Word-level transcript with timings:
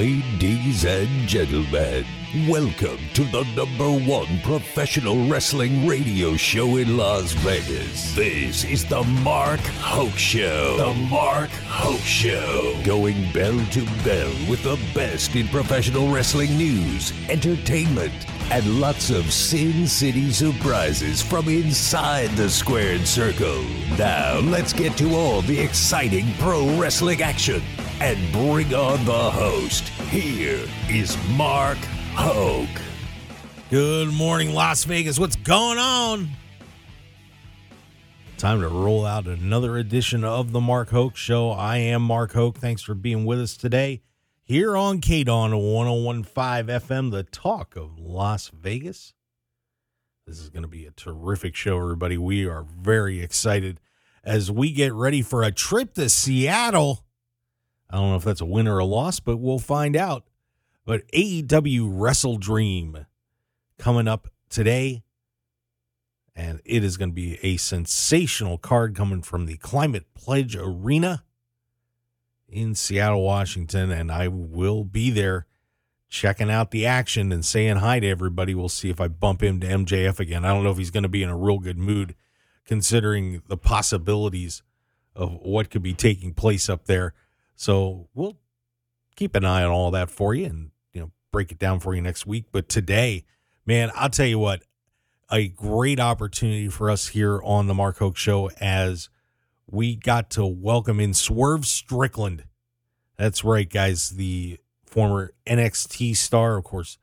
Ladies 0.00 0.86
and 0.86 1.28
gentlemen, 1.28 2.06
welcome 2.48 2.96
to 3.12 3.22
the 3.24 3.44
number 3.54 3.90
one 4.10 4.40
professional 4.40 5.28
wrestling 5.28 5.86
radio 5.86 6.38
show 6.38 6.76
in 6.76 6.96
Las 6.96 7.32
Vegas. 7.32 8.14
This 8.14 8.64
is 8.64 8.86
the 8.86 9.02
Mark 9.02 9.60
Hoke 9.60 10.16
Show. 10.16 10.78
The 10.78 10.94
Mark 11.10 11.50
Hoke 11.66 12.00
Show. 12.00 12.80
Going 12.82 13.30
bell 13.32 13.62
to 13.72 13.84
bell 14.02 14.32
with 14.48 14.62
the 14.62 14.80
best 14.94 15.36
in 15.36 15.48
professional 15.48 16.10
wrestling 16.10 16.56
news, 16.56 17.12
entertainment, 17.28 18.14
and 18.50 18.80
lots 18.80 19.10
of 19.10 19.30
Sin 19.30 19.86
City 19.86 20.30
surprises 20.30 21.20
from 21.20 21.46
inside 21.46 22.30
the 22.38 22.48
squared 22.48 23.06
circle. 23.06 23.62
Now, 23.98 24.38
let's 24.38 24.72
get 24.72 24.96
to 24.96 25.14
all 25.14 25.42
the 25.42 25.60
exciting 25.60 26.32
pro 26.38 26.74
wrestling 26.78 27.20
action 27.20 27.60
and 28.00 28.32
bring 28.32 28.74
on 28.74 29.04
the 29.04 29.30
host. 29.30 29.84
Here 30.08 30.66
is 30.88 31.16
Mark 31.36 31.78
Hoke. 32.14 32.68
Good 33.68 34.12
morning, 34.12 34.54
Las 34.54 34.84
Vegas. 34.84 35.18
What's 35.18 35.36
going 35.36 35.78
on? 35.78 36.30
Time 38.38 38.62
to 38.62 38.68
roll 38.68 39.04
out 39.04 39.26
another 39.26 39.76
edition 39.76 40.24
of 40.24 40.52
the 40.52 40.60
Mark 40.60 40.88
Hoke 40.88 41.14
Show. 41.14 41.50
I 41.50 41.76
am 41.76 42.00
Mark 42.00 42.32
Hoke. 42.32 42.56
Thanks 42.56 42.80
for 42.80 42.94
being 42.94 43.26
with 43.26 43.38
us 43.38 43.54
today 43.54 44.00
here 44.42 44.76
on 44.78 45.00
KDAWN 45.02 45.74
1015 45.74 46.34
FM, 46.80 47.10
the 47.10 47.22
talk 47.22 47.76
of 47.76 47.98
Las 47.98 48.48
Vegas. 48.48 49.12
This 50.26 50.40
is 50.40 50.48
going 50.48 50.62
to 50.62 50.68
be 50.68 50.86
a 50.86 50.90
terrific 50.90 51.54
show, 51.54 51.78
everybody. 51.78 52.16
We 52.16 52.46
are 52.46 52.64
very 52.64 53.20
excited 53.20 53.78
as 54.24 54.50
we 54.50 54.72
get 54.72 54.94
ready 54.94 55.20
for 55.20 55.42
a 55.42 55.52
trip 55.52 55.94
to 55.94 56.08
Seattle. 56.08 57.04
I 57.90 57.96
don't 57.96 58.10
know 58.10 58.16
if 58.16 58.24
that's 58.24 58.40
a 58.40 58.46
win 58.46 58.68
or 58.68 58.78
a 58.78 58.84
loss, 58.84 59.20
but 59.20 59.38
we'll 59.38 59.58
find 59.58 59.96
out. 59.96 60.24
But 60.84 61.06
AEW 61.12 61.88
Wrestle 61.92 62.38
Dream 62.38 63.06
coming 63.78 64.08
up 64.08 64.28
today. 64.48 65.02
And 66.36 66.60
it 66.64 66.84
is 66.84 66.96
going 66.96 67.10
to 67.10 67.14
be 67.14 67.38
a 67.42 67.56
sensational 67.56 68.56
card 68.56 68.94
coming 68.94 69.22
from 69.22 69.46
the 69.46 69.56
Climate 69.56 70.06
Pledge 70.14 70.56
Arena 70.56 71.24
in 72.48 72.74
Seattle, 72.74 73.22
Washington. 73.22 73.90
And 73.90 74.10
I 74.10 74.28
will 74.28 74.84
be 74.84 75.10
there 75.10 75.46
checking 76.08 76.50
out 76.50 76.70
the 76.70 76.86
action 76.86 77.32
and 77.32 77.44
saying 77.44 77.76
hi 77.76 78.00
to 78.00 78.08
everybody. 78.08 78.54
We'll 78.54 78.68
see 78.68 78.90
if 78.90 79.00
I 79.00 79.08
bump 79.08 79.42
into 79.42 79.66
MJF 79.66 80.18
again. 80.18 80.44
I 80.44 80.48
don't 80.48 80.64
know 80.64 80.70
if 80.70 80.78
he's 80.78 80.90
going 80.90 81.02
to 81.02 81.08
be 81.08 81.22
in 81.22 81.28
a 81.28 81.36
real 81.36 81.58
good 81.58 81.78
mood 81.78 82.14
considering 82.64 83.42
the 83.48 83.56
possibilities 83.56 84.62
of 85.14 85.32
what 85.42 85.70
could 85.70 85.82
be 85.82 85.94
taking 85.94 86.32
place 86.32 86.68
up 86.68 86.86
there. 86.86 87.14
So 87.60 88.08
we'll 88.14 88.38
keep 89.16 89.36
an 89.36 89.44
eye 89.44 89.62
on 89.62 89.70
all 89.70 89.90
that 89.90 90.08
for 90.08 90.32
you 90.34 90.46
and 90.46 90.70
you 90.94 91.02
know 91.02 91.10
break 91.30 91.52
it 91.52 91.58
down 91.58 91.78
for 91.78 91.94
you 91.94 92.00
next 92.00 92.24
week. 92.26 92.46
But 92.50 92.70
today, 92.70 93.26
man, 93.66 93.90
I'll 93.94 94.08
tell 94.08 94.24
you 94.24 94.38
what, 94.38 94.62
a 95.30 95.48
great 95.48 96.00
opportunity 96.00 96.68
for 96.68 96.88
us 96.88 97.08
here 97.08 97.38
on 97.42 97.66
the 97.66 97.74
Mark 97.74 97.98
Hoke 97.98 98.16
Show 98.16 98.48
as 98.62 99.10
we 99.66 99.94
got 99.94 100.30
to 100.30 100.46
welcome 100.46 101.00
in 101.00 101.12
Swerve 101.12 101.66
Strickland. 101.66 102.44
That's 103.18 103.44
right, 103.44 103.68
guys. 103.68 104.08
The 104.08 104.58
former 104.86 105.34
NXT 105.46 106.16
star, 106.16 106.56
of 106.56 106.64
course, 106.64 106.96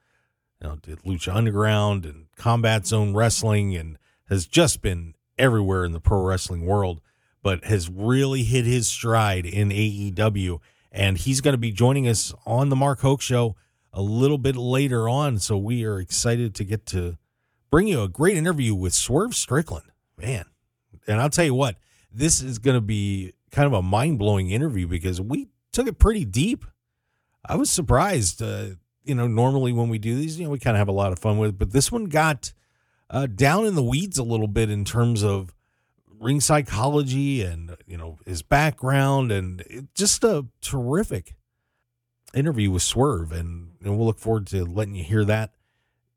you 0.60 0.70
know, 0.70 0.78
did 0.78 1.04
Lucha 1.04 1.36
Underground 1.36 2.04
and 2.04 2.26
Combat 2.36 2.88
Zone 2.88 3.14
Wrestling 3.14 3.76
and 3.76 4.00
has 4.28 4.48
just 4.48 4.82
been 4.82 5.14
everywhere 5.38 5.86
in 5.86 5.92
the 5.92 6.00
pro 6.00 6.20
wrestling 6.24 6.66
world, 6.66 7.00
but 7.44 7.66
has 7.66 7.90
really 7.90 8.44
hit 8.44 8.66
his 8.66 8.88
stride 8.88 9.46
in 9.46 9.70
AEW. 9.70 10.60
And 10.92 11.18
he's 11.18 11.42
going 11.42 11.54
to 11.54 11.60
be 11.60 11.72
joining 11.72 12.08
us 12.08 12.34
on 12.46 12.70
the 12.70 12.76
Mark 12.76 13.02
Hoke 13.02 13.22
Show 13.22 13.56
a 13.94 14.02
little 14.02 14.38
bit 14.38 14.56
later 14.56 15.08
on. 15.08 15.40
So 15.40 15.58
we 15.58 15.86
are 15.86 16.00
excited 16.00 16.56
to 16.56 16.64
get 16.64 16.86
to 16.88 17.18
bring 17.70 17.88
you 17.88 18.02
a 18.02 18.10
great 18.10 18.38
interview 18.38 18.74
with 18.74 18.94
Swerve 18.94 19.36
Strickland. 19.36 19.92
Man. 20.18 20.46
And 21.08 21.22
I'll 21.22 21.30
tell 21.30 21.46
you 21.46 21.54
what, 21.54 21.78
this 22.12 22.42
is 22.42 22.60
going 22.60 22.76
to 22.76 22.82
be 22.82 23.34
kind 23.52 23.68
of 23.68 23.74
a 23.74 23.82
mind 23.82 24.20
blowing 24.20 24.52
interview 24.52 24.88
because 24.88 25.22
we 25.22 25.48
took 25.72 25.88
it 25.88 26.00
pretty 26.00 26.26
deep. 26.26 26.66
I 27.46 27.56
was 27.56 27.70
surprised. 27.70 28.42
Uh, 28.42 28.72
you 29.04 29.16
know, 29.16 29.28
normally 29.28 29.72
when 29.72 29.90
we 29.90 30.00
do 30.00 30.16
these, 30.16 30.38
you 30.38 30.46
know, 30.46 30.52
we 30.52 30.60
kind 30.60 30.76
of 30.76 30.80
have 30.80 30.90
a 30.90 30.94
lot 30.94 31.14
of 31.14 31.20
fun 31.20 31.38
with 31.38 31.52
it, 31.52 31.58
but 31.58 31.72
this 31.72 31.92
one 31.92 32.06
got 32.06 32.52
uh, 33.10 33.26
down 33.26 33.66
in 33.66 33.76
the 33.76 33.84
weeds 33.84 34.18
a 34.18 34.24
little 34.24 34.48
bit 34.48 34.70
in 34.70 34.84
terms 34.84 35.24
of 35.24 35.54
ring 36.20 36.40
psychology 36.40 37.42
and 37.42 37.76
you 37.86 37.98
know 37.98 38.18
his 38.26 38.42
background 38.42 39.32
and 39.32 39.62
it, 39.62 39.94
just 39.94 40.24
a 40.24 40.46
terrific 40.62 41.36
interview 42.34 42.72
with 42.72 42.84
Swerve 42.84 43.32
and, 43.32 43.72
and 43.82 43.98
we'll 43.98 44.08
look 44.08 44.20
forward 44.20 44.48
to 44.48 44.66
letting 44.66 44.96
you 44.96 45.04
hear 45.04 45.24
that 45.26 45.54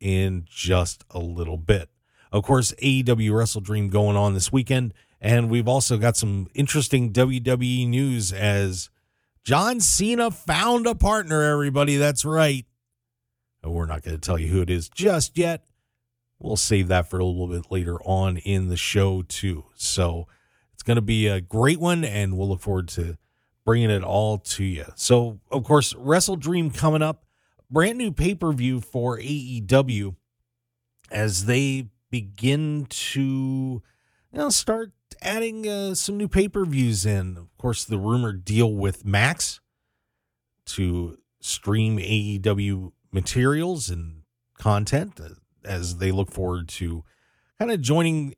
in 0.00 0.44
just 0.48 1.04
a 1.10 1.18
little 1.18 1.56
bit. 1.56 1.88
Of 2.32 2.44
course, 2.44 2.72
AEW 2.82 3.32
Wrestle 3.32 3.60
Dream 3.60 3.88
going 3.88 4.16
on 4.16 4.34
this 4.34 4.52
weekend 4.52 4.94
and 5.20 5.50
we've 5.50 5.68
also 5.68 5.98
got 5.98 6.16
some 6.16 6.48
interesting 6.54 7.12
WWE 7.12 7.86
news 7.88 8.32
as 8.32 8.90
John 9.44 9.80
Cena 9.80 10.30
found 10.30 10.86
a 10.86 10.94
partner 10.94 11.42
everybody, 11.42 11.96
that's 11.96 12.24
right. 12.24 12.66
We're 13.62 13.86
not 13.86 14.02
going 14.02 14.18
to 14.18 14.20
tell 14.20 14.38
you 14.38 14.48
who 14.48 14.62
it 14.62 14.70
is 14.70 14.88
just 14.88 15.36
yet 15.36 15.64
we'll 16.40 16.56
save 16.56 16.88
that 16.88 17.08
for 17.08 17.18
a 17.18 17.24
little 17.24 17.46
bit 17.46 17.70
later 17.70 17.96
on 18.02 18.38
in 18.38 18.68
the 18.68 18.76
show 18.76 19.22
too. 19.22 19.66
So 19.74 20.26
it's 20.72 20.82
going 20.82 20.96
to 20.96 21.02
be 21.02 21.26
a 21.26 21.40
great 21.40 21.78
one, 21.78 22.04
and 22.04 22.36
we'll 22.36 22.48
look 22.48 22.60
forward 22.60 22.88
to 22.88 23.18
bringing 23.64 23.90
it 23.90 24.02
all 24.02 24.38
to 24.38 24.64
you. 24.64 24.86
So 24.96 25.40
of 25.50 25.62
course, 25.62 25.94
Wrestle 25.94 26.36
Dream 26.36 26.70
coming 26.70 27.02
up, 27.02 27.24
brand 27.70 27.98
new 27.98 28.10
pay 28.10 28.34
per 28.34 28.52
view 28.52 28.80
for 28.80 29.18
AEW 29.18 30.16
as 31.10 31.44
they 31.44 31.88
begin 32.10 32.86
to 32.88 33.20
you 33.20 34.38
know 34.38 34.48
start 34.48 34.92
adding 35.22 35.68
uh, 35.68 35.94
some 35.94 36.16
new 36.16 36.28
pay 36.28 36.48
per 36.48 36.64
views 36.64 37.04
in. 37.04 37.36
Of 37.36 37.56
course, 37.58 37.84
the 37.84 37.98
rumored 37.98 38.44
deal 38.44 38.72
with 38.74 39.04
Max 39.04 39.60
to 40.66 41.18
stream 41.40 41.98
AEW 41.98 42.92
materials 43.12 43.90
and 43.90 44.22
content 44.56 45.20
as 45.64 45.96
they 45.96 46.12
look 46.12 46.30
forward 46.30 46.68
to 46.68 47.04
kind 47.58 47.70
of 47.70 47.80
joining 47.80 48.34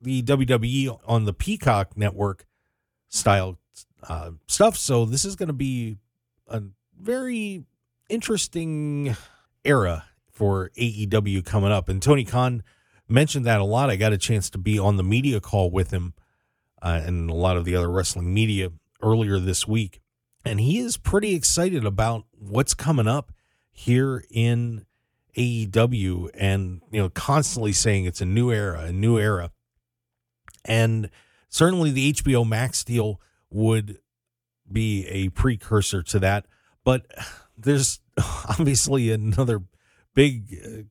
the 0.00 0.22
WWE 0.22 0.98
on 1.06 1.24
the 1.24 1.32
Peacock 1.32 1.96
network 1.96 2.46
style 3.08 3.58
uh, 4.08 4.32
stuff. 4.48 4.76
So 4.76 5.04
this 5.04 5.24
is 5.24 5.36
going 5.36 5.48
to 5.48 5.52
be 5.52 5.96
a 6.48 6.62
very 7.00 7.64
interesting 8.08 9.16
era 9.64 10.04
for 10.30 10.70
AEW 10.76 11.44
coming 11.44 11.70
up. 11.72 11.88
And 11.88 12.02
Tony 12.02 12.24
Khan 12.24 12.62
mentioned 13.08 13.44
that 13.46 13.60
a 13.60 13.64
lot. 13.64 13.90
I 13.90 13.96
got 13.96 14.12
a 14.12 14.18
chance 14.18 14.50
to 14.50 14.58
be 14.58 14.78
on 14.78 14.96
the 14.96 15.04
media 15.04 15.40
call 15.40 15.70
with 15.70 15.90
him 15.90 16.14
uh, 16.80 17.00
and 17.04 17.30
a 17.30 17.34
lot 17.34 17.56
of 17.56 17.64
the 17.64 17.76
other 17.76 17.90
wrestling 17.90 18.32
media 18.32 18.70
earlier 19.02 19.38
this 19.38 19.68
week. 19.68 20.00
And 20.44 20.58
he 20.58 20.78
is 20.78 20.96
pretty 20.96 21.34
excited 21.34 21.84
about 21.84 22.24
what's 22.32 22.74
coming 22.74 23.06
up 23.06 23.32
here 23.70 24.24
in 24.30 24.84
AEW 25.36 26.30
and 26.34 26.82
you 26.90 27.00
know 27.00 27.08
constantly 27.08 27.72
saying 27.72 28.04
it's 28.04 28.20
a 28.20 28.26
new 28.26 28.50
era, 28.50 28.80
a 28.86 28.92
new 28.92 29.18
era. 29.18 29.50
And 30.64 31.10
certainly 31.48 31.90
the 31.90 32.12
HBO 32.12 32.46
Max 32.46 32.84
deal 32.84 33.20
would 33.50 33.98
be 34.70 35.06
a 35.08 35.28
precursor 35.30 36.02
to 36.02 36.18
that, 36.20 36.46
but 36.84 37.06
there's 37.56 38.00
obviously 38.48 39.10
another 39.10 39.62
big 40.14 40.58
uh, 40.64 40.82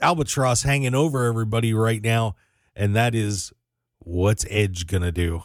albatross 0.00 0.62
hanging 0.62 0.94
over 0.94 1.26
everybody 1.26 1.72
right 1.74 2.02
now 2.02 2.34
and 2.76 2.94
that 2.96 3.14
is 3.14 3.52
what's 3.98 4.44
Edge 4.50 4.86
going 4.86 5.02
to 5.02 5.12
do? 5.12 5.42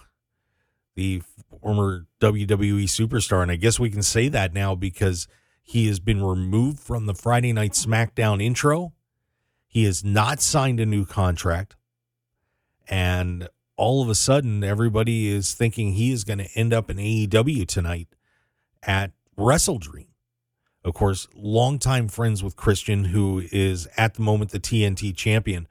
The 0.95 1.21
former 1.61 2.07
WWE 2.21 2.83
superstar 2.83 3.41
and 3.41 3.51
I 3.51 3.55
guess 3.55 3.79
we 3.79 3.89
can 3.89 4.01
say 4.01 4.27
that 4.29 4.53
now 4.53 4.75
because 4.75 5.27
he 5.69 5.85
has 5.85 5.99
been 5.99 6.23
removed 6.23 6.79
from 6.79 7.05
the 7.05 7.13
Friday 7.13 7.53
Night 7.53 7.73
SmackDown 7.73 8.43
intro. 8.43 8.91
He 9.67 9.83
has 9.83 10.03
not 10.03 10.41
signed 10.41 10.79
a 10.79 10.85
new 10.85 11.05
contract. 11.05 11.75
And 12.87 13.47
all 13.77 14.01
of 14.01 14.09
a 14.09 14.15
sudden, 14.15 14.63
everybody 14.63 15.27
is 15.27 15.53
thinking 15.53 15.93
he 15.93 16.11
is 16.11 16.23
going 16.23 16.39
to 16.39 16.49
end 16.55 16.73
up 16.73 16.89
in 16.89 16.97
AEW 16.97 17.67
tonight 17.67 18.07
at 18.81 19.11
Wrestle 19.37 19.77
Dream. 19.77 20.07
Of 20.83 20.95
course, 20.95 21.27
longtime 21.35 22.07
friends 22.07 22.43
with 22.43 22.55
Christian, 22.55 23.03
who 23.03 23.43
is 23.51 23.87
at 23.95 24.15
the 24.15 24.23
moment 24.23 24.49
the 24.49 24.59
TNT 24.59 25.15
champion. 25.15 25.67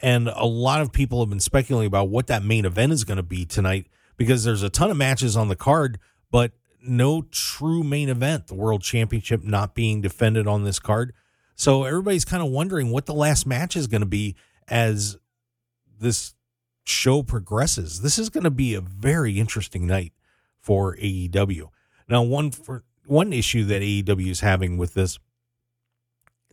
And 0.00 0.28
a 0.28 0.46
lot 0.46 0.80
of 0.80 0.92
people 0.92 1.20
have 1.20 1.28
been 1.28 1.40
speculating 1.40 1.88
about 1.88 2.08
what 2.08 2.26
that 2.28 2.42
main 2.42 2.64
event 2.64 2.94
is 2.94 3.04
going 3.04 3.18
to 3.18 3.22
be 3.22 3.44
tonight 3.44 3.86
because 4.16 4.44
there's 4.44 4.62
a 4.62 4.70
ton 4.70 4.90
of 4.90 4.96
matches 4.96 5.36
on 5.36 5.48
the 5.48 5.56
card, 5.56 5.98
but 6.30 6.52
no 6.84 7.22
true 7.30 7.82
main 7.82 8.08
event, 8.08 8.48
the 8.48 8.54
world 8.54 8.82
championship 8.82 9.42
not 9.42 9.74
being 9.74 10.00
defended 10.00 10.46
on 10.46 10.64
this 10.64 10.78
card. 10.78 11.12
So 11.54 11.84
everybody's 11.84 12.24
kind 12.24 12.42
of 12.42 12.50
wondering 12.50 12.90
what 12.90 13.06
the 13.06 13.14
last 13.14 13.46
match 13.46 13.76
is 13.76 13.86
going 13.86 14.00
to 14.00 14.06
be 14.06 14.34
as 14.68 15.16
this 16.00 16.34
show 16.84 17.22
progresses. 17.22 18.00
This 18.00 18.18
is 18.18 18.30
going 18.30 18.44
to 18.44 18.50
be 18.50 18.74
a 18.74 18.80
very 18.80 19.38
interesting 19.38 19.86
night 19.86 20.12
for 20.60 20.96
AEW. 20.96 21.68
Now, 22.08 22.22
one 22.22 22.50
for 22.50 22.84
one 23.06 23.32
issue 23.32 23.64
that 23.64 23.82
AEW 23.82 24.30
is 24.30 24.40
having 24.40 24.76
with 24.76 24.94
this, 24.94 25.18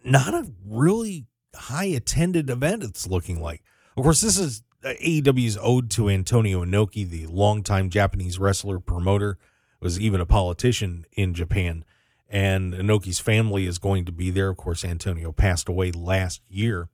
not 0.04 0.34
a 0.34 0.52
really 0.66 1.26
high 1.56 1.86
attended 1.86 2.50
event, 2.50 2.84
it's 2.84 3.08
looking 3.08 3.42
like. 3.42 3.64
Of 3.98 4.04
course, 4.04 4.22
this 4.22 4.38
is 4.38 4.64
uh, 4.84 4.94
AEW's 5.02 5.58
ode 5.62 5.90
to 5.92 6.10
Antonio 6.10 6.64
Inoki, 6.64 7.08
the 7.08 7.28
longtime 7.28 7.90
Japanese 7.90 8.40
wrestler 8.40 8.80
promoter, 8.80 9.38
was 9.80 10.00
even 10.00 10.22
a 10.22 10.26
politician 10.26 11.06
in 11.14 11.34
Japan. 11.34 11.86
And 12.28 12.74
Inoki's 12.74 13.20
family 13.20 13.66
is 13.66 13.80
going 13.80 14.06
to 14.06 14.12
be 14.12 14.30
there. 14.30 14.50
Of 14.50 14.58
course, 14.58 14.86
Antonio 14.86 15.32
passed 15.32 15.68
away 15.68 15.92
last 15.92 16.42
year. 16.48 16.90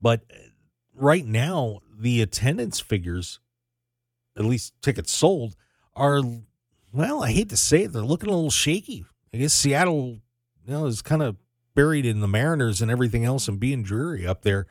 But 0.00 0.22
right 0.94 1.24
now, 1.24 1.80
the 1.98 2.20
attendance 2.20 2.80
figures, 2.80 3.40
at 4.36 4.44
least 4.44 4.74
tickets 4.82 5.10
sold, 5.10 5.56
are, 5.96 6.20
well, 6.92 7.22
I 7.22 7.32
hate 7.32 7.48
to 7.50 7.56
say 7.56 7.84
it, 7.84 7.92
they're 7.92 8.02
looking 8.02 8.28
a 8.28 8.34
little 8.34 8.50
shaky. 8.50 9.06
I 9.32 9.38
guess 9.38 9.54
Seattle, 9.54 10.18
you 10.66 10.72
know, 10.72 10.86
is 10.86 11.00
kind 11.00 11.22
of 11.22 11.36
buried 11.74 12.04
in 12.04 12.20
the 12.20 12.28
Mariners 12.28 12.82
and 12.82 12.90
everything 12.90 13.24
else 13.24 13.48
and 13.48 13.58
being 13.58 13.82
dreary 13.82 14.26
up 14.26 14.42
there. 14.42 14.66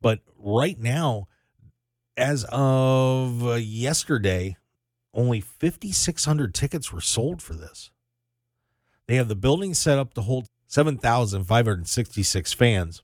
But 0.00 0.20
right 0.38 0.78
now, 0.78 1.28
as 2.16 2.46
of 2.50 3.60
yesterday, 3.60 4.56
only 5.12 5.40
5,600 5.40 6.54
tickets 6.54 6.92
were 6.92 7.00
sold 7.00 7.42
for 7.42 7.54
this. 7.54 7.90
They 9.06 9.16
have 9.16 9.28
the 9.28 9.34
building 9.34 9.74
set 9.74 9.98
up 9.98 10.14
to 10.14 10.22
hold 10.22 10.46
7,566 10.68 12.52
fans. 12.52 13.02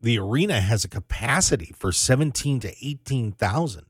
The 0.00 0.18
arena 0.18 0.60
has 0.60 0.84
a 0.84 0.88
capacity 0.88 1.74
for 1.76 1.90
17 1.90 2.60
to 2.60 2.74
18,000. 2.86 3.86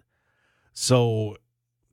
So 0.73 1.37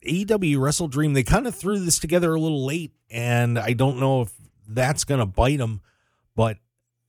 AEW 0.06 0.59
Wrestle 0.59 0.88
Dream, 0.88 1.13
they 1.13 1.24
kind 1.24 1.48
of 1.48 1.56
threw 1.56 1.80
this 1.80 2.00
together 2.00 2.33
a 2.33 2.39
little 2.39 2.65
late, 2.65 2.94
and 3.09 3.59
I 3.59 3.74
don't 3.74 4.00
know 4.00 4.21
if 4.21 4.31
that's 4.68 5.03
going 5.03 5.19
to 5.19 5.25
bite 5.25 5.57
them, 5.57 5.81
but 6.36 6.57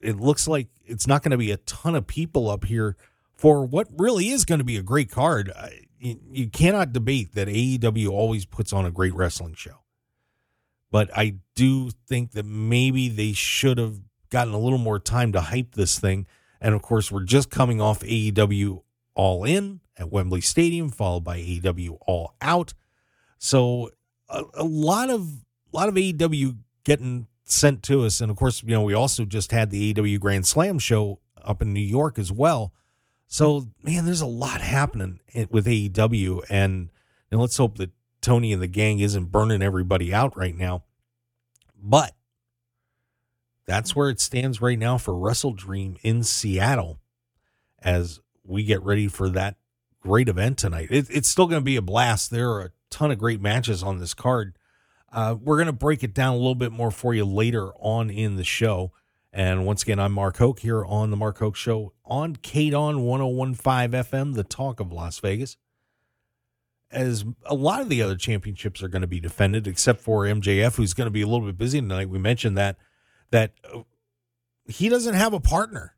it 0.01 0.17
looks 0.19 0.49
like 0.49 0.69
it's 0.85 1.07
not 1.07 1.23
going 1.23 1.31
to 1.31 1.39
be 1.39 1.53
a 1.53 1.59
ton 1.59 1.95
of 1.95 2.07
people 2.07 2.51
up 2.51 2.65
here 2.65 2.97
for 3.35 3.65
what 3.65 3.89
really 3.97 4.29
is 4.29 4.45
going 4.45 4.59
to 4.59 4.65
be 4.65 4.77
a 4.77 4.83
great 4.83 5.11
card. 5.11 5.53
You 6.03 6.49
cannot 6.49 6.93
debate 6.93 7.35
that 7.35 7.49
AEW 7.49 8.11
always 8.11 8.45
puts 8.45 8.73
on 8.73 8.85
a 8.85 8.91
great 8.91 9.15
wrestling 9.15 9.55
show. 9.55 9.83
But 10.91 11.11
I 11.17 11.37
do 11.55 11.91
think 12.09 12.33
that 12.33 12.45
maybe 12.45 13.09
they 13.09 13.33
should 13.33 13.79
have 13.79 14.01
gotten 14.31 14.53
a 14.53 14.59
little 14.59 14.79
more 14.79 14.99
time 14.99 15.33
to 15.33 15.41
hype 15.41 15.75
this 15.75 15.99
thing. 15.99 16.27
And 16.61 16.75
of 16.75 16.83
course, 16.83 17.11
we're 17.11 17.25
just 17.25 17.51
coming 17.51 17.81
off 17.81 18.01
AEW 18.01 18.83
All 19.15 19.45
In 19.45 19.81
at 19.97 20.11
Wembley 20.11 20.41
Stadium, 20.41 20.91
followed 20.91 21.25
by 21.25 21.39
AEW 21.39 21.99
All 22.07 22.35
Out. 22.41 22.75
So 23.39 23.91
a, 24.29 24.43
a 24.55 24.65
lot 24.65 25.09
of 25.09 25.45
a 25.73 25.77
lot 25.77 25.89
of 25.89 25.95
AEW 25.95 26.59
getting 26.85 27.27
sent 27.45 27.83
to 27.85 28.05
us, 28.05 28.21
and 28.21 28.31
of 28.31 28.37
course, 28.37 28.63
you 28.63 28.71
know, 28.71 28.83
we 28.83 28.95
also 28.95 29.25
just 29.25 29.53
had 29.53 29.71
the 29.71 29.95
AEW 29.95 30.21
Grand 30.21 30.47
Slam 30.47 30.79
show 30.79 31.21
up 31.43 31.63
in 31.63 31.73
New 31.73 31.81
York 31.81 32.19
as 32.19 32.31
well. 32.31 32.73
So, 33.33 33.69
man, 33.83 34.05
there's 34.05 34.21
a 34.21 34.27
lot 34.27 34.61
happening 34.61 35.19
with 35.49 35.65
AEW, 35.65 36.45
and, 36.51 36.91
and 37.31 37.41
let's 37.41 37.57
hope 37.57 37.79
that 37.79 37.89
Tony 38.21 38.53
and 38.53 38.61
the 38.61 38.67
gang 38.67 38.99
isn't 38.99 39.33
burning 39.33 39.63
everybody 39.63 40.13
out 40.13 40.37
right 40.37 40.55
now. 40.55 40.85
But 41.83 42.15
that's 43.67 43.97
where 43.97 44.11
it 44.11 44.21
stands 44.21 44.61
right 44.61 44.79
now 44.79 44.99
for 44.99 45.17
Wrestle 45.17 45.55
Dream 45.55 45.97
in 46.03 46.23
Seattle 46.25 47.01
as 47.83 48.21
we 48.45 48.65
get 48.65 48.83
ready 48.83 49.09
for 49.09 49.31
that 49.31 49.57
great 50.03 50.29
event 50.29 50.59
tonight. 50.59 50.89
It, 50.91 51.07
it's 51.09 51.29
still 51.29 51.47
going 51.47 51.63
to 51.63 51.65
be 51.65 51.77
a 51.77 51.83
blast. 51.83 52.31
There 52.31 52.51
are 52.51 52.67
a 52.67 52.73
ton 52.91 53.11
of 53.11 53.17
great 53.17 53.41
matches 53.41 53.83
on 53.83 53.97
this 53.97 54.13
card. 54.13 54.59
Uh, 55.11 55.37
we're 55.41 55.57
going 55.57 55.67
to 55.69 55.73
break 55.73 56.05
it 56.05 56.13
down 56.13 56.35
a 56.35 56.37
little 56.37 56.55
bit 56.55 56.71
more 56.71 56.91
for 56.91 57.15
you 57.15 57.25
later 57.25 57.73
on 57.77 58.11
in 58.11 58.37
the 58.37 58.45
show. 58.45 58.93
And 59.33 59.65
once 59.65 59.83
again, 59.83 59.99
I'm 59.99 60.13
Mark 60.13 60.37
Hoke 60.37 60.61
here 60.61 60.85
on 60.85 61.11
the 61.11 61.17
Mark 61.17 61.39
Hoke 61.39 61.57
Show 61.57 61.95
on 62.05 62.37
KDAWN 62.37 63.03
1015 63.03 64.03
FM, 64.03 64.35
the 64.35 64.45
talk 64.45 64.79
of 64.79 64.93
Las 64.93 65.19
Vegas. 65.21 65.57
As 66.91 67.25
a 67.47 67.55
lot 67.55 67.81
of 67.81 67.89
the 67.89 68.03
other 68.03 68.17
championships 68.17 68.83
are 68.83 68.89
going 68.89 69.01
to 69.01 69.09
be 69.09 69.21
defended, 69.21 69.67
except 69.67 70.03
for 70.03 70.25
MJF, 70.25 70.77
who's 70.77 70.93
going 70.93 71.07
to 71.07 71.13
be 71.13 71.23
a 71.23 71.27
little 71.27 71.47
bit 71.47 71.57
busy 71.57 71.81
tonight. 71.81 72.11
We 72.11 72.19
mentioned 72.19 72.59
that 72.59 72.77
that 73.31 73.55
uh, 73.73 73.85
he 74.67 74.91
doesn't 74.91 75.15
have 75.15 75.33
a 75.33 75.41
partner, 75.41 75.97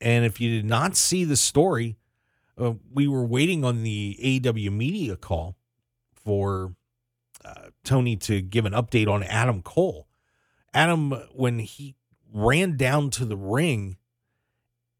and 0.00 0.24
if 0.24 0.40
you 0.40 0.48
did 0.48 0.64
not 0.64 0.96
see 0.96 1.24
the 1.24 1.36
story, 1.36 1.98
uh, 2.56 2.72
we 2.90 3.06
were 3.06 3.26
waiting 3.26 3.62
on 3.62 3.82
the 3.82 4.16
AEW 4.22 4.72
media 4.72 5.16
call 5.16 5.58
for 6.14 6.72
uh, 7.44 7.68
Tony 7.84 8.16
to 8.16 8.40
give 8.40 8.64
an 8.64 8.72
update 8.72 9.08
on 9.08 9.22
Adam 9.22 9.60
Cole. 9.60 10.08
Adam, 10.72 11.10
when 11.34 11.58
he 11.58 11.96
ran 12.32 12.76
down 12.76 13.10
to 13.10 13.24
the 13.24 13.36
ring 13.36 13.96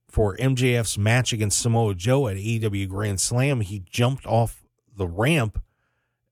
for 0.08 0.36
MJF's 0.36 0.98
match 0.98 1.32
against 1.32 1.60
Samoa 1.60 1.94
Joe 1.94 2.28
at 2.28 2.36
AEW 2.36 2.88
Grand 2.88 3.20
Slam. 3.20 3.60
He 3.60 3.80
jumped 3.80 4.26
off 4.26 4.64
the 4.96 5.06
ramp 5.06 5.62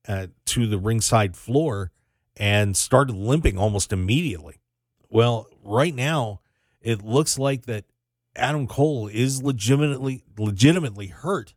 uh, 0.07 0.27
to 0.45 0.67
the 0.67 0.77
ringside 0.77 1.35
floor 1.35 1.91
and 2.37 2.75
started 2.75 3.15
limping 3.15 3.57
almost 3.57 3.93
immediately. 3.93 4.59
Well, 5.09 5.47
right 5.63 5.95
now 5.95 6.41
it 6.81 7.03
looks 7.03 7.39
like 7.39 7.65
that 7.65 7.85
Adam 8.35 8.67
Cole 8.67 9.07
is 9.07 9.43
legitimately 9.43 10.23
legitimately 10.37 11.07
hurt. 11.07 11.53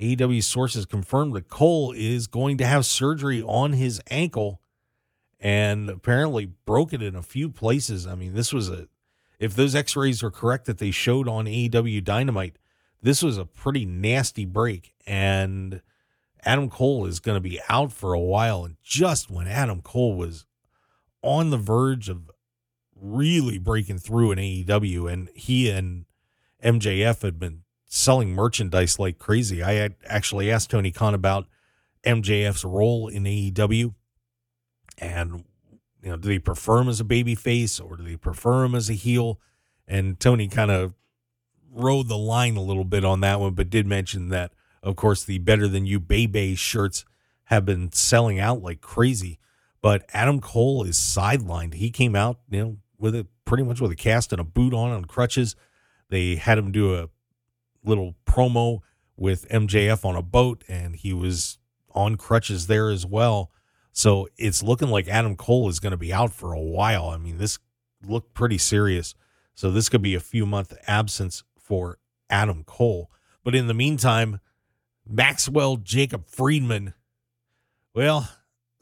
AEW 0.00 0.42
sources 0.42 0.84
confirmed 0.84 1.34
that 1.34 1.48
Cole 1.48 1.92
is 1.92 2.26
going 2.26 2.58
to 2.58 2.66
have 2.66 2.84
surgery 2.84 3.42
on 3.42 3.72
his 3.72 4.00
ankle 4.10 4.60
and 5.46 5.88
apparently 5.88 6.44
broke 6.44 6.92
it 6.92 7.00
in 7.00 7.14
a 7.14 7.22
few 7.22 7.48
places. 7.48 8.04
I 8.04 8.16
mean, 8.16 8.34
this 8.34 8.52
was 8.52 8.68
a 8.68 8.88
if 9.38 9.54
those 9.54 9.76
x-rays 9.76 10.20
are 10.24 10.30
correct 10.30 10.64
that 10.64 10.78
they 10.78 10.90
showed 10.90 11.28
on 11.28 11.44
AEW 11.44 12.02
Dynamite, 12.02 12.56
this 13.00 13.22
was 13.22 13.38
a 13.38 13.44
pretty 13.44 13.86
nasty 13.86 14.44
break 14.44 14.92
and 15.06 15.82
Adam 16.44 16.68
Cole 16.68 17.06
is 17.06 17.20
going 17.20 17.36
to 17.36 17.48
be 17.48 17.60
out 17.68 17.92
for 17.92 18.12
a 18.12 18.18
while 18.18 18.64
and 18.64 18.76
just 18.82 19.30
when 19.30 19.46
Adam 19.46 19.82
Cole 19.82 20.16
was 20.16 20.46
on 21.22 21.50
the 21.50 21.58
verge 21.58 22.08
of 22.08 22.28
really 23.00 23.58
breaking 23.58 23.98
through 23.98 24.32
in 24.32 24.38
AEW 24.40 25.12
and 25.12 25.28
he 25.32 25.70
and 25.70 26.06
MJF 26.64 27.22
had 27.22 27.38
been 27.38 27.62
selling 27.84 28.30
merchandise 28.30 28.98
like 28.98 29.20
crazy. 29.20 29.62
I 29.62 29.74
had 29.74 29.94
actually 30.06 30.50
asked 30.50 30.70
Tony 30.70 30.90
Khan 30.90 31.14
about 31.14 31.46
MJF's 32.04 32.64
role 32.64 33.06
in 33.06 33.22
AEW 33.22 33.94
and 34.98 35.44
you 36.02 36.10
know, 36.10 36.16
do 36.16 36.28
they 36.28 36.38
prefer 36.38 36.78
him 36.78 36.88
as 36.88 37.00
a 37.00 37.04
baby 37.04 37.34
face 37.34 37.80
or 37.80 37.96
do 37.96 38.04
they 38.04 38.16
prefer 38.16 38.64
him 38.64 38.74
as 38.74 38.88
a 38.88 38.94
heel? 38.94 39.40
And 39.88 40.18
Tony 40.20 40.48
kind 40.48 40.70
of 40.70 40.94
rode 41.72 42.08
the 42.08 42.18
line 42.18 42.56
a 42.56 42.62
little 42.62 42.84
bit 42.84 43.04
on 43.04 43.20
that 43.20 43.40
one, 43.40 43.54
but 43.54 43.70
did 43.70 43.86
mention 43.86 44.28
that, 44.28 44.52
of 44.82 44.96
course, 44.96 45.24
the 45.24 45.38
Better 45.38 45.68
Than 45.68 45.86
You 45.86 46.00
Bay 46.00 46.26
Bay 46.26 46.54
shirts 46.54 47.04
have 47.44 47.64
been 47.64 47.92
selling 47.92 48.38
out 48.38 48.62
like 48.62 48.80
crazy. 48.80 49.38
But 49.82 50.08
Adam 50.12 50.40
Cole 50.40 50.84
is 50.84 50.96
sidelined. 50.96 51.74
He 51.74 51.90
came 51.90 52.16
out, 52.16 52.40
you 52.50 52.60
know, 52.60 52.76
with 52.98 53.14
a 53.14 53.26
pretty 53.44 53.62
much 53.62 53.80
with 53.80 53.92
a 53.92 53.96
cast 53.96 54.32
and 54.32 54.40
a 54.40 54.44
boot 54.44 54.74
on 54.74 54.90
on 54.90 55.04
crutches. 55.04 55.54
They 56.08 56.36
had 56.36 56.58
him 56.58 56.72
do 56.72 56.94
a 56.94 57.08
little 57.84 58.14
promo 58.26 58.80
with 59.16 59.48
MJF 59.48 60.04
on 60.04 60.16
a 60.16 60.22
boat, 60.22 60.64
and 60.68 60.96
he 60.96 61.12
was 61.12 61.58
on 61.94 62.16
crutches 62.16 62.66
there 62.66 62.90
as 62.90 63.06
well. 63.06 63.50
So 63.96 64.28
it's 64.36 64.62
looking 64.62 64.88
like 64.88 65.08
Adam 65.08 65.36
Cole 65.36 65.70
is 65.70 65.80
going 65.80 65.92
to 65.92 65.96
be 65.96 66.12
out 66.12 66.30
for 66.30 66.52
a 66.52 66.60
while. 66.60 67.08
I 67.08 67.16
mean, 67.16 67.38
this 67.38 67.58
looked 68.06 68.34
pretty 68.34 68.58
serious. 68.58 69.14
So 69.54 69.70
this 69.70 69.88
could 69.88 70.02
be 70.02 70.14
a 70.14 70.20
few 70.20 70.44
month 70.44 70.74
absence 70.86 71.44
for 71.58 71.98
Adam 72.28 72.62
Cole. 72.64 73.10
But 73.42 73.54
in 73.54 73.68
the 73.68 73.74
meantime, 73.74 74.40
Maxwell 75.08 75.78
Jacob 75.78 76.28
Friedman, 76.28 76.92
well, 77.94 78.28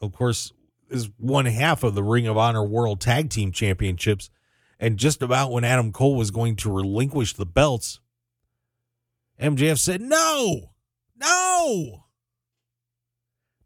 of 0.01 0.11
course, 0.11 0.51
is 0.89 1.09
one 1.17 1.45
half 1.45 1.85
of 1.85 1.95
the 1.95 2.03
Ring 2.03 2.27
of 2.27 2.37
Honor 2.37 2.65
World 2.65 2.99
Tag 2.99 3.29
Team 3.29 3.53
Championships. 3.53 4.29
And 4.81 4.97
just 4.97 5.21
about 5.21 5.49
when 5.49 5.63
Adam 5.63 5.93
Cole 5.93 6.17
was 6.17 6.29
going 6.29 6.57
to 6.57 6.69
relinquish 6.69 7.31
the 7.31 7.45
belts, 7.45 8.01
MJF 9.39 9.79
said, 9.79 10.01
No, 10.01 10.71
no, 11.15 12.04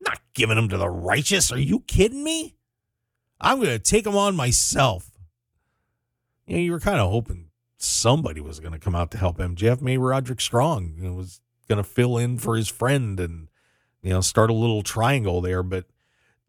not 0.09 0.21
giving 0.33 0.55
them 0.55 0.69
to 0.69 0.77
the 0.77 0.89
righteous. 0.89 1.51
Are 1.51 1.59
you 1.59 1.81
kidding 1.81 2.23
me? 2.23 2.55
I'm 3.39 3.57
going 3.57 3.69
to 3.69 3.79
take 3.79 4.03
them 4.03 4.17
on 4.17 4.35
myself. 4.35 5.11
You 6.47 6.55
know, 6.55 6.61
you 6.61 6.71
were 6.71 6.79
kind 6.79 6.99
of 6.99 7.11
hoping 7.11 7.49
somebody 7.77 8.41
was 8.41 8.59
going 8.59 8.73
to 8.73 8.79
come 8.79 8.95
out 8.95 9.11
to 9.11 9.17
help 9.17 9.37
MJF. 9.37 9.81
Maybe 9.81 9.97
Roderick 9.97 10.41
Strong 10.41 10.95
you 10.97 11.03
know, 11.09 11.13
was 11.13 11.41
going 11.67 11.77
to 11.77 11.83
fill 11.83 12.17
in 12.17 12.37
for 12.37 12.55
his 12.55 12.67
friend 12.67 13.19
and, 13.19 13.49
you 14.01 14.09
know, 14.09 14.21
start 14.21 14.49
a 14.49 14.53
little 14.53 14.81
triangle 14.81 15.41
there, 15.41 15.63
but 15.63 15.85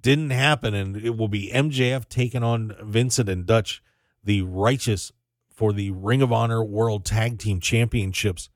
didn't 0.01 0.31
happen. 0.31 0.75
And 0.75 0.97
it 0.97 1.17
will 1.17 1.29
be 1.29 1.51
MJF 1.53 2.09
taking 2.09 2.43
on 2.43 2.75
Vincent 2.83 3.29
and 3.29 3.45
Dutch, 3.47 3.83
the 4.25 4.43
righteous, 4.43 5.13
for 5.51 5.75
the 5.75 5.91
Ring 5.91 6.23
of 6.23 6.33
Honor 6.33 6.65
World 6.65 7.05
Tag 7.05 7.39
Team 7.39 7.61
Championships 7.61 8.49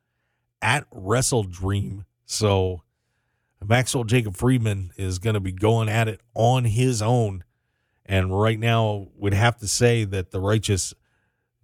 at 0.62 0.86
Wrestle 0.90 1.44
Dream. 1.44 2.06
So 2.24 2.82
Maxwell 3.68 4.04
Jacob 4.04 4.36
Friedman 4.36 4.92
is 4.96 5.18
going 5.18 5.34
to 5.34 5.40
be 5.40 5.52
going 5.52 5.88
at 5.88 6.08
it 6.08 6.20
on 6.34 6.64
his 6.64 7.02
own. 7.02 7.44
And 8.06 8.38
right 8.38 8.58
now, 8.58 9.08
we'd 9.16 9.34
have 9.34 9.58
to 9.58 9.68
say 9.68 10.04
that 10.04 10.30
the 10.30 10.40
Righteous 10.40 10.94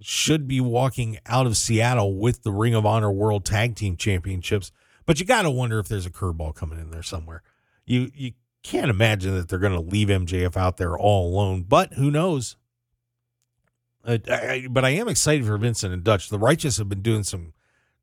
should 0.00 0.48
be 0.48 0.60
walking 0.60 1.18
out 1.26 1.46
of 1.46 1.56
Seattle 1.56 2.14
with 2.16 2.42
the 2.42 2.52
Ring 2.52 2.74
of 2.74 2.86
Honor 2.86 3.10
World 3.10 3.44
Tag 3.44 3.76
Team 3.76 3.96
Championships. 3.96 4.72
But 5.04 5.20
you 5.20 5.26
got 5.26 5.42
to 5.42 5.50
wonder 5.50 5.78
if 5.78 5.88
there's 5.88 6.06
a 6.06 6.10
curveball 6.10 6.54
coming 6.54 6.78
in 6.78 6.90
there 6.90 7.02
somewhere. 7.02 7.42
You 7.84 8.10
you 8.14 8.32
can't 8.62 8.90
imagine 8.90 9.34
that 9.34 9.48
they're 9.48 9.58
going 9.58 9.72
to 9.72 9.80
leave 9.80 10.08
MJF 10.08 10.56
out 10.56 10.76
there 10.76 10.96
all 10.96 11.28
alone. 11.28 11.64
But 11.68 11.94
who 11.94 12.10
knows? 12.10 12.56
Uh, 14.04 14.18
I, 14.28 14.66
but 14.70 14.84
I 14.84 14.90
am 14.90 15.08
excited 15.08 15.46
for 15.46 15.58
Vincent 15.58 15.92
and 15.92 16.04
Dutch. 16.04 16.28
The 16.28 16.38
Righteous 16.38 16.78
have 16.78 16.88
been 16.88 17.02
doing 17.02 17.24
some 17.24 17.52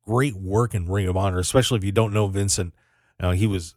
great 0.04 0.36
work 0.36 0.74
in 0.74 0.86
Ring 0.86 1.08
of 1.08 1.16
Honor, 1.16 1.38
especially 1.38 1.78
if 1.78 1.84
you 1.84 1.92
don't 1.92 2.12
know 2.12 2.28
Vincent. 2.28 2.74
Uh, 3.20 3.32
he 3.32 3.46
was 3.46 3.74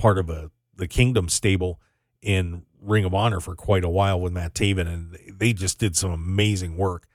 part 0.00 0.18
of 0.18 0.30
a 0.30 0.50
the 0.76 0.88
Kingdom 0.88 1.28
stable 1.28 1.78
in 2.22 2.62
Ring 2.80 3.04
of 3.04 3.14
Honor 3.14 3.38
for 3.38 3.54
quite 3.54 3.84
a 3.84 3.88
while 3.88 4.18
with 4.18 4.32
Matt 4.32 4.54
Taven, 4.54 4.88
and 4.88 5.18
they 5.38 5.52
just 5.52 5.78
did 5.78 5.94
some 5.94 6.10
amazing 6.10 6.76
work. 6.76 7.06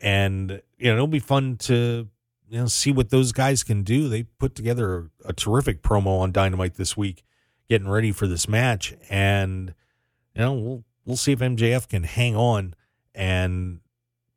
And 0.00 0.62
you 0.78 0.86
know, 0.86 0.94
it'll 0.94 1.06
be 1.06 1.18
fun 1.18 1.56
to 1.58 2.08
you 2.48 2.58
know 2.58 2.66
see 2.66 2.90
what 2.90 3.10
those 3.10 3.32
guys 3.32 3.62
can 3.62 3.82
do. 3.82 4.08
They 4.08 4.22
put 4.22 4.54
together 4.54 5.10
a, 5.24 5.28
a 5.28 5.32
terrific 5.34 5.82
promo 5.82 6.20
on 6.20 6.32
Dynamite 6.32 6.74
this 6.74 6.96
week, 6.96 7.22
getting 7.68 7.88
ready 7.88 8.10
for 8.10 8.26
this 8.26 8.48
match, 8.48 8.94
and 9.10 9.74
you 10.34 10.40
know 10.40 10.54
we'll 10.54 10.84
we'll 11.04 11.16
see 11.16 11.32
if 11.32 11.40
MJF 11.40 11.88
can 11.88 12.04
hang 12.04 12.34
on 12.34 12.74
and 13.14 13.80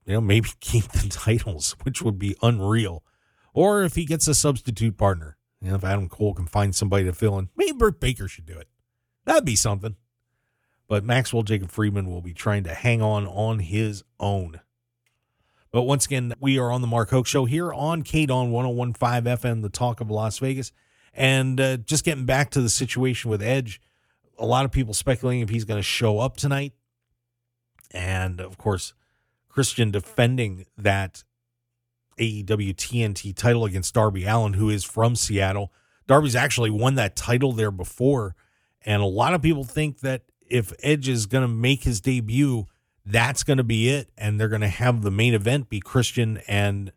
you 0.06 0.14
know 0.14 0.22
maybe 0.22 0.50
keep 0.60 0.92
the 0.92 1.08
titles, 1.08 1.76
which 1.84 2.02
would 2.02 2.20
be 2.20 2.36
unreal, 2.42 3.02
or 3.54 3.84
if 3.84 3.96
he 3.96 4.06
gets 4.06 4.28
a 4.28 4.36
substitute 4.36 4.98
partner. 4.98 5.38
You 5.64 5.70
know, 5.70 5.76
if 5.76 5.84
Adam 5.84 6.10
Cole 6.10 6.34
can 6.34 6.46
find 6.46 6.76
somebody 6.76 7.06
to 7.06 7.14
fill 7.14 7.40
in, 7.40 7.50
maybe 7.56 7.72
Britt 7.72 8.02
Baker 8.02 8.28
should 8.28 8.46
do 8.46 8.58
it. 8.58 8.68
That'd 9.26 9.46
be 9.46 9.56
something. 9.56 9.96
But 10.90 11.06
Maxwell 11.06 11.44
Jacob 11.44 11.72
Friedman 11.72 12.08
will 12.08 12.22
be 12.22 12.34
trying 12.34 12.66
to 12.66 12.74
hang 12.74 13.02
on 13.02 13.26
on 13.26 13.60
his 13.60 14.04
own. 14.20 14.60
But 15.72 15.84
once 15.84 16.06
again, 16.06 16.34
we 16.40 16.60
are 16.60 16.70
on 16.70 16.82
the 16.82 16.88
Mark 16.88 17.10
Hoke 17.10 17.26
Show 17.26 17.46
here 17.46 17.74
on 17.74 18.04
KDAWN 18.04 18.52
1015 18.52 19.24
FM, 19.24 19.62
the 19.62 19.70
talk 19.70 20.02
of 20.02 20.12
Las 20.12 20.38
Vegas. 20.40 20.74
And 21.14 21.60
uh, 21.60 21.78
just 21.78 22.04
getting 22.04 22.26
back 22.26 22.52
to 22.52 22.62
the 22.62 22.70
situation 22.70 23.32
with 23.32 23.42
Edge, 23.42 23.82
a 24.38 24.46
lot 24.46 24.66
of 24.66 24.72
people 24.72 24.94
speculating 24.94 25.42
if 25.42 25.50
he's 25.50 25.66
going 25.66 25.80
to 25.80 25.84
show 25.84 26.20
up 26.20 26.36
tonight. 26.36 26.74
And 27.92 28.42
of 28.42 28.58
course, 28.58 28.94
Christian 29.48 29.92
defending 29.92 30.66
that 30.78 31.24
AEW 32.18 32.76
TNT 32.76 33.36
title 33.36 33.66
against 33.66 33.94
Darby 33.94 34.26
Allin, 34.26 34.54
who 34.54 34.70
is 34.70 34.84
from 34.84 35.16
Seattle. 35.16 35.72
Darby's 36.08 36.36
actually 36.36 36.70
won 36.70 36.96
that 36.96 37.16
title 37.16 37.52
there 37.54 37.72
before. 37.72 38.36
And 38.86 39.02
a 39.02 39.06
lot 39.06 39.34
of 39.34 39.42
people 39.42 39.64
think 39.64 40.00
that 40.02 40.24
if 40.50 40.74
Edge 40.84 41.08
is 41.08 41.26
going 41.26 41.44
to 41.44 41.48
make 41.48 41.84
his 41.84 42.02
debut, 42.02 42.66
that's 43.06 43.44
going 43.44 43.58
to 43.58 43.64
be 43.64 43.90
it. 43.90 44.10
And 44.18 44.40
they're 44.40 44.50
going 44.50 44.62
to 44.62 44.68
have 44.68 45.02
the 45.02 45.12
main 45.12 45.34
event 45.34 45.70
be 45.70 45.80
Christian 45.80 46.42
and 46.48 46.92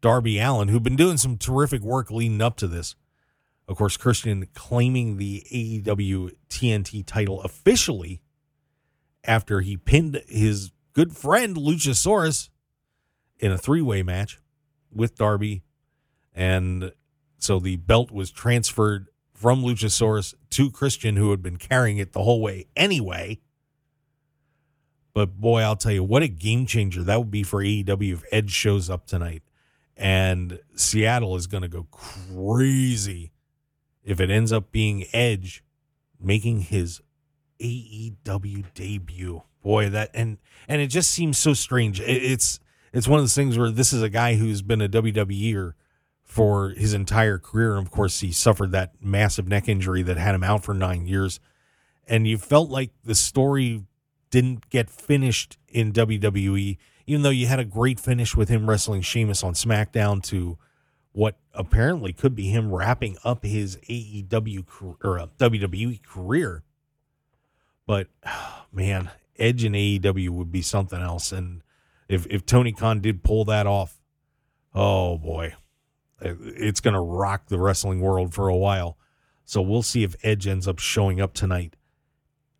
Darby 0.00 0.38
Allin, 0.38 0.68
who've 0.68 0.82
been 0.82 0.96
doing 0.96 1.16
some 1.16 1.36
terrific 1.36 1.82
work 1.82 2.10
leading 2.10 2.40
up 2.40 2.56
to 2.58 2.66
this. 2.66 2.94
Of 3.68 3.76
course, 3.76 3.96
Christian 3.96 4.46
claiming 4.54 5.16
the 5.16 5.46
AEW 5.52 6.32
TNT 6.50 7.06
title 7.06 7.40
officially 7.42 8.20
after 9.24 9.60
he 9.60 9.76
pinned 9.76 10.20
his 10.28 10.72
good 10.92 11.16
friend 11.16 11.56
Luchasaurus 11.56 12.48
in 13.38 13.52
a 13.52 13.58
three 13.58 13.80
way 13.80 14.02
match 14.02 14.41
with 14.94 15.16
Darby. 15.16 15.62
And 16.34 16.92
so 17.38 17.58
the 17.58 17.76
belt 17.76 18.10
was 18.10 18.30
transferred 18.30 19.08
from 19.34 19.62
Luchasaurus 19.62 20.34
to 20.50 20.70
Christian, 20.70 21.16
who 21.16 21.30
had 21.30 21.42
been 21.42 21.56
carrying 21.56 21.98
it 21.98 22.12
the 22.12 22.22
whole 22.22 22.40
way 22.40 22.66
anyway. 22.76 23.40
But 25.14 25.40
boy, 25.40 25.62
I'll 25.62 25.76
tell 25.76 25.92
you, 25.92 26.04
what 26.04 26.22
a 26.22 26.28
game 26.28 26.64
changer 26.64 27.02
that 27.02 27.18
would 27.18 27.30
be 27.30 27.42
for 27.42 27.62
AEW 27.62 28.12
if 28.12 28.24
Edge 28.30 28.50
shows 28.50 28.88
up 28.88 29.06
tonight. 29.06 29.42
And 29.96 30.60
Seattle 30.74 31.36
is 31.36 31.46
going 31.46 31.62
to 31.62 31.68
go 31.68 31.86
crazy 31.90 33.32
if 34.04 34.20
it 34.20 34.30
ends 34.30 34.52
up 34.52 34.72
being 34.72 35.04
Edge 35.12 35.62
making 36.18 36.60
his 36.60 37.00
AEW 37.60 38.64
debut. 38.74 39.42
Boy, 39.62 39.88
that 39.90 40.10
and 40.14 40.38
and 40.66 40.80
it 40.80 40.88
just 40.88 41.10
seems 41.10 41.38
so 41.38 41.52
strange. 41.54 42.00
It, 42.00 42.04
it's 42.04 42.58
it's 42.92 43.08
one 43.08 43.18
of 43.18 43.24
those 43.24 43.34
things 43.34 43.56
where 43.56 43.70
this 43.70 43.92
is 43.92 44.02
a 44.02 44.08
guy 44.08 44.34
who's 44.34 44.62
been 44.62 44.82
a 44.82 44.88
WWEer 44.88 45.74
for 46.22 46.70
his 46.70 46.94
entire 46.94 47.38
career. 47.38 47.76
And 47.76 47.86
of 47.86 47.92
course, 47.92 48.20
he 48.20 48.32
suffered 48.32 48.72
that 48.72 48.94
massive 49.00 49.48
neck 49.48 49.68
injury 49.68 50.02
that 50.02 50.16
had 50.16 50.34
him 50.34 50.44
out 50.44 50.64
for 50.64 50.74
nine 50.74 51.06
years. 51.06 51.40
And 52.06 52.26
you 52.26 52.38
felt 52.38 52.70
like 52.70 52.90
the 53.04 53.14
story 53.14 53.84
didn't 54.30 54.68
get 54.70 54.90
finished 54.90 55.58
in 55.68 55.92
WWE, 55.92 56.78
even 57.06 57.22
though 57.22 57.30
you 57.30 57.46
had 57.46 57.58
a 57.58 57.64
great 57.64 58.00
finish 58.00 58.34
with 58.36 58.48
him 58.48 58.68
wrestling 58.68 59.02
Sheamus 59.02 59.42
on 59.42 59.54
SmackDown 59.54 60.22
to 60.24 60.58
what 61.12 61.36
apparently 61.52 62.12
could 62.12 62.34
be 62.34 62.48
him 62.48 62.72
wrapping 62.72 63.18
up 63.24 63.44
his 63.44 63.76
AEW 63.88 64.64
or 65.04 65.18
uh, 65.18 65.26
WWE 65.38 66.02
career. 66.02 66.62
But 67.86 68.08
man, 68.72 69.10
Edge 69.38 69.64
and 69.64 69.74
AEW 69.74 70.30
would 70.30 70.50
be 70.50 70.62
something 70.62 71.00
else. 71.00 71.32
And 71.32 71.62
if 72.12 72.26
if 72.26 72.46
Tony 72.46 72.72
Khan 72.72 73.00
did 73.00 73.22
pull 73.22 73.44
that 73.46 73.66
off, 73.66 74.00
oh 74.74 75.18
boy, 75.18 75.54
it's 76.20 76.80
going 76.80 76.94
to 76.94 77.00
rock 77.00 77.46
the 77.46 77.58
wrestling 77.58 78.00
world 78.00 78.34
for 78.34 78.48
a 78.48 78.56
while. 78.56 78.98
So 79.44 79.60
we'll 79.60 79.82
see 79.82 80.02
if 80.04 80.16
Edge 80.22 80.46
ends 80.46 80.68
up 80.68 80.78
showing 80.78 81.20
up 81.20 81.34
tonight 81.34 81.76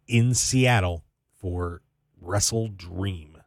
in 0.09 0.35
Seattle 0.35 1.05
for 1.35 1.83
Wrestle 2.21 2.69
Dream. 2.69 3.39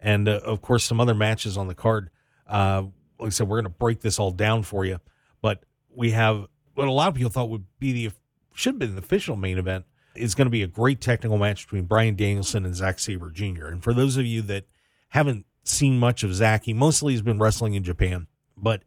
And 0.00 0.28
uh, 0.28 0.40
of 0.44 0.62
course, 0.62 0.84
some 0.84 1.00
other 1.00 1.14
matches 1.14 1.56
on 1.56 1.68
the 1.68 1.74
card. 1.74 2.10
Uh, 2.46 2.84
like 3.18 3.28
I 3.28 3.30
said, 3.30 3.48
we're 3.48 3.58
going 3.58 3.72
to 3.72 3.78
break 3.78 4.00
this 4.00 4.18
all 4.18 4.32
down 4.32 4.64
for 4.64 4.84
you. 4.84 4.98
But 5.40 5.64
we 5.94 6.10
have 6.10 6.46
what 6.74 6.88
a 6.88 6.92
lot 6.92 7.08
of 7.08 7.14
people 7.14 7.30
thought 7.30 7.50
would 7.50 7.66
be 7.78 7.92
the 7.92 8.12
should 8.54 8.74
have 8.74 8.78
been 8.80 8.94
the 8.94 8.98
official 9.00 9.36
main 9.36 9.58
event 9.58 9.84
is 10.14 10.34
going 10.34 10.46
to 10.46 10.50
be 10.50 10.62
a 10.62 10.66
great 10.66 11.00
technical 11.00 11.38
match 11.38 11.64
between 11.64 11.84
Bryan 11.84 12.16
Danielson 12.16 12.66
and 12.66 12.74
Zack 12.74 12.98
Sabre 12.98 13.30
Jr. 13.30 13.66
And 13.66 13.82
for 13.82 13.94
those 13.94 14.16
of 14.16 14.26
you 14.26 14.42
that 14.42 14.66
haven't 15.12 15.44
seen 15.62 15.98
much 15.98 16.22
of 16.22 16.34
Zack, 16.34 16.64
he 16.64 16.72
mostly 16.72 17.12
has 17.12 17.20
been 17.20 17.38
wrestling 17.38 17.74
in 17.74 17.84
Japan, 17.84 18.28
but 18.56 18.82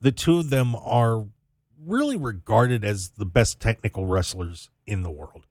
the 0.00 0.10
two 0.10 0.38
of 0.38 0.48
them 0.48 0.74
are 0.74 1.26
really 1.84 2.16
regarded 2.16 2.82
as 2.82 3.10
the 3.10 3.26
best 3.26 3.60
technical 3.60 4.06
wrestlers 4.06 4.70
in 4.86 5.02
the 5.02 5.10
world. 5.10 5.46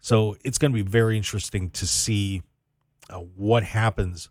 So 0.00 0.36
it's 0.44 0.58
going 0.58 0.72
to 0.72 0.82
be 0.84 0.88
very 0.88 1.16
interesting 1.16 1.70
to 1.70 1.86
see 1.86 2.42
uh, 3.08 3.18
what 3.18 3.62
happens 3.62 4.30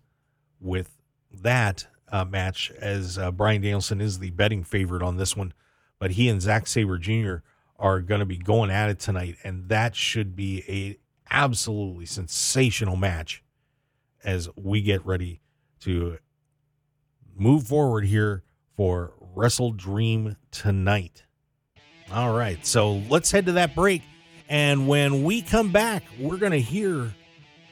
with 0.59 0.97
that 1.31 1.87
uh, 2.11 2.25
match, 2.25 2.69
as 2.77 3.17
uh, 3.17 3.31
Bryan 3.31 3.61
Danielson 3.61 4.01
is 4.01 4.19
the 4.19 4.31
betting 4.31 4.65
favorite 4.65 5.01
on 5.01 5.15
this 5.15 5.37
one. 5.37 5.53
But 5.97 6.11
he 6.11 6.27
and 6.27 6.41
Zack 6.41 6.67
Sabre 6.67 6.97
Jr. 6.97 7.35
are 7.79 8.01
going 8.01 8.19
to 8.19 8.25
be 8.25 8.37
going 8.37 8.69
at 8.69 8.89
it 8.89 8.99
tonight, 8.99 9.37
and 9.45 9.69
that 9.69 9.95
should 9.95 10.35
be 10.35 10.65
a 10.67 10.97
absolutely 11.33 12.05
sensational 12.05 12.97
match 12.97 13.40
as 14.23 14.49
we 14.55 14.81
get 14.81 15.05
ready 15.05 15.41
to 15.81 16.17
move 17.35 17.67
forward 17.67 18.05
here 18.05 18.43
for 18.75 19.13
Wrestle 19.35 19.71
Dream 19.71 20.37
tonight. 20.51 21.23
All 22.11 22.33
right, 22.33 22.65
so 22.65 23.01
let's 23.09 23.31
head 23.31 23.45
to 23.45 23.53
that 23.53 23.73
break. 23.73 24.01
And 24.49 24.87
when 24.87 25.23
we 25.23 25.41
come 25.41 25.71
back, 25.71 26.03
we're 26.19 26.37
going 26.37 26.51
to 26.51 26.59
hear 26.59 27.13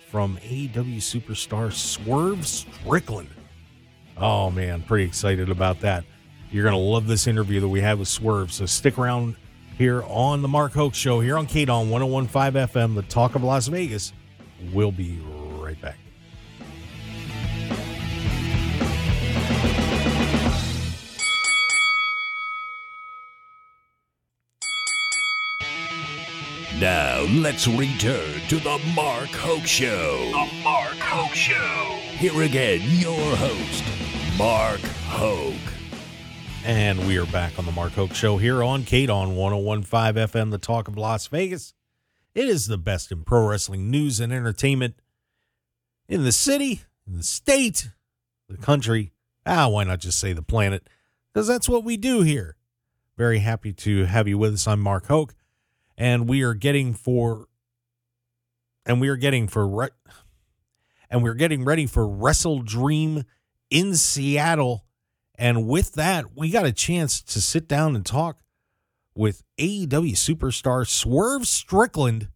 from 0.10 0.38
AEW 0.38 0.98
superstar 0.98 1.74
Swerve 1.74 2.48
Strickland. 2.48 3.30
Oh, 4.18 4.50
man, 4.50 4.82
pretty 4.84 5.04
excited 5.04 5.50
about 5.50 5.82
that. 5.82 6.04
You're 6.52 6.64
going 6.64 6.74
to 6.74 6.80
love 6.80 7.06
this 7.06 7.28
interview 7.28 7.60
that 7.60 7.68
we 7.68 7.82
had 7.82 8.00
with 8.00 8.08
Swerve. 8.08 8.52
So 8.52 8.66
stick 8.66 8.98
around 8.98 9.36
here 9.78 10.04
on 10.08 10.42
the 10.42 10.48
Mark 10.48 10.74
Hoke 10.74 10.96
Show 10.96 11.20
here 11.20 11.38
on 11.38 11.46
KDAWN 11.46 12.10
1015 12.10 12.68
FM, 12.68 12.96
the 12.96 13.04
talk 13.04 13.36
of 13.36 13.44
Las 13.44 13.68
Vegas. 13.68 14.14
We'll 14.74 14.92
be 14.92 15.20
Now 26.80 27.24
let's 27.24 27.68
return 27.68 28.40
to 28.48 28.56
the 28.56 28.80
Mark 28.96 29.28
Hoke 29.32 29.66
Show. 29.66 30.30
The 30.32 30.64
Mark 30.64 30.96
Hoke 30.96 31.36
Show. 31.36 32.00
Here 32.16 32.42
again, 32.42 32.80
your 32.84 33.36
host, 33.36 33.84
Mark 34.38 34.80
Hoke. 35.10 35.74
And 36.64 37.06
we 37.06 37.18
are 37.18 37.26
back 37.26 37.60
on 37.60 37.66
the 37.66 37.74
Mark 37.74 37.92
Hoke 37.92 38.14
Show 38.14 38.38
here 38.38 38.64
on 38.64 38.84
KDAWN 38.84 39.36
1015 39.36 40.24
FM, 40.30 40.52
the 40.52 40.58
talk 40.58 40.88
of 40.88 40.96
Las 40.96 41.28
Vegas. 41.28 41.74
It 42.34 42.48
is 42.48 42.68
the 42.68 42.78
best 42.78 43.12
in 43.12 43.26
pro 43.26 43.46
wrestling 43.46 43.92
news 43.92 44.22
and 44.22 44.32
entertainment 44.32 44.96
in 46.08 46.24
the 46.24 46.32
city, 46.32 46.84
in 47.06 47.18
the 47.18 47.24
state, 47.24 47.90
the 48.48 48.56
country. 48.56 49.12
Ah, 49.46 49.68
why 49.68 49.84
not 49.84 50.00
just 50.00 50.18
say 50.18 50.32
the 50.32 50.42
planet? 50.42 50.88
Because 51.34 51.46
that's 51.46 51.68
what 51.68 51.84
we 51.84 51.98
do 51.98 52.22
here. 52.22 52.56
Very 53.18 53.40
happy 53.40 53.74
to 53.74 54.06
have 54.06 54.30
you 54.30 54.38
with 54.38 54.54
us. 54.54 54.66
I'm 54.66 54.80
Mark 54.80 55.08
Hoke 55.08 55.34
and 56.00 56.30
we 56.30 56.42
are 56.42 56.54
getting 56.56 56.94
for 56.94 57.48
and 58.86 59.00
we 59.02 59.10
are 59.10 59.18
getting 59.18 59.48
for 59.48 59.68
re- 59.68 59.90
and 61.10 61.22
we're 61.22 61.36
getting 61.36 61.66
ready 61.66 61.86
for 61.86 62.08
Wrestle 62.08 62.62
Dream 62.62 63.26
in 63.70 63.96
Seattle. 63.96 64.86
And 65.36 65.68
with 65.68 65.94
that, 65.94 66.36
we 66.36 66.50
got 66.50 66.66
a 66.66 66.72
chance 66.72 67.22
to 67.22 67.42
sit 67.42 67.68
down 67.68 67.96
and 67.96 68.06
talk 68.06 68.40
with 69.14 69.44
AEW 69.60 70.14
superstar 70.14 70.88
Swerve 70.88 71.48
Strickland. 71.48 72.30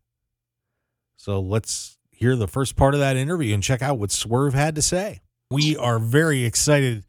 So 1.15 1.39
let's 1.39 1.97
hear 2.11 2.35
the 2.35 2.47
first 2.47 2.75
part 2.75 2.93
of 2.93 2.99
that 2.99 3.15
interview 3.15 3.53
and 3.53 3.63
check 3.63 3.81
out 3.81 3.97
what 3.97 4.11
Swerve 4.11 4.53
had 4.53 4.75
to 4.75 4.81
say. 4.81 5.21
We 5.49 5.77
are 5.77 5.99
very 5.99 6.43
excited 6.43 7.05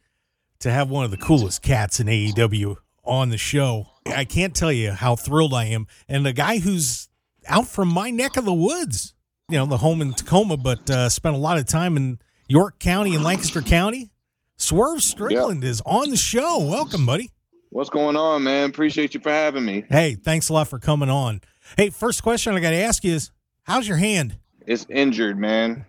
to 0.60 0.70
have 0.70 0.90
one 0.90 1.04
of 1.04 1.10
the 1.10 1.16
coolest 1.16 1.62
cats 1.62 1.98
in 1.98 2.06
AEW 2.06 2.76
on 3.04 3.30
the 3.30 3.38
show. 3.38 3.88
I 4.06 4.24
can't 4.24 4.54
tell 4.54 4.72
you 4.72 4.92
how 4.92 5.16
thrilled 5.16 5.54
I 5.54 5.64
am. 5.66 5.86
And 6.08 6.26
the 6.26 6.32
guy 6.32 6.58
who's 6.58 7.08
out 7.46 7.68
from 7.68 7.88
my 7.88 8.10
neck 8.10 8.36
of 8.36 8.44
the 8.44 8.52
woods, 8.52 9.14
you 9.48 9.56
know, 9.56 9.66
the 9.66 9.78
home 9.78 10.02
in 10.02 10.12
Tacoma, 10.12 10.56
but 10.56 10.88
uh, 10.90 11.08
spent 11.08 11.34
a 11.34 11.38
lot 11.38 11.58
of 11.58 11.66
time 11.66 11.96
in 11.96 12.18
York 12.48 12.78
County 12.78 13.14
and 13.14 13.24
Lancaster 13.24 13.62
County. 13.62 14.10
Swerve 14.56 15.02
Strickland 15.02 15.64
is 15.64 15.82
on 15.84 16.10
the 16.10 16.16
show. 16.16 16.58
Welcome, 16.58 17.06
buddy. 17.06 17.30
What's 17.70 17.90
going 17.90 18.16
on, 18.16 18.44
man? 18.44 18.70
Appreciate 18.70 19.14
you 19.14 19.20
for 19.20 19.30
having 19.30 19.64
me. 19.64 19.84
Hey, 19.90 20.14
thanks 20.14 20.48
a 20.48 20.52
lot 20.52 20.68
for 20.68 20.78
coming 20.78 21.10
on. 21.10 21.40
Hey, 21.76 21.90
first 21.90 22.22
question 22.22 22.54
I 22.54 22.60
got 22.60 22.70
to 22.70 22.76
ask 22.76 23.02
you 23.02 23.14
is 23.14 23.32
how's 23.64 23.88
your 23.88 23.96
hand? 23.96 24.38
It's 24.66 24.86
injured, 24.88 25.38
man. 25.38 25.84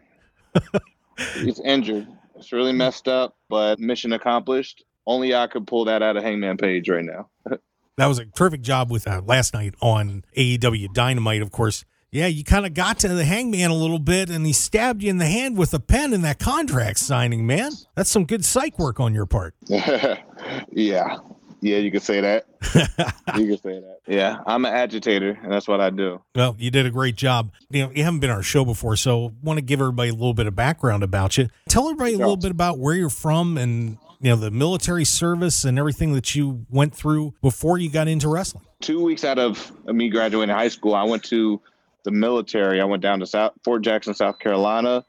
it's 1.17 1.59
injured. 1.59 2.07
It's 2.35 2.51
really 2.51 2.73
messed 2.73 3.07
up, 3.07 3.37
but 3.49 3.79
mission 3.79 4.13
accomplished. 4.13 4.83
Only 5.05 5.35
I 5.35 5.47
could 5.47 5.67
pull 5.67 5.85
that 5.85 6.01
out 6.01 6.17
of 6.17 6.23
Hangman 6.23 6.57
Page 6.57 6.89
right 6.89 7.05
now. 7.05 7.29
that 7.97 8.07
was 8.07 8.19
a 8.19 8.25
terrific 8.25 8.61
job 8.61 8.91
with 8.91 9.03
that 9.05 9.25
last 9.25 9.53
night 9.53 9.75
on 9.81 10.23
AEW 10.37 10.93
Dynamite, 10.93 11.41
of 11.41 11.51
course. 11.51 11.85
Yeah, 12.11 12.27
you 12.27 12.43
kind 12.43 12.65
of 12.65 12.73
got 12.73 12.99
to 12.99 13.09
the 13.09 13.25
hangman 13.25 13.71
a 13.71 13.75
little 13.75 13.99
bit 13.99 14.29
and 14.29 14.45
he 14.45 14.53
stabbed 14.53 15.03
you 15.03 15.09
in 15.09 15.17
the 15.17 15.25
hand 15.25 15.57
with 15.57 15.73
a 15.73 15.79
pen 15.79 16.13
in 16.13 16.21
that 16.21 16.39
contract 16.39 16.99
signing, 16.99 17.45
man. 17.45 17.73
That's 17.95 18.09
some 18.09 18.25
good 18.25 18.45
psych 18.45 18.79
work 18.79 18.99
on 18.99 19.13
your 19.13 19.25
part. 19.25 19.53
yeah. 19.67 21.17
Yeah, 21.61 21.77
you 21.77 21.89
could 21.89 22.03
say 22.03 22.21
that. 22.21 22.45
you 23.37 23.47
could 23.47 23.63
say 23.63 23.79
that. 23.79 23.97
Yeah, 24.07 24.37
I'm 24.45 24.65
an 24.65 24.73
agitator, 24.73 25.39
and 25.41 25.51
that's 25.51 25.67
what 25.67 25.81
I 25.81 25.89
do. 25.89 26.21
Well, 26.35 26.55
you 26.59 26.69
did 26.69 26.85
a 26.85 26.91
great 26.91 27.15
job. 27.15 27.51
You 27.71 27.85
know, 27.85 27.91
you 27.91 28.03
haven't 28.03 28.19
been 28.19 28.29
on 28.29 28.35
our 28.37 28.43
show 28.43 28.63
before, 28.63 28.95
so 28.95 29.33
want 29.41 29.57
to 29.57 29.61
give 29.63 29.79
everybody 29.79 30.09
a 30.09 30.13
little 30.13 30.35
bit 30.35 30.45
of 30.45 30.55
background 30.55 31.01
about 31.01 31.37
you. 31.39 31.49
Tell 31.67 31.85
everybody 31.85 32.13
a 32.13 32.17
little 32.17 32.37
bit 32.37 32.51
about 32.51 32.77
where 32.77 32.93
you're 32.93 33.09
from 33.09 33.57
and 33.57 33.97
you 34.19 34.29
know 34.29 34.35
the 34.35 34.51
military 34.51 35.05
service 35.05 35.65
and 35.65 35.77
everything 35.77 36.13
that 36.13 36.35
you 36.35 36.65
went 36.69 36.95
through 36.95 37.33
before 37.41 37.77
you 37.77 37.89
got 37.89 38.07
into 38.07 38.27
wrestling. 38.27 38.65
Two 38.81 39.03
weeks 39.03 39.23
out 39.23 39.39
of 39.39 39.71
me 39.85 40.09
graduating 40.09 40.53
high 40.53 40.67
school, 40.67 40.95
I 40.95 41.03
went 41.03 41.23
to 41.25 41.61
the 42.03 42.11
military. 42.11 42.79
I 42.81 42.85
went 42.85 43.01
down 43.01 43.19
to 43.19 43.25
South, 43.25 43.53
Fort 43.63 43.83
Jackson, 43.83 44.13
South 44.13 44.39
Carolina, 44.39 45.03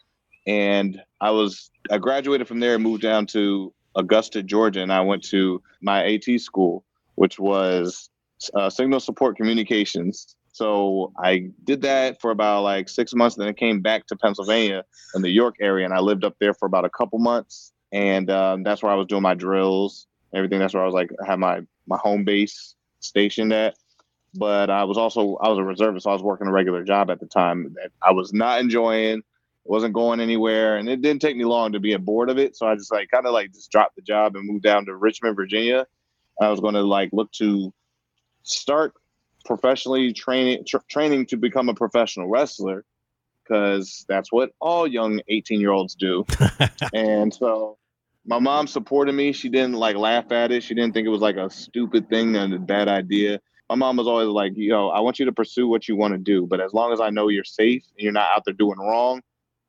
and 0.47 1.01
I 1.21 1.31
was 1.31 1.71
I 1.91 1.99
graduated 1.99 2.49
from 2.49 2.61
there, 2.61 2.75
and 2.75 2.83
moved 2.83 3.03
down 3.03 3.27
to 3.27 3.73
Augusta, 3.95 4.43
Georgia, 4.43 4.83
and 4.83 4.93
I 4.93 5.01
went 5.01 5.25
to 5.25 5.63
my 5.81 6.05
AT 6.05 6.41
school, 6.41 6.85
which 7.15 7.39
was 7.39 8.11
uh, 8.55 8.69
Signal 8.69 9.01
Support 9.01 9.37
Communications. 9.37 10.37
So 10.53 11.13
I 11.23 11.51
did 11.65 11.83
that 11.83 12.21
for 12.21 12.31
about 12.31 12.63
like 12.63 12.89
six 12.89 13.15
months, 13.15 13.37
and 13.37 13.43
then 13.43 13.51
I 13.51 13.53
came 13.53 13.81
back 13.81 14.07
to 14.07 14.17
Pennsylvania 14.17 14.85
in 15.15 15.23
the 15.23 15.31
York 15.31 15.57
area, 15.61 15.85
and 15.85 15.95
I 15.95 16.01
lived 16.01 16.25
up 16.25 16.37
there 16.41 16.55
for 16.55 16.67
about 16.67 16.85
a 16.85 16.91
couple 16.91 17.19
months, 17.19 17.73
and 17.93 18.31
um, 18.31 18.62
that's 18.62 18.83
where 18.83 18.93
I 18.93 18.97
was 18.97 19.07
doing 19.07 19.23
my 19.23 19.35
drills, 19.35 20.07
everything. 20.35 20.59
That's 20.59 20.75
where 20.75 20.83
I 20.83 20.87
was 20.87 20.95
like 20.95 21.11
had 21.26 21.38
my 21.38 21.62
my 21.87 21.99
home 21.99 22.25
base 22.25 22.75
stationed 23.00 23.52
at. 23.52 23.76
But 24.35 24.69
I 24.71 24.85
was 24.85 24.99
also 24.99 25.37
I 25.37 25.49
was 25.49 25.59
a 25.59 25.64
reservist, 25.64 26.05
so 26.05 26.11
I 26.11 26.12
was 26.12 26.23
working 26.23 26.47
a 26.47 26.52
regular 26.52 26.85
job 26.85 27.11
at 27.11 27.21
the 27.21 27.26
time 27.26 27.75
that 27.75 27.90
I 28.02 28.12
was 28.12 28.33
not 28.33 28.61
enjoying 28.61 29.23
wasn't 29.69 29.95
going 29.95 30.21
anywhere, 30.21 30.76
and 30.76 30.88
it 30.88 31.03
didn't 31.03 31.20
take 31.20 31.37
me 31.37 31.44
long 31.44 31.72
to 31.72 31.81
be 31.81 31.96
bored 31.96 32.31
of 32.31 32.38
it. 32.38 32.57
So 32.57 32.66
I 32.66 32.75
just 32.75 32.92
like 32.92 33.11
kind 33.11 33.27
of 33.27 33.33
like 33.33 33.53
just 33.53 33.70
dropped 33.70 33.96
the 33.96 34.03
job 34.03 34.37
and 34.37 34.46
moved 34.46 34.62
down 34.62 34.87
to 34.87 34.96
Richmond, 34.96 35.37
Virginia. 35.37 35.87
I 36.40 36.51
was 36.51 36.61
going 36.61 36.75
to 36.75 36.83
like 36.83 37.11
look 37.12 37.33
to 37.33 37.72
start 38.42 38.92
professionally 39.44 40.12
training 40.12 40.64
tra- 40.66 40.85
training 40.88 41.27
to 41.27 41.37
become 41.37 41.68
a 41.68 41.75
professional 41.75 42.29
wrestler 42.29 42.85
because 43.46 44.04
that's 44.09 44.32
what 44.32 44.50
all 44.61 44.87
young 44.87 45.20
18 45.28 45.61
year 45.61 45.70
olds 45.70 45.94
do. 45.94 46.24
and 46.92 47.32
so 47.32 47.78
my 48.26 48.38
mom 48.38 48.66
supported 48.66 49.14
me. 49.14 49.32
She 49.32 49.48
didn't 49.48 49.74
like 49.74 49.96
laugh 49.96 50.32
at 50.32 50.50
it. 50.50 50.62
She 50.62 50.74
didn't 50.74 50.94
think 50.94 51.06
it 51.06 51.11
was 51.11 51.20
like 51.20 51.37
a 51.37 51.48
stupid 51.48 52.09
thing 52.09 52.37
and 52.37 52.52
a 52.54 52.59
bad 52.59 52.88
idea. 52.88 53.40
My 53.68 53.76
mom 53.76 53.96
was 53.96 54.06
always 54.06 54.28
like, 54.28 54.52
yo, 54.54 54.88
I 54.88 55.00
want 55.00 55.18
you 55.18 55.24
to 55.26 55.32
pursue 55.32 55.68
what 55.68 55.88
you 55.88 55.96
want 55.96 56.14
to 56.14 56.18
do, 56.18 56.46
but 56.46 56.61
as 56.61 56.72
long 56.72 56.92
as 56.92 57.00
I 57.00 57.11
know 57.11 57.28
you're 57.28 57.44
safe 57.44 57.82
and 57.96 58.04
you're 58.04 58.12
not 58.12 58.30
out 58.35 58.44
there 58.44 58.54
doing 58.54 58.78
wrong, 58.78 59.22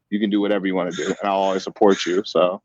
you 0.09 0.19
can 0.19 0.29
do 0.29 0.39
whatever 0.39 0.67
you 0.67 0.75
want 0.75 0.91
to 0.91 0.97
do, 0.97 1.07
and 1.07 1.17
I'll 1.23 1.37
always 1.37 1.63
support 1.63 2.05
you. 2.05 2.23
So 2.25 2.61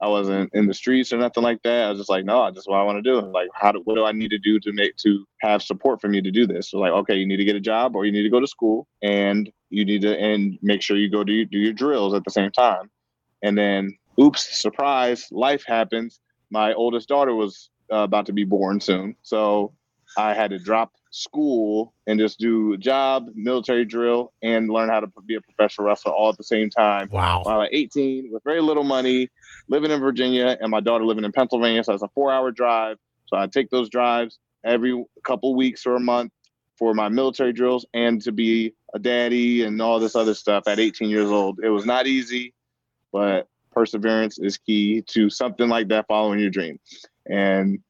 I 0.00 0.08
wasn't 0.08 0.50
in 0.52 0.66
the 0.66 0.74
streets 0.74 1.12
or 1.12 1.18
nothing 1.18 1.42
like 1.42 1.62
that. 1.62 1.86
I 1.86 1.88
was 1.90 1.98
just 1.98 2.10
like, 2.10 2.24
no, 2.24 2.42
I 2.42 2.50
just 2.50 2.68
what 2.68 2.78
I 2.78 2.82
want 2.82 3.02
to 3.02 3.10
do. 3.10 3.20
Like, 3.20 3.48
how 3.54 3.72
do 3.72 3.80
what 3.84 3.94
do 3.94 4.04
I 4.04 4.12
need 4.12 4.30
to 4.30 4.38
do 4.38 4.58
to 4.60 4.72
make 4.72 4.96
to 4.98 5.24
have 5.40 5.62
support 5.62 6.00
from 6.00 6.12
you 6.12 6.22
to 6.22 6.30
do 6.30 6.46
this? 6.46 6.70
So 6.70 6.78
like, 6.78 6.92
okay, 6.92 7.14
you 7.14 7.26
need 7.26 7.38
to 7.38 7.44
get 7.44 7.56
a 7.56 7.60
job 7.60 7.96
or 7.96 8.04
you 8.04 8.12
need 8.12 8.22
to 8.22 8.30
go 8.30 8.40
to 8.40 8.46
school, 8.46 8.86
and 9.02 9.50
you 9.74 9.84
need 9.84 10.02
to 10.02 10.18
and 10.18 10.58
make 10.62 10.82
sure 10.82 10.96
you 10.96 11.10
go 11.10 11.24
do 11.24 11.44
do 11.44 11.58
your 11.58 11.72
drills 11.72 12.14
at 12.14 12.24
the 12.24 12.30
same 12.30 12.50
time. 12.50 12.90
And 13.42 13.58
then, 13.58 13.96
oops, 14.20 14.60
surprise, 14.60 15.28
life 15.30 15.64
happens. 15.66 16.20
My 16.50 16.72
oldest 16.72 17.08
daughter 17.08 17.34
was 17.34 17.70
uh, 17.92 17.96
about 17.96 18.26
to 18.26 18.32
be 18.32 18.44
born 18.44 18.80
soon, 18.80 19.16
so 19.22 19.72
I 20.16 20.34
had 20.34 20.50
to 20.50 20.58
drop 20.58 20.92
school 21.10 21.94
and 22.06 22.18
just 22.18 22.38
do 22.38 22.72
a 22.72 22.76
job, 22.76 23.28
military 23.34 23.84
drill, 23.84 24.32
and 24.42 24.68
learn 24.68 24.88
how 24.88 25.00
to 25.00 25.08
be 25.26 25.36
a 25.36 25.40
professional 25.40 25.86
wrestler 25.86 26.12
all 26.12 26.28
at 26.28 26.36
the 26.36 26.44
same 26.44 26.70
time. 26.70 27.08
Wow. 27.10 27.42
While 27.44 27.62
at 27.62 27.70
18, 27.72 28.30
with 28.32 28.42
very 28.44 28.60
little 28.60 28.84
money, 28.84 29.28
living 29.68 29.90
in 29.90 30.00
Virginia, 30.00 30.56
and 30.60 30.70
my 30.70 30.80
daughter 30.80 31.04
living 31.04 31.24
in 31.24 31.32
Pennsylvania. 31.32 31.84
So 31.84 31.94
it's 31.94 32.02
a 32.02 32.08
four 32.14 32.32
hour 32.32 32.50
drive. 32.50 32.98
So 33.26 33.36
I 33.36 33.46
take 33.46 33.70
those 33.70 33.88
drives 33.88 34.38
every 34.64 35.04
couple 35.24 35.54
weeks 35.54 35.86
or 35.86 35.96
a 35.96 36.00
month 36.00 36.32
for 36.78 36.94
my 36.94 37.08
military 37.08 37.52
drills 37.52 37.86
and 37.94 38.20
to 38.22 38.32
be 38.32 38.74
a 38.94 38.98
daddy 38.98 39.64
and 39.64 39.82
all 39.82 39.98
this 39.98 40.14
other 40.14 40.34
stuff 40.34 40.68
at 40.68 40.78
18 40.78 41.10
years 41.10 41.28
old. 41.28 41.60
It 41.62 41.68
was 41.68 41.84
not 41.84 42.06
easy, 42.06 42.54
but 43.12 43.48
perseverance 43.72 44.38
is 44.38 44.56
key 44.56 45.02
to 45.08 45.28
something 45.28 45.68
like 45.68 45.88
that 45.88 46.06
following 46.06 46.38
your 46.38 46.50
dream. 46.50 46.78
And 47.28 47.80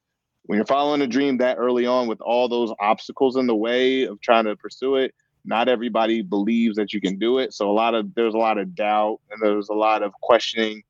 when 0.46 0.56
you're 0.56 0.66
following 0.66 1.02
a 1.02 1.06
dream 1.06 1.38
that 1.38 1.58
early 1.58 1.86
on 1.86 2.08
with 2.08 2.20
all 2.20 2.48
those 2.48 2.72
obstacles 2.80 3.36
in 3.36 3.46
the 3.46 3.54
way 3.54 4.04
of 4.04 4.20
trying 4.20 4.44
to 4.44 4.56
pursue 4.56 4.96
it, 4.96 5.14
not 5.44 5.68
everybody 5.68 6.22
believes 6.22 6.76
that 6.76 6.94
you 6.94 7.00
can 7.00 7.18
do 7.18 7.38
it. 7.38 7.52
So 7.52 7.70
a 7.70 7.72
lot 7.72 7.94
of 7.94 8.14
there's 8.14 8.34
a 8.34 8.38
lot 8.38 8.56
of 8.56 8.74
doubt 8.74 9.20
and 9.30 9.40
there's 9.42 9.68
a 9.68 9.74
lot 9.74 10.02
of 10.02 10.12
questioning. 10.22 10.82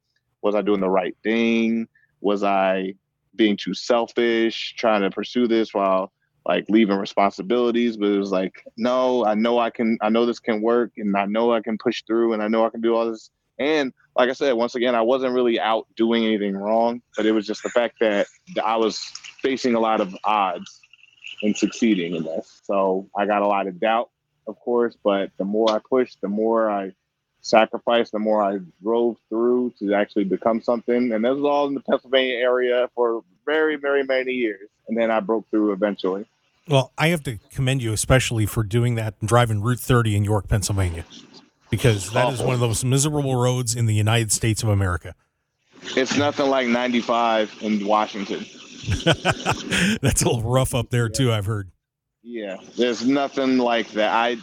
Was 0.42 0.54
I 0.54 0.62
doing 0.62 0.80
the 0.80 0.90
right 0.90 1.16
thing? 1.24 1.88
Was 2.20 2.44
I 2.44 2.94
being 3.34 3.56
too 3.56 3.74
selfish, 3.74 4.74
trying 4.76 5.02
to 5.02 5.10
pursue 5.10 5.48
this 5.48 5.74
while 5.74 6.12
like 6.46 6.66
leaving 6.68 6.96
responsibilities? 6.96 7.96
But 7.96 8.08
it 8.08 8.18
was 8.18 8.30
like, 8.30 8.64
no, 8.76 9.24
I 9.24 9.34
know 9.34 9.58
I 9.58 9.70
can 9.70 9.98
I 10.00 10.08
know 10.08 10.26
this 10.26 10.40
can 10.40 10.62
work 10.62 10.92
and 10.96 11.16
I 11.16 11.26
know 11.26 11.52
I 11.52 11.60
can 11.60 11.78
push 11.78 12.02
through 12.06 12.32
and 12.32 12.42
I 12.42 12.48
know 12.48 12.66
I 12.66 12.70
can 12.70 12.80
do 12.80 12.94
all 12.94 13.10
this. 13.10 13.30
And 13.58 13.92
like 14.16 14.28
I 14.28 14.32
said, 14.32 14.52
once 14.52 14.74
again, 14.74 14.94
I 14.94 15.02
wasn't 15.02 15.34
really 15.34 15.60
out 15.60 15.86
doing 15.96 16.24
anything 16.24 16.56
wrong, 16.56 17.02
but 17.16 17.26
it 17.26 17.32
was 17.32 17.46
just 17.46 17.62
the 17.62 17.68
fact 17.68 17.96
that 18.00 18.26
I 18.62 18.76
was 18.76 18.98
facing 19.42 19.74
a 19.74 19.80
lot 19.80 20.00
of 20.00 20.16
odds 20.24 20.80
in 21.42 21.54
succeeding 21.54 22.14
in 22.16 22.24
this. 22.24 22.60
So 22.64 23.08
I 23.16 23.26
got 23.26 23.42
a 23.42 23.46
lot 23.46 23.66
of 23.66 23.78
doubt, 23.78 24.10
of 24.46 24.58
course, 24.58 24.96
but 25.02 25.30
the 25.38 25.44
more 25.44 25.70
I 25.70 25.78
pushed, 25.88 26.20
the 26.20 26.28
more 26.28 26.70
I 26.70 26.92
sacrificed, 27.42 28.12
the 28.12 28.18
more 28.18 28.42
I 28.42 28.58
drove 28.82 29.16
through 29.28 29.74
to 29.78 29.94
actually 29.94 30.24
become 30.24 30.60
something. 30.62 31.12
And 31.12 31.24
this 31.24 31.34
was 31.34 31.44
all 31.44 31.68
in 31.68 31.74
the 31.74 31.80
Pennsylvania 31.80 32.36
area 32.36 32.88
for 32.94 33.22
very, 33.44 33.76
very 33.76 34.02
many 34.02 34.32
years. 34.32 34.68
And 34.88 34.96
then 34.96 35.10
I 35.10 35.20
broke 35.20 35.48
through 35.50 35.72
eventually. 35.72 36.24
Well, 36.68 36.92
I 36.96 37.08
have 37.08 37.22
to 37.24 37.38
commend 37.52 37.82
you 37.82 37.92
especially 37.92 38.46
for 38.46 38.62
doing 38.62 38.94
that 38.94 39.14
and 39.20 39.28
driving 39.28 39.60
Route 39.60 39.80
30 39.80 40.16
in 40.16 40.24
York, 40.24 40.48
Pennsylvania, 40.48 41.04
because 41.70 42.10
that 42.12 42.32
is 42.32 42.40
one 42.40 42.54
of 42.54 42.60
the 42.60 42.68
most 42.68 42.84
miserable 42.84 43.36
roads 43.36 43.74
in 43.74 43.86
the 43.86 43.94
United 43.94 44.32
States 44.32 44.62
of 44.62 44.70
America. 44.70 45.14
It's 45.96 46.16
nothing 46.16 46.48
like 46.48 46.66
95 46.66 47.54
in 47.60 47.86
Washington. 47.86 48.46
That's 49.04 50.22
a 50.22 50.26
little 50.26 50.42
rough 50.42 50.74
up 50.74 50.90
there 50.90 51.08
too. 51.08 51.32
I've 51.32 51.46
heard. 51.46 51.70
Yeah, 52.22 52.56
there's 52.76 53.04
nothing 53.04 53.58
like 53.58 53.90
that. 53.90 54.10
I, 54.12 54.38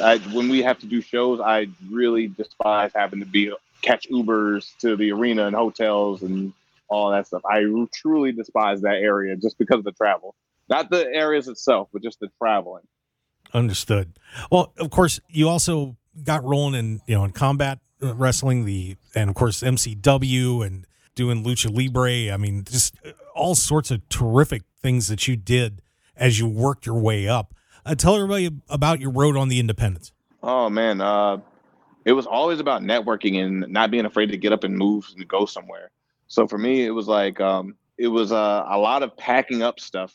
I 0.00 0.18
when 0.32 0.48
we 0.48 0.62
have 0.62 0.78
to 0.80 0.86
do 0.86 1.00
shows, 1.00 1.40
I 1.40 1.66
really 1.90 2.28
despise 2.28 2.92
having 2.94 3.18
to 3.20 3.26
be 3.26 3.52
catch 3.82 4.08
Ubers 4.08 4.76
to 4.78 4.96
the 4.96 5.10
arena 5.12 5.46
and 5.46 5.54
hotels 5.54 6.22
and 6.22 6.52
all 6.88 7.10
that 7.10 7.26
stuff. 7.26 7.42
I 7.44 7.64
truly 7.92 8.32
despise 8.32 8.80
that 8.82 8.96
area 8.96 9.36
just 9.36 9.58
because 9.58 9.78
of 9.78 9.84
the 9.84 9.92
travel, 9.92 10.34
not 10.68 10.90
the 10.90 11.06
areas 11.06 11.48
itself, 11.48 11.88
but 11.92 12.02
just 12.02 12.20
the 12.20 12.28
traveling. 12.38 12.84
Understood. 13.52 14.18
Well, 14.50 14.72
of 14.78 14.90
course, 14.90 15.20
you 15.28 15.48
also 15.48 15.96
got 16.22 16.44
rolling 16.44 16.74
in 16.74 17.00
you 17.06 17.14
know 17.14 17.24
in 17.24 17.32
combat 17.32 17.78
wrestling, 18.00 18.64
the 18.64 18.96
and 19.14 19.30
of 19.30 19.36
course 19.36 19.62
MCW 19.62 20.66
and 20.66 20.86
doing 21.14 21.44
lucha 21.44 21.74
libre. 21.74 22.32
I 22.32 22.36
mean, 22.36 22.64
just 22.64 22.96
all 23.34 23.54
sorts 23.54 23.90
of 23.90 24.08
terrific 24.08 24.62
things 24.80 25.08
that 25.08 25.28
you 25.28 25.36
did 25.36 25.82
as 26.16 26.38
you 26.38 26.46
worked 26.46 26.86
your 26.86 26.98
way 26.98 27.28
up. 27.28 27.54
Uh, 27.86 27.94
tell 27.94 28.14
everybody 28.14 28.50
about 28.68 29.00
your 29.00 29.10
road 29.10 29.36
on 29.36 29.48
the 29.48 29.60
Independence. 29.60 30.12
Oh 30.42 30.68
man, 30.68 31.00
uh, 31.00 31.38
it 32.04 32.12
was 32.12 32.26
always 32.26 32.60
about 32.60 32.82
networking 32.82 33.42
and 33.42 33.72
not 33.72 33.90
being 33.90 34.04
afraid 34.04 34.30
to 34.30 34.36
get 34.36 34.52
up 34.52 34.64
and 34.64 34.76
move 34.76 35.06
and 35.16 35.26
go 35.28 35.46
somewhere. 35.46 35.90
So 36.26 36.46
for 36.46 36.58
me, 36.58 36.84
it 36.84 36.90
was 36.90 37.08
like 37.08 37.40
um, 37.40 37.76
it 37.98 38.08
was 38.08 38.32
uh, 38.32 38.64
a 38.68 38.78
lot 38.78 39.02
of 39.02 39.16
packing 39.16 39.62
up 39.62 39.80
stuff 39.80 40.14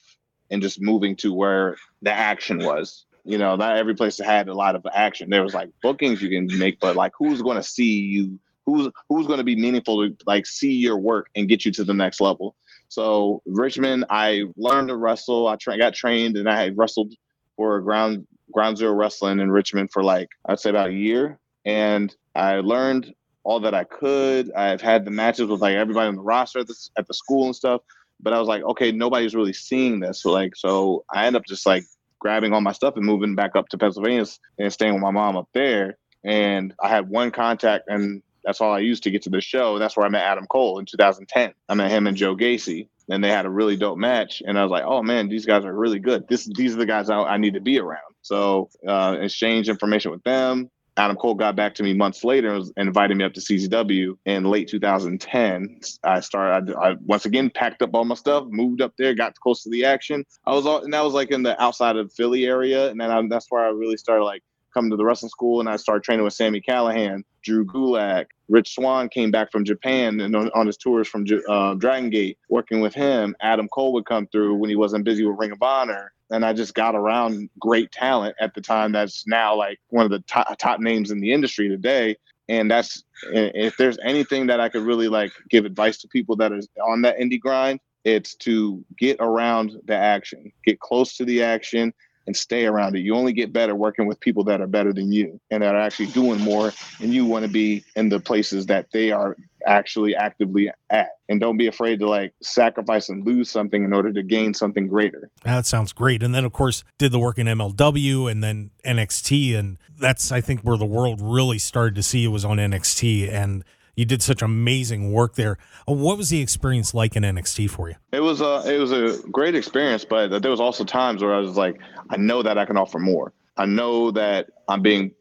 and 0.51 0.61
just 0.61 0.81
moving 0.81 1.15
to 1.17 1.33
where 1.33 1.77
the 2.01 2.11
action 2.11 2.63
was. 2.63 3.05
You 3.25 3.37
know, 3.37 3.55
not 3.55 3.77
every 3.77 3.95
place 3.95 4.17
had 4.17 4.47
a 4.47 4.53
lot 4.53 4.75
of 4.75 4.85
action. 4.93 5.29
There 5.29 5.43
was 5.43 5.53
like 5.53 5.69
bookings 5.83 6.21
you 6.21 6.29
can 6.29 6.57
make, 6.57 6.79
but 6.79 6.95
like 6.95 7.11
who's 7.17 7.41
going 7.41 7.57
to 7.57 7.63
see 7.63 7.99
you? 7.99 8.39
Who's 8.65 8.89
who's 9.07 9.27
going 9.27 9.39
to 9.39 9.43
be 9.43 9.55
meaningful 9.55 10.07
to 10.07 10.15
like 10.25 10.45
see 10.45 10.71
your 10.71 10.97
work 10.97 11.29
and 11.35 11.47
get 11.47 11.65
you 11.65 11.71
to 11.73 11.83
the 11.83 11.93
next 11.93 12.21
level? 12.21 12.55
So 12.87 13.41
Richmond, 13.45 14.05
I 14.09 14.45
learned 14.57 14.87
to 14.87 14.97
wrestle. 14.97 15.47
I 15.47 15.57
tra- 15.57 15.77
got 15.77 15.93
trained 15.93 16.37
and 16.37 16.49
I 16.49 16.59
had 16.59 16.77
wrestled 16.77 17.13
for 17.55 17.79
ground 17.81 18.25
ground 18.51 18.77
zero 18.77 18.93
wrestling 18.93 19.39
in 19.39 19.51
Richmond 19.51 19.91
for 19.91 20.03
like 20.03 20.29
I'd 20.47 20.59
say 20.59 20.69
about 20.69 20.89
a 20.89 20.93
year, 20.93 21.39
and 21.65 22.15
I 22.35 22.55
learned 22.55 23.13
all 23.43 23.59
that 23.61 23.73
I 23.73 23.83
could. 23.83 24.51
I've 24.53 24.81
had 24.81 25.05
the 25.05 25.11
matches 25.11 25.47
with 25.47 25.61
like 25.61 25.75
everybody 25.75 26.07
on 26.07 26.15
the 26.15 26.21
roster 26.21 26.59
at 26.59 26.67
the 26.67 26.75
at 26.97 27.07
the 27.07 27.13
school 27.13 27.45
and 27.45 27.55
stuff. 27.55 27.81
But 28.21 28.33
I 28.33 28.39
was 28.39 28.47
like, 28.47 28.63
okay, 28.63 28.91
nobody's 28.91 29.35
really 29.35 29.53
seeing 29.53 29.99
this. 29.99 30.21
So 30.21 30.31
like, 30.31 30.55
so 30.55 31.05
I 31.13 31.25
end 31.25 31.35
up 31.35 31.45
just 31.45 31.65
like 31.65 31.85
grabbing 32.19 32.53
all 32.53 32.61
my 32.61 32.73
stuff 32.73 32.95
and 32.97 33.05
moving 33.05 33.35
back 33.35 33.55
up 33.55 33.69
to 33.69 33.77
Pennsylvania 33.77 34.25
and 34.57 34.71
staying 34.71 34.93
with 34.93 35.01
my 35.01 35.11
mom 35.11 35.37
up 35.37 35.47
there. 35.53 35.97
And 36.23 36.73
I 36.83 36.89
had 36.89 37.09
one 37.09 37.31
contact, 37.31 37.85
and 37.87 38.21
that's 38.43 38.59
all 38.59 38.73
I 38.73 38.79
used 38.79 39.03
to 39.03 39.11
get 39.11 39.21
to 39.23 39.29
the 39.29 39.39
show. 39.39 39.79
That's 39.79 39.95
where 39.95 40.05
I 40.05 40.09
met 40.09 40.25
Adam 40.25 40.45
Cole 40.47 40.79
in 40.79 40.85
2010. 40.85 41.53
I 41.69 41.73
met 41.75 41.91
him 41.91 42.07
and 42.07 42.17
Joe 42.17 42.35
Gacy, 42.35 42.89
and 43.09 43.23
they 43.23 43.29
had 43.29 43.45
a 43.45 43.49
really 43.49 43.77
dope 43.77 43.97
match. 43.97 44.43
And 44.45 44.59
I 44.59 44.63
was 44.63 44.71
like, 44.71 44.83
oh 44.85 45.01
man, 45.01 45.29
these 45.29 45.45
guys 45.45 45.63
are 45.63 45.73
really 45.73 45.99
good. 45.99 46.27
This 46.27 46.45
these 46.55 46.75
are 46.75 46.79
the 46.79 46.85
guys 46.85 47.09
I, 47.09 47.19
I 47.19 47.37
need 47.37 47.53
to 47.53 47.61
be 47.61 47.79
around. 47.79 48.01
So 48.21 48.69
uh, 48.85 49.17
exchange 49.21 49.69
information 49.69 50.11
with 50.11 50.23
them. 50.23 50.69
Adam 50.99 51.15
Cole 51.15 51.33
got 51.33 51.55
back 51.55 51.73
to 51.75 51.83
me 51.83 51.93
months 51.93 52.25
later 52.25 52.55
and 52.55 52.71
invited 52.75 53.15
me 53.15 53.23
up 53.23 53.33
to 53.33 53.39
CZW 53.39 54.17
in 54.25 54.43
late 54.43 54.67
2010. 54.67 55.79
I 56.03 56.19
started, 56.19 56.75
I, 56.75 56.89
I, 56.89 56.95
once 57.05 57.25
again 57.25 57.49
packed 57.49 57.81
up 57.81 57.91
all 57.93 58.03
my 58.03 58.15
stuff, 58.15 58.43
moved 58.49 58.81
up 58.81 58.91
there, 58.97 59.15
got 59.15 59.33
close 59.35 59.63
to 59.63 59.69
the 59.69 59.85
action. 59.85 60.25
I 60.45 60.51
was 60.51 60.65
all, 60.65 60.83
and 60.83 60.93
that 60.93 61.03
was 61.03 61.13
like 61.13 61.31
in 61.31 61.41
the 61.41 61.59
outside 61.61 61.95
of 61.95 62.11
Philly 62.11 62.45
area. 62.45 62.89
And 62.89 62.99
then 62.99 63.11
I, 63.11 63.23
that's 63.29 63.47
where 63.49 63.65
I 63.65 63.69
really 63.69 63.95
started 63.95 64.25
like 64.25 64.43
coming 64.73 64.91
to 64.91 64.97
the 64.97 65.05
wrestling 65.05 65.29
school 65.29 65.59
and 65.59 65.69
I 65.69 65.75
started 65.75 66.03
training 66.03 66.23
with 66.23 66.33
Sami 66.33 66.61
Callihan, 66.61 67.23
Drew 67.43 67.65
Gulak, 67.65 68.27
Rich 68.47 68.75
Swann 68.75 69.09
came 69.09 69.31
back 69.31 69.51
from 69.51 69.65
Japan 69.65 70.19
and 70.19 70.35
on, 70.35 70.49
on 70.53 70.67
his 70.67 70.77
tours 70.77 71.07
from 71.07 71.25
uh, 71.47 71.75
Dragon 71.75 72.09
Gate, 72.09 72.37
working 72.49 72.81
with 72.81 72.93
him. 72.93 73.35
Adam 73.41 73.67
Cole 73.69 73.93
would 73.93 74.05
come 74.05 74.27
through 74.27 74.55
when 74.55 74.69
he 74.69 74.75
wasn't 74.75 75.05
busy 75.05 75.25
with 75.25 75.37
Ring 75.37 75.51
of 75.51 75.61
Honor 75.61 76.13
and 76.31 76.45
I 76.45 76.53
just 76.53 76.73
got 76.73 76.95
around 76.95 77.49
great 77.59 77.91
talent 77.91 78.35
at 78.39 78.53
the 78.53 78.61
time. 78.61 78.91
That's 78.91 79.25
now 79.27 79.55
like 79.55 79.79
one 79.89 80.05
of 80.05 80.11
the 80.11 80.19
top, 80.21 80.57
top 80.57 80.79
names 80.79 81.11
in 81.11 81.19
the 81.19 81.33
industry 81.33 81.67
today. 81.69 82.17
And 82.47 82.69
that's 82.69 83.03
if 83.31 83.77
there's 83.77 83.97
anything 84.03 84.47
that 84.47 84.59
I 84.59 84.69
could 84.69 84.83
really 84.83 85.07
like 85.07 85.31
give 85.49 85.65
advice 85.65 85.97
to 85.99 86.07
people 86.07 86.35
that 86.37 86.51
are 86.51 86.61
on 86.87 87.01
that 87.03 87.17
indie 87.19 87.39
grind, 87.39 87.79
it's 88.05 88.35
to 88.35 88.83
get 88.97 89.17
around 89.19 89.79
the 89.85 89.95
action, 89.95 90.51
get 90.65 90.79
close 90.79 91.15
to 91.17 91.25
the 91.25 91.43
action, 91.43 91.93
and 92.27 92.35
stay 92.35 92.65
around 92.65 92.95
it. 92.95 92.99
You 92.99 93.15
only 93.15 93.33
get 93.33 93.51
better 93.51 93.75
working 93.75 94.05
with 94.05 94.19
people 94.19 94.43
that 94.45 94.61
are 94.61 94.67
better 94.67 94.93
than 94.93 95.11
you 95.11 95.39
and 95.49 95.63
that 95.63 95.73
are 95.73 95.81
actually 95.81 96.07
doing 96.07 96.39
more. 96.39 96.71
And 96.99 97.13
you 97.13 97.25
want 97.25 97.43
to 97.45 97.51
be 97.51 97.83
in 97.95 98.09
the 98.09 98.19
places 98.19 98.65
that 98.67 98.87
they 98.91 99.11
are 99.11 99.35
actually 99.65 100.15
actively 100.15 100.71
at. 100.89 101.09
And 101.27 101.39
don't 101.39 101.57
be 101.57 101.67
afraid 101.67 101.99
to 101.99 102.09
like 102.09 102.33
sacrifice 102.41 103.09
and 103.09 103.25
lose 103.25 103.49
something 103.49 103.83
in 103.83 103.93
order 103.93 104.13
to 104.13 104.23
gain 104.23 104.53
something 104.53 104.87
greater. 104.87 105.29
That 105.43 105.65
sounds 105.65 105.93
great. 105.93 106.23
And 106.23 106.33
then, 106.33 106.45
of 106.45 106.53
course, 106.53 106.83
did 106.97 107.11
the 107.11 107.19
work 107.19 107.37
in 107.37 107.47
MLW 107.47 108.31
and 108.31 108.43
then 108.43 108.71
NXT. 108.85 109.57
And 109.57 109.77
that's, 109.97 110.31
I 110.31 110.41
think, 110.41 110.61
where 110.61 110.77
the 110.77 110.85
world 110.85 111.19
really 111.21 111.59
started 111.59 111.95
to 111.95 112.03
see 112.03 112.23
it 112.23 112.29
was 112.29 112.45
on 112.45 112.57
NXT. 112.57 113.31
And 113.31 113.63
you 113.99 114.05
did 114.05 114.21
such 114.21 114.41
amazing 114.41 115.11
work 115.11 115.35
there. 115.35 115.57
Uh, 115.85 115.91
what 115.91 116.17
was 116.17 116.29
the 116.29 116.39
experience 116.39 116.93
like 116.93 117.17
in 117.17 117.23
NXT 117.23 117.69
for 117.69 117.89
you? 117.89 117.95
It 118.13 118.21
was 118.21 118.39
a 118.39 118.63
it 118.65 118.79
was 118.79 118.93
a 118.93 119.19
great 119.27 119.55
experience, 119.55 120.05
but 120.05 120.41
there 120.41 120.49
was 120.49 120.61
also 120.61 120.85
times 120.85 121.21
where 121.21 121.33
I 121.33 121.39
was 121.39 121.57
like, 121.57 121.81
I 122.09 122.15
know 122.15 122.41
that 122.41 122.57
I 122.57 122.63
can 122.63 122.77
offer 122.77 122.97
more. 122.97 123.33
I 123.57 123.65
know 123.65 124.09
that 124.11 124.51
I'm 124.69 124.81
being 124.81 125.11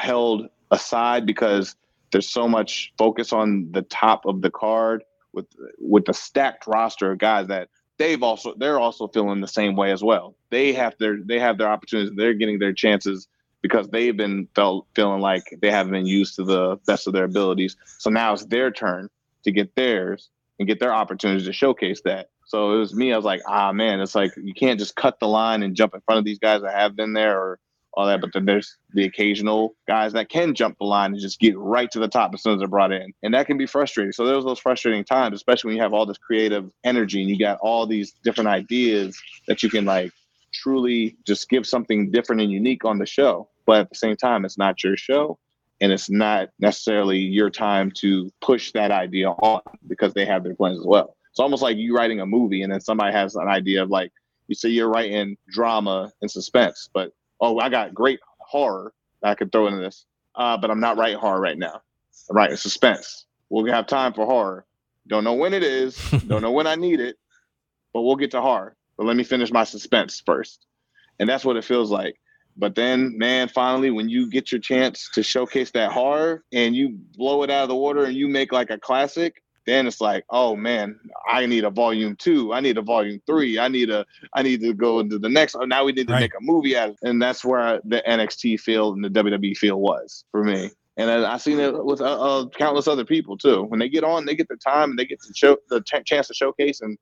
held 0.00 0.48
aside 0.72 1.26
because 1.26 1.76
there's 2.10 2.28
so 2.28 2.48
much 2.48 2.92
focus 2.98 3.32
on 3.32 3.68
the 3.70 3.82
top 3.82 4.26
of 4.26 4.42
the 4.42 4.50
card 4.50 5.04
with 5.32 5.46
with 5.78 6.04
the 6.04 6.12
stacked 6.12 6.66
roster 6.66 7.12
of 7.12 7.18
guys 7.18 7.46
that 7.46 7.68
they've 7.98 8.24
also 8.24 8.54
they're 8.56 8.80
also 8.80 9.06
feeling 9.06 9.42
the 9.42 9.46
same 9.46 9.76
way 9.76 9.92
as 9.92 10.02
well. 10.02 10.34
They 10.50 10.72
have 10.72 10.96
their 10.98 11.18
they 11.24 11.38
have 11.38 11.56
their 11.56 11.68
opportunities. 11.68 12.10
They're 12.16 12.34
getting 12.34 12.58
their 12.58 12.72
chances 12.72 13.28
because 13.64 13.88
they've 13.88 14.14
been 14.14 14.46
felt 14.54 14.86
feeling 14.94 15.22
like 15.22 15.42
they 15.62 15.70
haven't 15.70 15.92
been 15.92 16.04
used 16.04 16.36
to 16.36 16.44
the 16.44 16.78
best 16.86 17.06
of 17.06 17.14
their 17.14 17.24
abilities. 17.24 17.78
So 17.96 18.10
now 18.10 18.34
it's 18.34 18.44
their 18.44 18.70
turn 18.70 19.08
to 19.44 19.50
get 19.50 19.74
theirs 19.74 20.28
and 20.58 20.68
get 20.68 20.80
their 20.80 20.92
opportunities 20.92 21.46
to 21.46 21.52
showcase 21.54 22.02
that. 22.04 22.28
So 22.44 22.74
it 22.74 22.78
was 22.78 22.94
me. 22.94 23.10
I 23.10 23.16
was 23.16 23.24
like, 23.24 23.40
ah, 23.48 23.72
man, 23.72 24.00
it's 24.00 24.14
like 24.14 24.32
you 24.36 24.52
can't 24.52 24.78
just 24.78 24.96
cut 24.96 25.18
the 25.18 25.28
line 25.28 25.62
and 25.62 25.74
jump 25.74 25.94
in 25.94 26.02
front 26.02 26.18
of 26.18 26.26
these 26.26 26.38
guys 26.38 26.60
that 26.60 26.74
have 26.74 26.94
been 26.94 27.14
there 27.14 27.40
or 27.40 27.58
all 27.94 28.06
that. 28.06 28.20
But 28.20 28.34
then 28.34 28.44
there's 28.44 28.76
the 28.92 29.06
occasional 29.06 29.74
guys 29.88 30.12
that 30.12 30.28
can 30.28 30.54
jump 30.54 30.76
the 30.78 30.84
line 30.84 31.12
and 31.12 31.20
just 31.20 31.40
get 31.40 31.56
right 31.56 31.90
to 31.92 31.98
the 31.98 32.08
top 32.08 32.34
as 32.34 32.42
soon 32.42 32.52
as 32.52 32.58
they're 32.58 32.68
brought 32.68 32.92
in, 32.92 33.14
and 33.22 33.32
that 33.32 33.46
can 33.46 33.56
be 33.56 33.64
frustrating. 33.64 34.12
So 34.12 34.26
there's 34.26 34.44
those 34.44 34.58
frustrating 34.58 35.04
times, 35.04 35.36
especially 35.36 35.68
when 35.68 35.76
you 35.78 35.82
have 35.82 35.94
all 35.94 36.04
this 36.04 36.18
creative 36.18 36.70
energy 36.84 37.22
and 37.22 37.30
you 37.30 37.38
got 37.38 37.60
all 37.62 37.86
these 37.86 38.12
different 38.24 38.48
ideas 38.48 39.18
that 39.48 39.62
you 39.62 39.70
can 39.70 39.86
like 39.86 40.12
truly 40.64 41.16
just 41.26 41.48
give 41.50 41.66
something 41.66 42.10
different 42.10 42.40
and 42.40 42.50
unique 42.50 42.84
on 42.84 42.98
the 42.98 43.06
show 43.06 43.48
but 43.66 43.80
at 43.80 43.88
the 43.90 43.94
same 43.94 44.16
time, 44.16 44.44
it's 44.44 44.58
not 44.58 44.82
your 44.82 44.96
show 44.96 45.38
and 45.80 45.92
it's 45.92 46.10
not 46.10 46.50
necessarily 46.58 47.18
your 47.18 47.50
time 47.50 47.90
to 47.90 48.30
push 48.40 48.72
that 48.72 48.90
idea 48.90 49.30
on 49.30 49.60
because 49.86 50.14
they 50.14 50.24
have 50.24 50.44
their 50.44 50.54
plans 50.54 50.78
as 50.78 50.86
well. 50.86 51.16
It's 51.30 51.40
almost 51.40 51.62
like 51.62 51.76
you 51.76 51.96
writing 51.96 52.20
a 52.20 52.26
movie 52.26 52.62
and 52.62 52.72
then 52.72 52.80
somebody 52.80 53.12
has 53.12 53.34
an 53.34 53.48
idea 53.48 53.82
of 53.82 53.90
like, 53.90 54.12
you 54.46 54.54
say 54.54 54.68
you're 54.68 54.90
writing 54.90 55.36
drama 55.48 56.12
and 56.20 56.30
suspense, 56.30 56.88
but 56.92 57.12
oh, 57.40 57.58
I 57.58 57.68
got 57.68 57.94
great 57.94 58.20
horror 58.38 58.92
that 59.22 59.30
I 59.30 59.34
could 59.34 59.50
throw 59.50 59.66
into 59.66 59.80
this, 59.80 60.04
uh, 60.34 60.56
but 60.56 60.70
I'm 60.70 60.80
not 60.80 60.96
writing 60.96 61.18
horror 61.18 61.40
right 61.40 61.58
now. 61.58 61.80
I'm 62.30 62.36
writing 62.36 62.56
suspense. 62.56 63.26
We'll 63.48 63.66
have 63.72 63.86
time 63.86 64.12
for 64.12 64.26
horror. 64.26 64.66
Don't 65.06 65.24
know 65.24 65.34
when 65.34 65.54
it 65.54 65.62
is. 65.62 65.98
don't 66.28 66.42
know 66.42 66.52
when 66.52 66.66
I 66.66 66.76
need 66.76 67.00
it, 67.00 67.16
but 67.92 68.02
we'll 68.02 68.16
get 68.16 68.30
to 68.32 68.40
horror. 68.40 68.76
But 68.96 69.06
let 69.06 69.16
me 69.16 69.24
finish 69.24 69.50
my 69.52 69.64
suspense 69.64 70.22
first. 70.24 70.66
And 71.18 71.28
that's 71.28 71.44
what 71.44 71.56
it 71.56 71.64
feels 71.64 71.90
like. 71.90 72.16
But 72.56 72.74
then, 72.74 73.18
man, 73.18 73.48
finally, 73.48 73.90
when 73.90 74.08
you 74.08 74.30
get 74.30 74.52
your 74.52 74.60
chance 74.60 75.10
to 75.14 75.22
showcase 75.22 75.72
that 75.72 75.92
horror 75.92 76.44
and 76.52 76.74
you 76.74 76.98
blow 77.16 77.42
it 77.42 77.50
out 77.50 77.64
of 77.64 77.68
the 77.68 77.74
water 77.74 78.04
and 78.04 78.16
you 78.16 78.28
make 78.28 78.52
like 78.52 78.70
a 78.70 78.78
classic, 78.78 79.42
then 79.66 79.86
it's 79.86 80.00
like, 80.00 80.24
oh 80.30 80.54
man, 80.54 80.98
I 81.28 81.46
need 81.46 81.64
a 81.64 81.70
volume 81.70 82.16
two. 82.16 82.52
I 82.52 82.60
need 82.60 82.78
a 82.78 82.82
volume 82.82 83.20
three. 83.26 83.58
I 83.58 83.68
need 83.68 83.90
a, 83.90 84.04
I 84.34 84.42
need 84.42 84.60
to 84.60 84.74
go 84.74 85.00
into 85.00 85.18
the 85.18 85.28
next. 85.28 85.54
Oh, 85.54 85.64
now 85.64 85.84
we 85.84 85.92
need 85.92 86.06
to 86.08 86.12
right. 86.12 86.20
make 86.20 86.34
a 86.34 86.42
movie 86.42 86.76
out 86.76 86.90
of 86.90 86.98
it. 87.02 87.08
And 87.08 87.20
that's 87.20 87.44
where 87.44 87.80
the 87.84 88.02
NXT 88.06 88.60
field 88.60 88.96
and 88.96 89.04
the 89.04 89.10
WWE 89.10 89.56
field 89.56 89.80
was 89.80 90.24
for 90.30 90.44
me. 90.44 90.70
And 90.96 91.10
I, 91.10 91.32
have 91.32 91.42
seen 91.42 91.58
it 91.58 91.84
with 91.84 92.00
uh, 92.00 92.40
uh, 92.40 92.48
countless 92.50 92.86
other 92.86 93.04
people 93.04 93.36
too. 93.36 93.64
When 93.64 93.80
they 93.80 93.88
get 93.88 94.04
on, 94.04 94.26
they 94.26 94.36
get 94.36 94.48
the 94.48 94.56
time 94.56 94.90
and 94.90 94.98
they 94.98 95.06
get 95.06 95.20
to 95.22 95.32
show 95.34 95.56
the 95.68 95.82
chance 96.04 96.28
to 96.28 96.34
showcase 96.34 96.82
and 96.82 96.96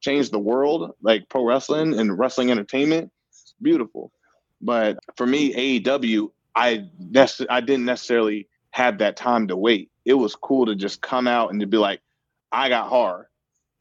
change 0.00 0.30
the 0.30 0.38
world, 0.38 0.92
like 1.02 1.28
pro 1.28 1.44
wrestling 1.44 1.98
and 1.98 2.18
wrestling 2.18 2.50
entertainment. 2.50 3.10
It's 3.30 3.54
beautiful. 3.60 4.12
But 4.60 4.98
for 5.16 5.26
me, 5.26 5.80
AEW, 5.80 6.30
I 6.54 6.86
nec- 6.98 7.48
I 7.48 7.60
didn't 7.60 7.84
necessarily 7.84 8.48
have 8.70 8.98
that 8.98 9.16
time 9.16 9.48
to 9.48 9.56
wait. 9.56 9.90
It 10.04 10.14
was 10.14 10.34
cool 10.34 10.66
to 10.66 10.74
just 10.74 11.00
come 11.00 11.26
out 11.26 11.50
and 11.50 11.60
to 11.60 11.66
be 11.66 11.76
like, 11.76 12.00
I 12.50 12.68
got 12.68 12.88
horror. 12.88 13.28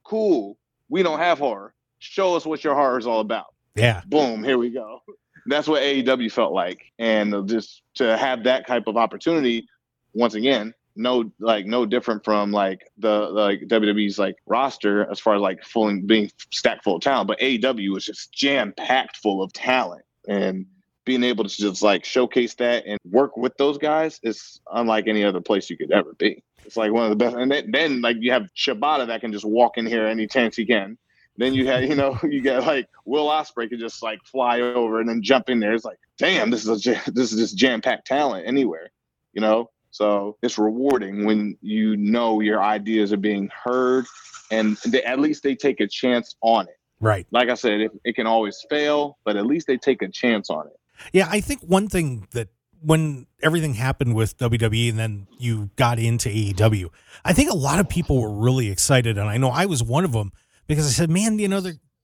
Cool. 0.03 0.57
We 0.89 1.03
don't 1.03 1.19
have 1.19 1.39
horror. 1.39 1.73
Show 1.99 2.35
us 2.35 2.45
what 2.45 2.63
your 2.63 2.75
horror 2.75 2.99
is 2.99 3.07
all 3.07 3.19
about. 3.19 3.53
Yeah. 3.75 4.01
Boom. 4.07 4.43
Here 4.43 4.57
we 4.57 4.69
go. 4.69 5.01
That's 5.47 5.67
what 5.67 5.81
AEW 5.81 6.31
felt 6.31 6.53
like. 6.53 6.91
And 6.99 7.47
just 7.47 7.81
to 7.95 8.17
have 8.17 8.43
that 8.43 8.67
type 8.67 8.87
of 8.87 8.97
opportunity, 8.97 9.67
once 10.13 10.33
again, 10.33 10.73
no 10.97 11.31
like 11.39 11.65
no 11.65 11.85
different 11.85 12.25
from 12.25 12.51
like 12.51 12.91
the 12.97 13.29
like 13.29 13.61
WWE's 13.61 14.19
like 14.19 14.35
roster 14.45 15.09
as 15.09 15.19
far 15.19 15.35
as 15.35 15.41
like 15.41 15.63
full 15.63 16.01
being 16.01 16.31
stacked 16.51 16.83
full 16.83 16.95
of 16.97 17.01
talent, 17.01 17.27
but 17.27 17.39
AEW 17.39 17.93
was 17.93 18.05
just 18.05 18.33
jam 18.33 18.73
packed 18.75 19.17
full 19.17 19.41
of 19.41 19.53
talent 19.53 20.03
and 20.27 20.65
being 21.05 21.23
able 21.23 21.45
to 21.45 21.49
just 21.49 21.81
like 21.81 22.03
showcase 22.03 22.53
that 22.55 22.83
and 22.85 22.99
work 23.09 23.37
with 23.37 23.55
those 23.57 23.77
guys 23.77 24.19
is 24.23 24.59
unlike 24.73 25.07
any 25.07 25.23
other 25.23 25.39
place 25.39 25.69
you 25.69 25.77
could 25.77 25.91
ever 25.91 26.13
be. 26.15 26.43
It's 26.65 26.75
like 26.75 26.91
one 26.91 27.03
of 27.03 27.09
the 27.09 27.15
best. 27.15 27.37
And 27.37 27.49
then, 27.49 27.71
then 27.71 28.01
like 28.01 28.17
you 28.19 28.33
have 28.33 28.49
Shibata 28.55 29.07
that 29.07 29.21
can 29.21 29.31
just 29.31 29.45
walk 29.45 29.77
in 29.77 29.85
here 29.85 30.05
any 30.05 30.27
chance 30.27 30.57
he 30.57 30.65
can. 30.65 30.97
Then 31.37 31.53
you 31.53 31.67
have, 31.67 31.83
you 31.83 31.95
know, 31.95 32.19
you 32.23 32.41
get 32.41 32.65
like 32.65 32.89
Will 33.05 33.27
Ospreay 33.27 33.69
can 33.69 33.79
just 33.79 34.03
like 34.03 34.19
fly 34.25 34.59
over 34.59 34.99
and 34.99 35.07
then 35.07 35.21
jump 35.21 35.49
in 35.49 35.61
there. 35.61 35.73
It's 35.73 35.85
like, 35.85 35.99
damn, 36.17 36.49
this 36.49 36.67
is 36.67 36.85
a 36.85 37.11
this 37.11 37.31
is 37.31 37.39
just 37.39 37.57
jam 37.57 37.79
packed 37.79 38.05
talent 38.05 38.45
anywhere, 38.45 38.91
you 39.31 39.41
know. 39.41 39.69
So 39.97 40.37
it's 40.43 40.59
rewarding 40.59 41.25
when 41.25 41.57
you 41.61 41.97
know 41.97 42.39
your 42.39 42.61
ideas 42.61 43.11
are 43.11 43.17
being 43.17 43.49
heard, 43.63 44.05
and 44.51 44.77
they, 44.85 45.03
at 45.03 45.19
least 45.19 45.41
they 45.41 45.55
take 45.55 45.79
a 45.79 45.87
chance 45.87 46.35
on 46.41 46.67
it. 46.67 46.77
Right. 46.99 47.25
Like 47.31 47.49
I 47.49 47.55
said, 47.55 47.81
it, 47.81 47.91
it 48.03 48.15
can 48.15 48.27
always 48.27 48.63
fail, 48.69 49.17
but 49.25 49.35
at 49.35 49.47
least 49.47 49.65
they 49.65 49.77
take 49.77 50.03
a 50.03 50.07
chance 50.07 50.51
on 50.51 50.67
it. 50.67 50.79
Yeah, 51.13 51.27
I 51.29 51.41
think 51.41 51.61
one 51.61 51.87
thing 51.87 52.27
that 52.31 52.49
when 52.81 53.25
everything 53.41 53.73
happened 53.73 54.13
with 54.15 54.37
WWE 54.37 54.89
and 54.89 54.99
then 54.99 55.27
you 55.39 55.71
got 55.75 55.97
into 55.97 56.29
AEW, 56.29 56.89
I 57.25 57.33
think 57.33 57.49
a 57.49 57.55
lot 57.55 57.79
of 57.79 57.89
people 57.89 58.21
were 58.21 58.31
really 58.31 58.69
excited. 58.69 59.17
And 59.17 59.27
I 59.27 59.37
know 59.37 59.49
I 59.49 59.65
was 59.65 59.83
one 59.83 60.05
of 60.05 60.11
them 60.11 60.31
because 60.67 60.85
I 60.85 60.91
said, 60.91 61.09
man, 61.09 61.39
you 61.39 61.47
know, 61.47 61.61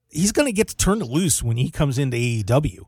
he's 0.10 0.32
going 0.32 0.48
to 0.48 0.52
get 0.52 0.68
to 0.70 0.76
turn 0.76 1.02
it 1.02 1.08
loose 1.08 1.44
when 1.44 1.58
he 1.58 1.70
comes 1.70 2.00
into 2.00 2.18
AEW. 2.18 2.80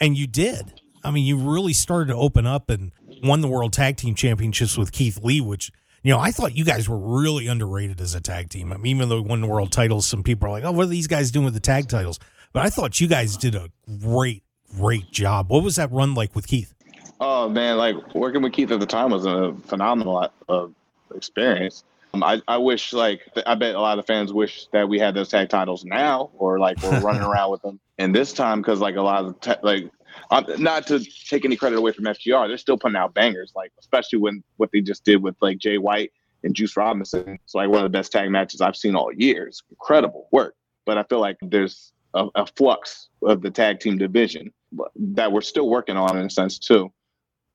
And 0.00 0.16
you 0.16 0.26
did. 0.26 0.80
I 1.04 1.10
mean, 1.10 1.24
you 1.24 1.36
really 1.36 1.72
started 1.72 2.08
to 2.08 2.16
open 2.16 2.46
up 2.46 2.68
and 2.70 2.92
won 3.22 3.40
the 3.40 3.48
World 3.48 3.72
Tag 3.72 3.96
Team 3.96 4.14
Championships 4.14 4.76
with 4.76 4.92
Keith 4.92 5.22
Lee, 5.22 5.40
which, 5.40 5.70
you 6.02 6.12
know, 6.12 6.18
I 6.18 6.30
thought 6.30 6.56
you 6.56 6.64
guys 6.64 6.88
were 6.88 6.98
really 6.98 7.46
underrated 7.46 8.00
as 8.00 8.14
a 8.14 8.20
tag 8.20 8.50
team. 8.50 8.72
I 8.72 8.76
mean, 8.76 8.96
even 8.96 9.08
though 9.08 9.16
you 9.16 9.22
won 9.22 9.40
the 9.40 9.46
world 9.46 9.72
titles, 9.72 10.06
some 10.06 10.22
people 10.22 10.48
are 10.48 10.52
like, 10.52 10.64
oh, 10.64 10.72
what 10.72 10.84
are 10.84 10.90
these 10.90 11.06
guys 11.06 11.30
doing 11.30 11.44
with 11.44 11.54
the 11.54 11.60
tag 11.60 11.88
titles? 11.88 12.18
But 12.52 12.64
I 12.64 12.70
thought 12.70 13.00
you 13.00 13.08
guys 13.08 13.36
did 13.36 13.54
a 13.54 13.70
great, 13.98 14.42
great 14.76 15.10
job. 15.10 15.50
What 15.50 15.62
was 15.62 15.76
that 15.76 15.90
run 15.92 16.14
like 16.14 16.34
with 16.34 16.46
Keith? 16.46 16.72
Oh 17.20 17.48
man, 17.48 17.78
like 17.78 18.14
working 18.14 18.42
with 18.42 18.52
Keith 18.52 18.70
at 18.70 18.80
the 18.80 18.86
time 18.86 19.10
was 19.10 19.24
a 19.24 19.54
phenomenal 19.66 20.30
uh, 20.48 20.66
experience. 21.14 21.84
Um, 22.12 22.22
I, 22.22 22.42
I 22.46 22.58
wish 22.58 22.92
like 22.92 23.22
I 23.46 23.54
bet 23.54 23.74
a 23.74 23.80
lot 23.80 23.98
of 23.98 24.06
fans 24.06 24.32
wish 24.32 24.66
that 24.72 24.88
we 24.88 24.98
had 24.98 25.14
those 25.14 25.28
tag 25.28 25.48
titles 25.48 25.84
now, 25.84 26.30
or 26.38 26.58
like 26.58 26.82
we're 26.82 27.00
running 27.00 27.22
around 27.30 27.50
with 27.50 27.62
them. 27.62 27.80
And 27.98 28.14
this 28.14 28.32
time, 28.32 28.60
because 28.60 28.80
like 28.80 28.96
a 28.96 29.02
lot 29.02 29.24
of 29.24 29.40
te- 29.40 29.54
like, 29.62 29.90
um, 30.30 30.46
not 30.58 30.86
to 30.88 31.00
take 31.00 31.44
any 31.44 31.56
credit 31.56 31.78
away 31.78 31.92
from 31.92 32.04
FTR, 32.04 32.48
they're 32.48 32.58
still 32.58 32.78
putting 32.78 32.96
out 32.96 33.14
bangers. 33.14 33.52
Like 33.54 33.72
especially 33.78 34.18
when 34.18 34.42
what 34.56 34.70
they 34.72 34.80
just 34.80 35.04
did 35.04 35.22
with 35.22 35.36
like 35.40 35.58
Jay 35.58 35.78
White 35.78 36.12
and 36.42 36.54
Juice 36.54 36.76
Robinson. 36.76 37.38
It's 37.44 37.54
like 37.54 37.68
one 37.68 37.78
of 37.78 37.84
the 37.84 37.96
best 37.96 38.12
tag 38.12 38.30
matches 38.30 38.60
I've 38.60 38.76
seen 38.76 38.94
all 38.94 39.12
year. 39.12 39.46
It's 39.46 39.62
incredible 39.70 40.28
work. 40.32 40.54
But 40.84 40.98
I 40.98 41.02
feel 41.04 41.20
like 41.20 41.36
there's 41.42 41.92
a, 42.14 42.26
a 42.34 42.46
flux 42.46 43.08
of 43.22 43.42
the 43.42 43.50
tag 43.50 43.80
team 43.80 43.98
division 43.98 44.52
that 44.96 45.32
we're 45.32 45.40
still 45.40 45.68
working 45.68 45.96
on 45.96 46.18
in 46.18 46.26
a 46.26 46.30
sense 46.30 46.58
too 46.58 46.92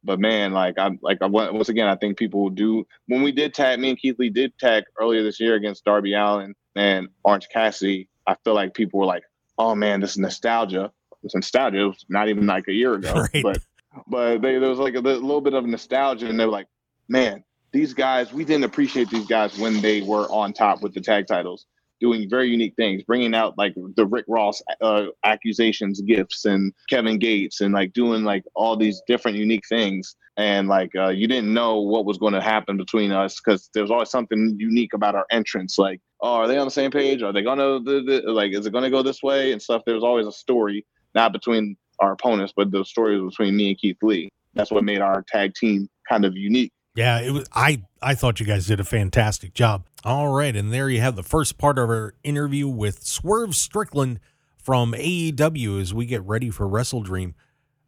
but 0.04 0.20
man, 0.20 0.54
like 0.54 0.78
I'm 0.78 1.00
like 1.02 1.20
I 1.22 1.28
once 1.28 1.70
again, 1.70 1.88
I 1.88 1.96
think 1.96 2.18
people 2.18 2.50
do 2.50 2.86
when 3.08 3.22
we 3.22 3.32
did 3.32 3.54
tag 3.54 3.80
me 3.80 3.90
and 3.90 4.00
Keith 4.00 4.18
Lee 4.20 4.30
did 4.30 4.58
tag 4.58 4.84
earlier 5.00 5.24
this 5.24 5.40
year 5.40 5.56
against 5.56 5.86
Darby 5.86 6.14
Allin 6.14 6.56
and 6.76 7.10
Orange 7.24 7.50
Cassidy. 7.50 8.10
I 8.26 8.36
feel 8.44 8.54
like 8.54 8.74
people 8.74 9.00
were 9.00 9.06
like, 9.06 9.24
"Oh 9.58 9.76
man, 9.76 10.00
this 10.00 10.12
is 10.12 10.18
nostalgia." 10.18 10.92
It's 11.24 11.36
nostalgia. 11.36 11.80
It 11.80 11.86
was 11.86 12.06
not 12.10 12.30
even 12.30 12.46
like 12.46 12.68
a 12.68 12.74
year 12.74 12.94
ago, 12.94 13.14
right. 13.14 13.44
but 13.44 13.60
but 14.08 14.42
they, 14.42 14.58
there 14.58 14.70
was 14.70 14.80
like 14.80 14.96
a, 14.96 15.00
a 15.00 15.00
little 15.00 15.42
bit 15.42 15.54
of 15.54 15.66
nostalgia, 15.66 16.28
and 16.28 16.40
they 16.40 16.46
were 16.46 16.52
like, 16.52 16.68
"Man, 17.08 17.44
these 17.72 17.94
guys, 17.94 18.34
we 18.34 18.46
didn't 18.46 18.64
appreciate 18.64 19.10
these 19.10 19.28
guys 19.28 19.58
when 19.58 19.82
they 19.82 20.02
were 20.02 20.28
on 20.32 20.54
top 20.54 20.82
with 20.82 20.94
the 20.94 21.02
tag 21.02 21.28
titles." 21.28 21.66
doing 22.02 22.28
very 22.28 22.50
unique 22.50 22.76
things, 22.76 23.04
bringing 23.04 23.34
out 23.34 23.58
like 23.58 23.76
the 23.96 24.06
Rick 24.06 24.26
Ross 24.28 24.62
uh, 24.82 25.06
accusations, 25.24 26.02
gifts, 26.02 26.46
and 26.46 26.74
Kevin 26.90 27.20
Gates, 27.20 27.62
and 27.62 27.74
like 27.74 27.94
doing 27.94 28.24
like 28.24 28.44
all 28.56 28.76
these 28.76 29.02
different 29.08 29.38
unique 29.38 29.66
things. 29.70 30.16
And 30.36 30.68
like 30.68 30.92
uh, 30.96 31.10
you 31.10 31.28
didn't 31.28 31.54
know 31.54 31.80
what 31.80 32.06
was 32.06 32.18
going 32.18 32.34
to 32.34 32.42
happen 32.42 32.76
between 32.76 33.12
us 33.12 33.40
because 33.40 33.70
there 33.74 33.84
was 33.84 33.92
always 33.92 34.10
something 34.10 34.56
unique 34.58 34.94
about 34.94 35.14
our 35.14 35.26
entrance. 35.30 35.78
Like, 35.78 36.02
oh, 36.22 36.34
are 36.34 36.48
they 36.48 36.58
on 36.58 36.66
the 36.66 36.72
same 36.72 36.90
page? 36.90 37.22
Are 37.22 37.32
they 37.32 37.44
gonna 37.44 37.80
the 37.80 38.24
like? 38.26 38.52
Is 38.54 38.66
it 38.66 38.74
gonna 38.74 38.90
go 38.90 39.04
this 39.04 39.22
way 39.22 39.52
and 39.52 39.62
stuff? 39.62 39.84
There's 39.86 40.04
always 40.04 40.26
a 40.28 40.32
story, 40.32 40.86
not 41.16 41.34
between 41.34 41.78
our 42.00 42.14
opponents, 42.14 42.54
but 42.56 42.72
the 42.72 42.84
story 42.84 43.22
was 43.22 43.36
between 43.36 43.56
me 43.56 43.70
and 43.70 43.78
Keith 43.78 43.98
Lee. 44.02 44.30
That's 44.54 44.72
what 44.72 44.84
made 44.84 45.02
our 45.02 45.24
tag 45.28 45.54
team 45.56 45.88
kind 46.10 46.26
of 46.26 46.36
unique. 46.36 46.72
Yeah, 46.96 47.22
it 47.22 47.32
was. 47.32 47.48
I 47.54 47.84
I 48.02 48.16
thought 48.16 48.40
you 48.40 48.46
guys 48.46 48.68
did 48.68 48.80
a 48.80 48.84
fantastic 48.84 49.54
job. 49.54 49.86
All 50.04 50.30
right, 50.30 50.56
and 50.56 50.74
there 50.74 50.90
you 50.90 51.00
have 51.00 51.16
the 51.16 51.24
first 51.24 51.58
part 51.58 51.78
of 51.78 51.90
our 51.90 52.16
interview 52.24 52.68
with 52.68 53.04
Swerve 53.04 53.56
Strickland 53.56 54.20
from 54.58 54.94
AEW 54.94 55.80
as 55.82 55.94
we 55.94 56.06
get 56.06 56.24
ready 56.24 56.50
for 56.50 56.68
Wrestle 56.68 57.02
Dream. 57.02 57.36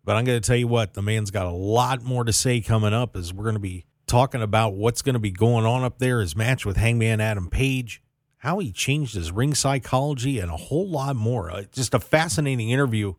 But 0.06 0.16
I'm 0.16 0.26
going 0.26 0.42
to 0.42 0.46
tell 0.46 0.58
you 0.58 0.68
what, 0.68 0.94
the 0.94 1.02
man's 1.02 1.32
got 1.32 1.46
a 1.46 1.52
lot 1.52 2.04
more 2.04 2.24
to 2.24 2.34
say 2.34 2.62
coming 2.62 2.94
up 2.94 3.16
as 3.16 3.34
we're 3.34 3.44
going 3.44 3.56
to 3.56 3.60
be 3.60 3.86
talking 4.06 4.42
about 4.42 4.74
what's 4.74 5.02
going 5.02 5.14
to 5.14 5.20
be 5.20 5.32
going 5.32 5.66
on 5.66 5.84
up 5.84 6.00
there, 6.00 6.20
his 6.20 6.36
match 6.36 6.66
with 6.66 6.78
Hangman 6.78 7.22
Adam 7.22 7.50
Page, 7.50 8.02
how 8.44 8.60
he 8.60 8.74
changed 8.74 9.16
his 9.16 9.32
ring 9.32 9.56
psychology, 9.56 10.38
and 10.38 10.52
a 10.52 10.58
whole 10.58 10.86
lot 10.86 11.16
more. 11.16 11.50
Uh, 11.50 11.64
just 11.72 11.94
a 11.94 12.00
fascinating 12.00 12.72
interview 12.72 13.14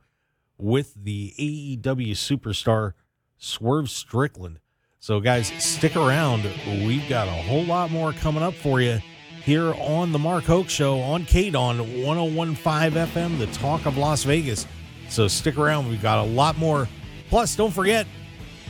with 0.58 0.92
the 1.02 1.32
AEW 1.38 2.10
superstar 2.10 2.92
Swerve 3.38 3.88
Strickland. 3.88 4.58
So, 5.00 5.20
guys, 5.20 5.46
stick 5.64 5.96
around. 5.96 6.44
We've 6.66 7.08
got 7.08 7.26
a 7.26 7.30
whole 7.30 7.64
lot 7.64 7.90
more 7.90 8.12
coming 8.12 8.42
up 8.42 8.52
for 8.52 8.82
you 8.82 8.98
here 9.42 9.72
on 9.74 10.12
the 10.12 10.18
Mark 10.18 10.44
Hoke 10.44 10.68
Show 10.68 11.00
on 11.00 11.24
KDAWN 11.24 12.04
1015 12.04 12.92
FM, 12.92 13.38
the 13.38 13.46
talk 13.46 13.86
of 13.86 13.96
Las 13.96 14.24
Vegas. 14.24 14.66
So, 15.08 15.26
stick 15.26 15.56
around. 15.56 15.88
We've 15.88 16.02
got 16.02 16.18
a 16.18 16.28
lot 16.30 16.58
more. 16.58 16.86
Plus, 17.30 17.56
don't 17.56 17.72
forget, 17.72 18.06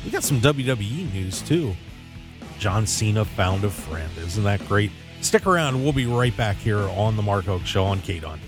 we 0.05 0.13
got 0.13 0.23
some 0.23 0.41
WWE 0.41 1.13
news 1.13 1.43
too. 1.43 1.75
John 2.61 2.87
Cena 2.87 3.25
found 3.25 3.65
a 3.65 3.71
friend. 3.71 4.11
Isn't 4.19 4.45
that 4.45 4.65
great? 4.69 4.93
Stick 5.25 5.47
around. 5.47 5.83
We'll 5.83 5.95
be 5.95 6.05
right 6.05 6.37
back 6.37 6.57
here 6.57 6.79
on 6.79 7.17
the 7.17 7.23
Mark 7.23 7.47
Hoke 7.47 7.65
Show 7.65 7.85
on 7.85 7.99
KDAWN. 8.01 8.39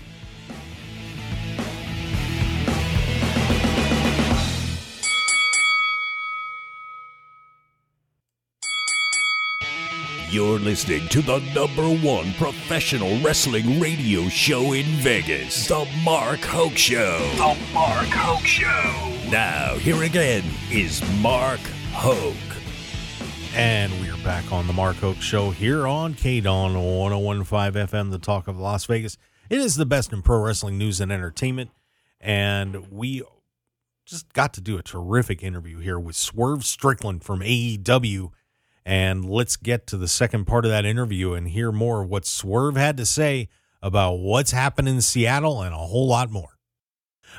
You're 10.29 10.59
listening 10.59 11.07
to 11.07 11.21
the 11.23 11.39
number 11.55 11.89
one 12.05 12.31
professional 12.33 13.19
wrestling 13.21 13.79
radio 13.79 14.29
show 14.29 14.73
in 14.73 14.85
Vegas, 14.97 15.67
The 15.67 15.89
Mark 16.03 16.41
Hoke 16.41 16.77
Show. 16.77 17.17
The 17.37 17.57
Mark 17.73 18.07
Hoke 18.09 18.45
Show. 18.45 19.31
Now, 19.31 19.75
here 19.77 20.03
again 20.03 20.43
is 20.69 21.01
Mark 21.21 21.61
Hoke. 21.91 22.46
And 23.57 23.91
we're 23.99 24.23
back 24.23 24.51
on 24.51 24.67
The 24.67 24.73
Mark 24.73 24.97
Hoke 24.97 25.19
Show 25.19 25.49
here 25.49 25.87
on 25.87 26.13
KDAWN 26.13 26.75
1015 27.15 27.87
FM, 27.87 28.11
the 28.11 28.19
talk 28.19 28.47
of 28.47 28.59
Las 28.59 28.85
Vegas. 28.85 29.17
It 29.49 29.57
is 29.57 29.77
the 29.77 29.85
best 29.85 30.13
in 30.13 30.21
pro 30.21 30.39
wrestling 30.39 30.77
news 30.77 31.01
and 31.01 31.11
entertainment. 31.11 31.71
And 32.21 32.91
we 32.91 33.23
just 34.05 34.31
got 34.33 34.53
to 34.53 34.61
do 34.61 34.77
a 34.77 34.83
terrific 34.83 35.41
interview 35.41 35.79
here 35.79 35.97
with 35.97 36.15
Swerve 36.15 36.65
Strickland 36.65 37.23
from 37.23 37.39
AEW 37.39 38.29
and 38.85 39.27
let's 39.27 39.55
get 39.55 39.87
to 39.87 39.97
the 39.97 40.07
second 40.07 40.45
part 40.45 40.63
of 40.63 40.69
that 40.69 40.85
interview 40.85 41.33
and 41.33 41.47
hear 41.47 41.71
more 41.71 42.03
of 42.03 42.09
what 42.09 42.27
Swerve 42.27 42.77
had 42.77 42.95
to 42.97 43.07
say 43.07 43.49
about 43.81 44.19
what's 44.19 44.51
happened 44.51 44.87
in 44.87 45.01
Seattle 45.01 45.63
and 45.63 45.73
a 45.73 45.79
whole 45.79 46.07
lot 46.07 46.29
more. 46.29 46.59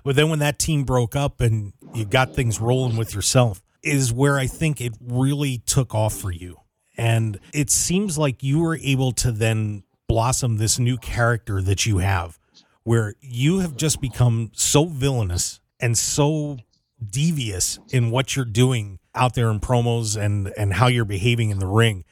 But 0.03 0.17
then 0.17 0.31
when 0.31 0.41
that 0.41 0.59
team 0.59 0.83
broke 0.83 1.15
up 1.15 1.41
and 1.41 1.75
you 1.95 2.05
got 2.05 2.35
things 2.35 2.61
rolling 2.61 2.97
with 2.97 3.15
yourself, 3.15 3.63
is 3.83 4.13
where 4.13 4.39
I 4.39 4.47
think 4.47 4.81
it 4.81 4.95
really 5.01 5.59
took 5.59 5.95
off 5.95 6.15
for 6.15 6.31
you. 6.31 6.59
And 6.97 7.39
it 7.55 7.71
seems 7.71 8.19
like 8.19 8.43
you 8.43 8.61
were 8.61 8.77
able 8.77 9.13
to 9.13 9.31
then 9.31 9.85
blossom 10.09 10.57
this 10.57 10.79
new 10.79 10.97
character 10.97 11.63
that 11.63 11.87
you 11.87 11.99
have, 11.99 12.39
where 12.83 13.15
you 13.21 13.61
have 13.61 13.77
just 13.77 14.01
become 14.01 14.51
so 14.55 14.87
villainous 14.87 15.61
and 15.81 15.97
so 15.97 16.59
devious 17.05 17.79
in 17.91 18.11
what 18.11 18.35
you're 18.35 18.45
doing 18.45 18.99
out 19.15 19.35
there 19.35 19.51
in 19.51 19.61
promos 19.61 20.21
and 20.21 20.53
and 20.57 20.75
how 20.75 20.87
you're 20.87 21.05
behaving 21.05 21.51
in 21.51 21.59
the 21.59 21.67
ring. 21.67 22.05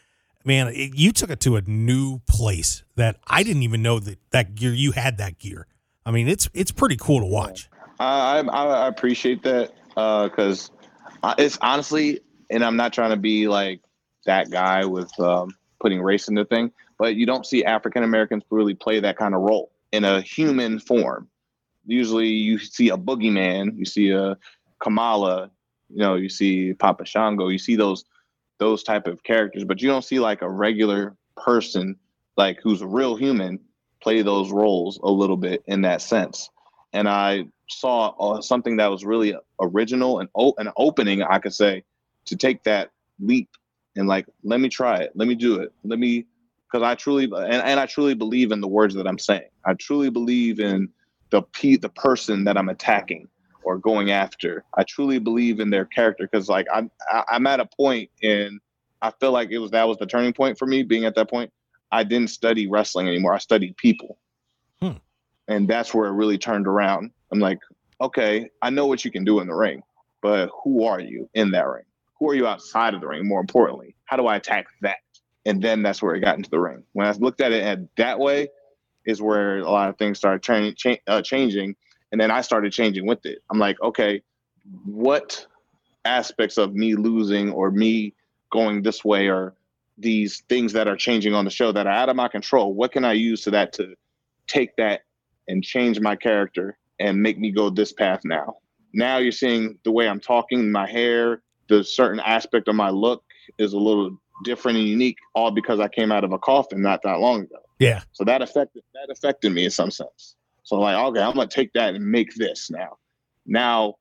Man 0.45 0.69
it, 0.69 0.95
you 0.95 1.13
took 1.13 1.31
it 1.31 1.41
to 1.41 1.57
a 1.57 1.63
new 1.63 2.21
place 2.29 2.85
that 2.95 3.17
i 3.27 3.43
didn't 3.43 3.65
even 3.65 3.83
know 3.83 3.99
that 3.99 4.19
that 4.31 4.55
gear 4.55 4.73
you 4.73 4.93
had 4.93 5.19
that 5.19 5.39
gear. 5.39 5.67
I 6.05 6.11
mean 6.11 6.29
it's 6.29 6.49
it's 6.55 6.71
pretty 6.71 6.97
cool 6.97 7.21
to 7.21 7.27
watch. 7.27 7.69
I 7.99 8.39
i, 8.39 8.65
I 8.65 8.87
appreciate 8.89 9.43
that 9.43 9.73
because 9.89 10.71
uh, 10.71 10.76
it's 11.39 11.59
honestly 11.61 12.21
and 12.51 12.65
i'm 12.65 12.77
not 12.77 12.93
trying 12.93 13.11
to 13.11 13.17
be 13.17 13.49
like 13.49 13.81
that 14.25 14.51
guy 14.51 14.85
with 14.85 15.11
um, 15.21 15.55
putting 15.81 16.03
race 16.03 16.29
in 16.29 16.35
the 16.35 16.45
thing 16.45 16.71
but 16.99 17.17
you 17.17 17.27
don't 17.27 17.47
see 17.47 17.65
african 17.65 18.03
americans 18.03 18.43
really 18.51 18.75
play 18.75 19.01
that 19.01 19.17
kind 19.17 19.35
of 19.35 19.41
role 19.41 19.71
in 19.93 20.05
a 20.05 20.21
human 20.21 20.79
form 20.79 21.29
usually 21.87 22.29
you 22.29 22.59
see 22.59 22.89
a 22.91 22.97
boogeyman 22.97 23.77
you 23.77 23.85
see 23.85 24.11
a 24.11 24.37
kamala 24.81 25.51
you 25.89 25.99
know, 25.99 26.15
you 26.15 26.29
see 26.29 26.75
Papa 26.75 27.05
Shango, 27.05 27.49
you 27.49 27.59
see 27.59 27.77
those 27.77 28.05
those 28.59 28.83
type 28.83 29.07
of 29.07 29.23
characters, 29.23 29.65
but 29.65 29.83
you 29.83 29.89
don't 29.89 30.05
see 30.05 30.19
like 30.19 30.41
a 30.43 30.49
regular 30.49 31.15
person 31.37 31.97
like 32.37 32.59
who's 32.63 32.81
a 32.81 32.87
real 32.87 33.17
human 33.17 33.61
play 34.03 34.23
those 34.23 34.51
roles 34.51 34.99
a 35.03 35.11
little 35.11 35.37
bit 35.37 35.63
in 35.67 35.83
that 35.83 36.01
sense. 36.01 36.49
And 36.93 37.09
I 37.09 37.47
saw 37.69 38.09
uh, 38.19 38.41
something 38.41 38.77
that 38.77 38.89
was 38.89 39.05
really 39.05 39.35
original 39.61 40.21
and 40.21 40.29
o- 40.35 40.55
an 40.59 40.71
opening, 40.77 41.23
I 41.23 41.39
could 41.39 41.55
say, 41.55 41.85
to 42.27 42.37
take 42.37 42.63
that 42.65 42.91
leap 43.21 43.49
and 43.97 44.07
like, 44.07 44.27
let 44.43 44.61
me 44.61 44.69
try 44.69 44.99
it, 44.99 45.13
let 45.15 45.29
me 45.29 45.35
do 45.35 45.61
it, 45.61 45.73
let 45.85 45.99
me, 45.99 46.27
because 46.71 46.85
I 46.85 46.95
truly 46.95 47.25
and, 47.25 47.63
and 47.63 47.81
I 47.81 47.87
truly 47.87 48.15
believe 48.15 48.53
in 48.53 48.61
the 48.61 48.69
words 48.69 48.95
that 48.95 49.07
I'm 49.07 49.19
saying. 49.19 49.49
I 49.65 49.75
truly 49.75 50.11
believe 50.11 50.61
in 50.61 50.89
the 51.31 51.43
p 51.43 51.77
the 51.77 51.89
person 51.89 52.45
that 52.45 52.57
I'm 52.57 52.69
attacking 52.69 53.29
or 53.63 53.79
going 53.79 54.11
after. 54.11 54.65
I 54.77 54.85
truly 54.85 55.19
believe 55.19 55.61
in 55.61 55.71
their 55.71 55.85
character 55.85 56.29
because 56.31 56.49
like 56.49 56.67
I'm 56.73 56.91
I'm 57.29 57.47
at 57.47 57.61
a 57.61 57.67
point 57.67 58.11
in 58.23 58.61
I 59.03 59.13
feel 59.21 59.33
like 59.33 59.51
it 59.51 59.59
was 59.59 59.71
that 59.73 59.89
was 59.89 59.99
the 59.99 60.07
turning 60.07 60.33
point 60.33 60.59
for 60.59 60.67
me 60.67 60.83
being 60.83 61.05
at 61.05 61.15
that 61.15 61.31
point. 61.31 61.53
I 61.93 62.05
didn't 62.05 62.31
study 62.31 62.67
wrestling 62.69 63.09
anymore. 63.09 63.35
I 63.35 63.39
studied 63.39 63.77
people. 63.77 64.19
Hmm. 64.81 64.99
And 65.49 65.69
that's 65.69 65.95
where 65.95 66.09
it 66.09 66.13
really 66.13 66.39
turned 66.39 66.67
around. 66.67 67.11
I'm 67.33 67.41
like, 67.41 67.59
okay, 68.01 68.51
I 68.63 68.71
know 68.71 68.87
what 68.87 69.05
you 69.05 69.11
can 69.11 69.25
do 69.25 69.41
in 69.41 69.47
the 69.47 69.55
ring, 69.55 69.83
but 70.23 70.51
who 70.63 70.85
are 70.85 71.01
you 71.01 71.29
in 71.35 71.51
that 71.53 71.67
ring? 71.67 71.85
who 72.19 72.31
are 72.31 72.35
you 72.35 72.47
outside 72.47 72.95
of 72.95 73.01
the 73.01 73.07
ring? 73.07 73.27
More 73.27 73.41
importantly, 73.41 73.95
how 74.05 74.17
do 74.17 74.27
I 74.27 74.37
attack 74.37 74.67
that? 74.83 74.99
And 75.45 75.63
then 75.63 75.83
that's 75.83 76.03
where 76.03 76.15
it 76.15 76.21
got 76.21 76.37
into 76.37 76.51
the 76.51 76.59
ring. 76.59 76.83
When 76.93 77.07
I 77.07 77.13
looked 77.13 77.41
at 77.41 77.53
it 77.53 77.63
at 77.63 77.81
that 77.97 78.19
way, 78.19 78.49
is 79.05 79.23
where 79.23 79.59
a 79.59 79.71
lot 79.71 79.89
of 79.89 79.97
things 79.99 80.19
started 80.19 80.43
tra- 80.43 80.73
cha- 80.73 81.01
uh, 81.07 81.23
changing, 81.23 81.77
and 82.11 82.21
then 82.21 82.31
I 82.31 82.41
started 82.41 82.73
changing 82.73 83.07
with 83.07 83.25
it. 83.25 83.39
I'm 83.51 83.59
like, 83.59 83.81
okay, 83.81 84.23
what 84.85 85.47
aspects 86.05 86.59
of 86.59 86.75
me 86.75 86.97
losing 86.97 87.53
or 87.53 87.71
me 87.71 88.15
going 88.51 88.83
this 88.83 89.05
way 89.05 89.29
or 89.29 89.55
these 89.99 90.43
things 90.49 90.73
that 90.73 90.89
are 90.89 90.97
changing 90.97 91.35
on 91.35 91.45
the 91.45 91.51
show 91.53 91.71
that 91.71 91.87
are 91.87 91.93
out 91.93 92.09
of 92.09 92.17
my 92.17 92.27
control? 92.27 92.75
What 92.75 92.91
can 92.91 93.05
I 93.05 93.13
use 93.13 93.43
to 93.43 93.51
that 93.53 93.73
to 93.75 93.95
take 94.49 94.75
that 94.77 95.03
and 95.49 95.63
change 95.63 96.01
my 96.01 96.17
character 96.17 96.79
and 96.99 97.21
make 97.21 97.39
me 97.39 97.51
go 97.51 97.71
this 97.71 97.93
path 97.93 98.21
now? 98.25 98.57
Now 98.93 99.19
you're 99.19 99.33
seeing 99.33 99.79
the 99.85 99.93
way 99.93 100.09
I'm 100.09 100.21
talking, 100.21 100.71
my 100.71 100.89
hair, 100.91 101.43
the 101.69 101.85
certain 101.85 102.21
aspect 102.21 102.69
of 102.69 102.75
my 102.75 102.91
look 102.91 103.23
is 103.59 103.73
a 103.73 103.79
little 103.79 104.17
different 104.45 104.79
and 104.79 104.87
unique, 104.87 105.19
all 105.35 105.51
because 105.51 105.81
I 105.81 105.89
came 105.89 106.13
out 106.13 106.25
of 106.25 106.33
a 106.33 106.39
coffin 106.39 106.83
not 106.83 107.03
that 107.03 107.21
long 107.21 107.43
ago. 107.43 107.59
Yeah. 107.79 108.03
So 108.13 108.25
that 108.25 108.43
affected 108.43 108.83
that 108.95 109.11
affected 109.11 109.53
me 109.53 109.65
in 109.65 109.71
some 109.71 109.91
sense. 109.91 110.37
So 110.63 110.77
like, 110.81 110.97
okay, 110.97 111.21
I'm 111.21 111.35
gonna 111.35 111.47
take 111.47 111.73
that 111.75 111.95
and 111.95 112.05
make 112.05 112.35
this 112.35 112.71
now. 112.71 112.97
Now, 113.45 113.95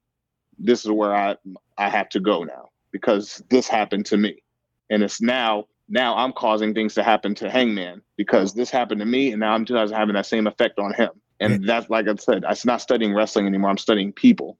this 0.58 0.86
is 0.86 0.91
where 0.91 1.15
I 1.15 1.36
I 1.77 1.89
have 1.89 2.10
to 2.10 2.19
go 2.19 2.43
now 2.43 2.69
because 2.91 3.43
this 3.49 3.67
happened 3.67 4.05
to 4.08 4.17
me, 4.17 4.41
and 4.89 5.03
it's 5.03 5.21
now 5.21 5.65
now 5.88 6.15
I'm 6.15 6.34
causing 6.34 6.73
things 6.73 6.93
to 6.95 7.03
happen 7.03 7.36
to 7.36 7.49
Hangman 7.49 8.01
because 8.17 8.53
this 8.53 8.71
happened 8.71 8.99
to 8.99 9.05
me, 9.05 9.31
and 9.31 9.39
now 9.39 9.53
I'm 9.53 9.65
just 9.65 9.93
having 9.93 10.15
that 10.15 10.25
same 10.25 10.47
effect 10.47 10.79
on 10.79 10.93
him. 10.93 11.10
And 11.39 11.67
that's 11.67 11.89
like 11.89 12.08
I 12.08 12.15
said, 12.15 12.45
I'm 12.45 12.56
not 12.65 12.82
studying 12.82 13.13
wrestling 13.13 13.48
anymore. 13.48 13.69
I'm 13.69 13.78
studying 13.78 14.13
people. 14.13 14.58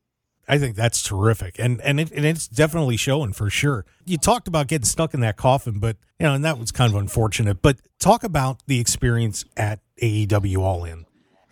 I 0.48 0.60
think 0.60 0.76
that's 0.76 1.02
terrific, 1.02 1.56
and 1.58 1.82
and, 1.82 2.00
it, 2.00 2.12
and 2.12 2.24
it's 2.24 2.48
definitely 2.48 2.98
showing 2.98 3.34
for 3.34 3.50
sure. 3.50 3.84
You 4.06 4.18
talked 4.18 4.48
about 4.48 4.68
getting 4.68 4.86
stuck 4.86 5.16
in 5.16 5.22
that 5.22 5.38
coffin, 5.38 5.80
but 5.80 5.98
you 6.20 6.28
know, 6.28 6.36
and 6.36 6.46
that 6.46 6.60
was 6.60 6.72
kind 6.72 6.94
of 6.94 7.00
unfortunate. 7.00 7.64
But 7.64 7.78
talk 8.00 8.24
about 8.24 8.62
the 8.68 8.80
experience 8.80 9.44
at 9.58 9.80
AEW 10.02 10.58
All 10.60 10.84
In 10.84 11.06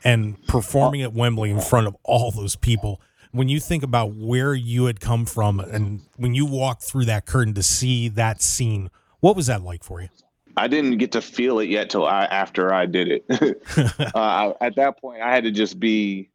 and 0.03 0.45
performing 0.47 1.01
at 1.01 1.13
Wembley 1.13 1.49
in 1.49 1.59
front 1.59 1.87
of 1.87 1.95
all 2.03 2.31
those 2.31 2.55
people. 2.55 3.01
When 3.31 3.49
you 3.49 3.59
think 3.59 3.81
about 3.81 4.13
where 4.13 4.53
you 4.53 4.85
had 4.85 4.99
come 4.99 5.25
from, 5.25 5.59
and 5.59 6.01
when 6.17 6.35
you 6.35 6.45
walked 6.45 6.83
through 6.83 7.05
that 7.05 7.25
curtain 7.25 7.55
to 7.55 7.63
see 7.63 8.09
that 8.09 8.43
scene, 8.43 8.91
what 9.21 9.35
was 9.35 9.47
that 9.47 9.63
like 9.63 9.83
for 9.83 10.01
you? 10.01 10.09
I 10.55 10.67
didn't 10.67 10.97
get 10.97 11.13
to 11.13 11.21
feel 11.21 11.59
it 11.59 11.69
yet 11.69 11.89
till 11.89 12.05
I, 12.05 12.25
after 12.25 12.73
I 12.73 12.85
did 12.85 13.07
it. 13.09 13.63
uh, 14.15 14.53
at 14.61 14.75
that 14.75 14.99
point, 14.99 15.21
I 15.21 15.33
had 15.33 15.43
to 15.45 15.51
just 15.51 15.79
be 15.79 16.29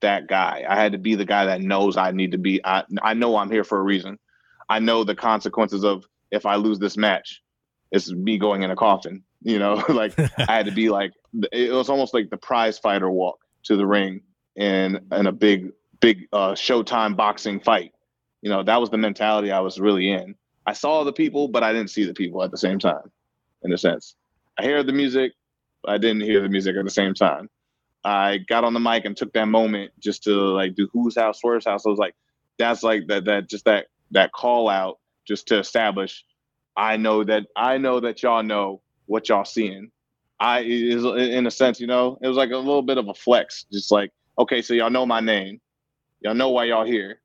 that 0.00 0.26
guy. 0.26 0.64
I 0.68 0.76
had 0.76 0.92
to 0.92 0.98
be 0.98 1.14
the 1.14 1.24
guy 1.24 1.44
that 1.46 1.60
knows 1.60 1.96
I 1.96 2.10
need 2.10 2.32
to 2.32 2.38
be. 2.38 2.64
I, 2.64 2.84
I 3.02 3.14
know 3.14 3.36
I'm 3.36 3.50
here 3.50 3.64
for 3.64 3.78
a 3.78 3.82
reason. 3.82 4.18
I 4.68 4.78
know 4.78 5.04
the 5.04 5.14
consequences 5.14 5.84
of 5.84 6.04
if 6.30 6.46
I 6.46 6.56
lose 6.56 6.78
this 6.78 6.96
match, 6.96 7.42
it's 7.90 8.10
me 8.10 8.38
going 8.38 8.62
in 8.62 8.70
a 8.70 8.76
coffin. 8.76 9.22
You 9.42 9.58
know, 9.58 9.74
like 9.88 10.18
I 10.18 10.52
had 10.52 10.66
to 10.66 10.72
be 10.72 10.88
like 10.88 11.12
it 11.52 11.72
was 11.72 11.88
almost 11.88 12.14
like 12.14 12.30
the 12.30 12.36
prize 12.36 12.78
fighter 12.78 13.10
walk 13.10 13.38
to 13.64 13.76
the 13.76 13.86
ring 13.86 14.22
in 14.56 15.00
in 15.12 15.26
a 15.26 15.32
big 15.32 15.70
big 16.00 16.28
uh, 16.32 16.52
Showtime 16.52 17.16
boxing 17.16 17.60
fight. 17.60 17.92
You 18.42 18.50
know, 18.50 18.62
that 18.62 18.80
was 18.80 18.90
the 18.90 18.98
mentality 18.98 19.52
I 19.52 19.60
was 19.60 19.78
really 19.78 20.10
in. 20.10 20.34
I 20.66 20.72
saw 20.72 21.04
the 21.04 21.12
people, 21.12 21.48
but 21.48 21.62
I 21.62 21.72
didn't 21.72 21.90
see 21.90 22.04
the 22.04 22.14
people 22.14 22.42
at 22.42 22.50
the 22.50 22.58
same 22.58 22.78
time. 22.78 23.10
In 23.64 23.72
a 23.72 23.78
sense, 23.78 24.16
I 24.58 24.64
heard 24.66 24.86
the 24.86 24.92
music, 24.94 25.32
but 25.82 25.92
I 25.92 25.98
didn't 25.98 26.22
hear 26.22 26.42
the 26.42 26.50
music 26.50 26.76
at 26.76 26.84
the 26.84 26.90
same 26.90 27.14
time. 27.14 27.50
I 28.04 28.38
got 28.38 28.64
on 28.64 28.74
the 28.74 28.80
mic 28.80 29.06
and 29.06 29.16
took 29.16 29.32
that 29.34 29.48
moment 29.48 29.92
just 30.00 30.24
to 30.24 30.32
like 30.32 30.74
do 30.74 30.88
whose 30.92 31.16
house, 31.16 31.40
Swerve's 31.40 31.66
house. 31.66 31.86
I 31.86 31.90
was 31.90 32.00
like, 32.00 32.14
that's 32.58 32.82
like 32.82 33.08
that 33.08 33.26
that 33.26 33.48
just 33.48 33.66
that 33.66 33.86
that 34.12 34.32
call 34.32 34.68
out 34.68 35.00
just 35.26 35.48
to 35.48 35.58
establish. 35.60 36.24
I 36.76 36.98
know 36.98 37.24
that 37.24 37.46
I 37.56 37.78
know 37.78 38.00
that 38.00 38.22
y'all 38.22 38.42
know 38.44 38.82
what 39.06 39.28
y'all 39.30 39.44
seeing. 39.46 39.90
I 40.40 40.60
is 40.62 41.04
in 41.04 41.46
a 41.46 41.50
sense, 41.52 41.80
you 41.80 41.86
know, 41.86 42.18
it 42.22 42.28
was 42.28 42.36
like 42.36 42.50
a 42.50 42.56
little 42.58 42.82
bit 42.82 42.98
of 42.98 43.08
a 43.08 43.14
flex, 43.14 43.66
just 43.72 43.92
like 43.92 44.12
okay, 44.38 44.62
so 44.62 44.74
y'all 44.74 44.90
know 44.90 45.06
my 45.06 45.20
name, 45.20 45.60
y'all 46.20 46.34
know 46.34 46.50
why 46.50 46.64
y'all 46.64 46.86
here, 46.86 47.20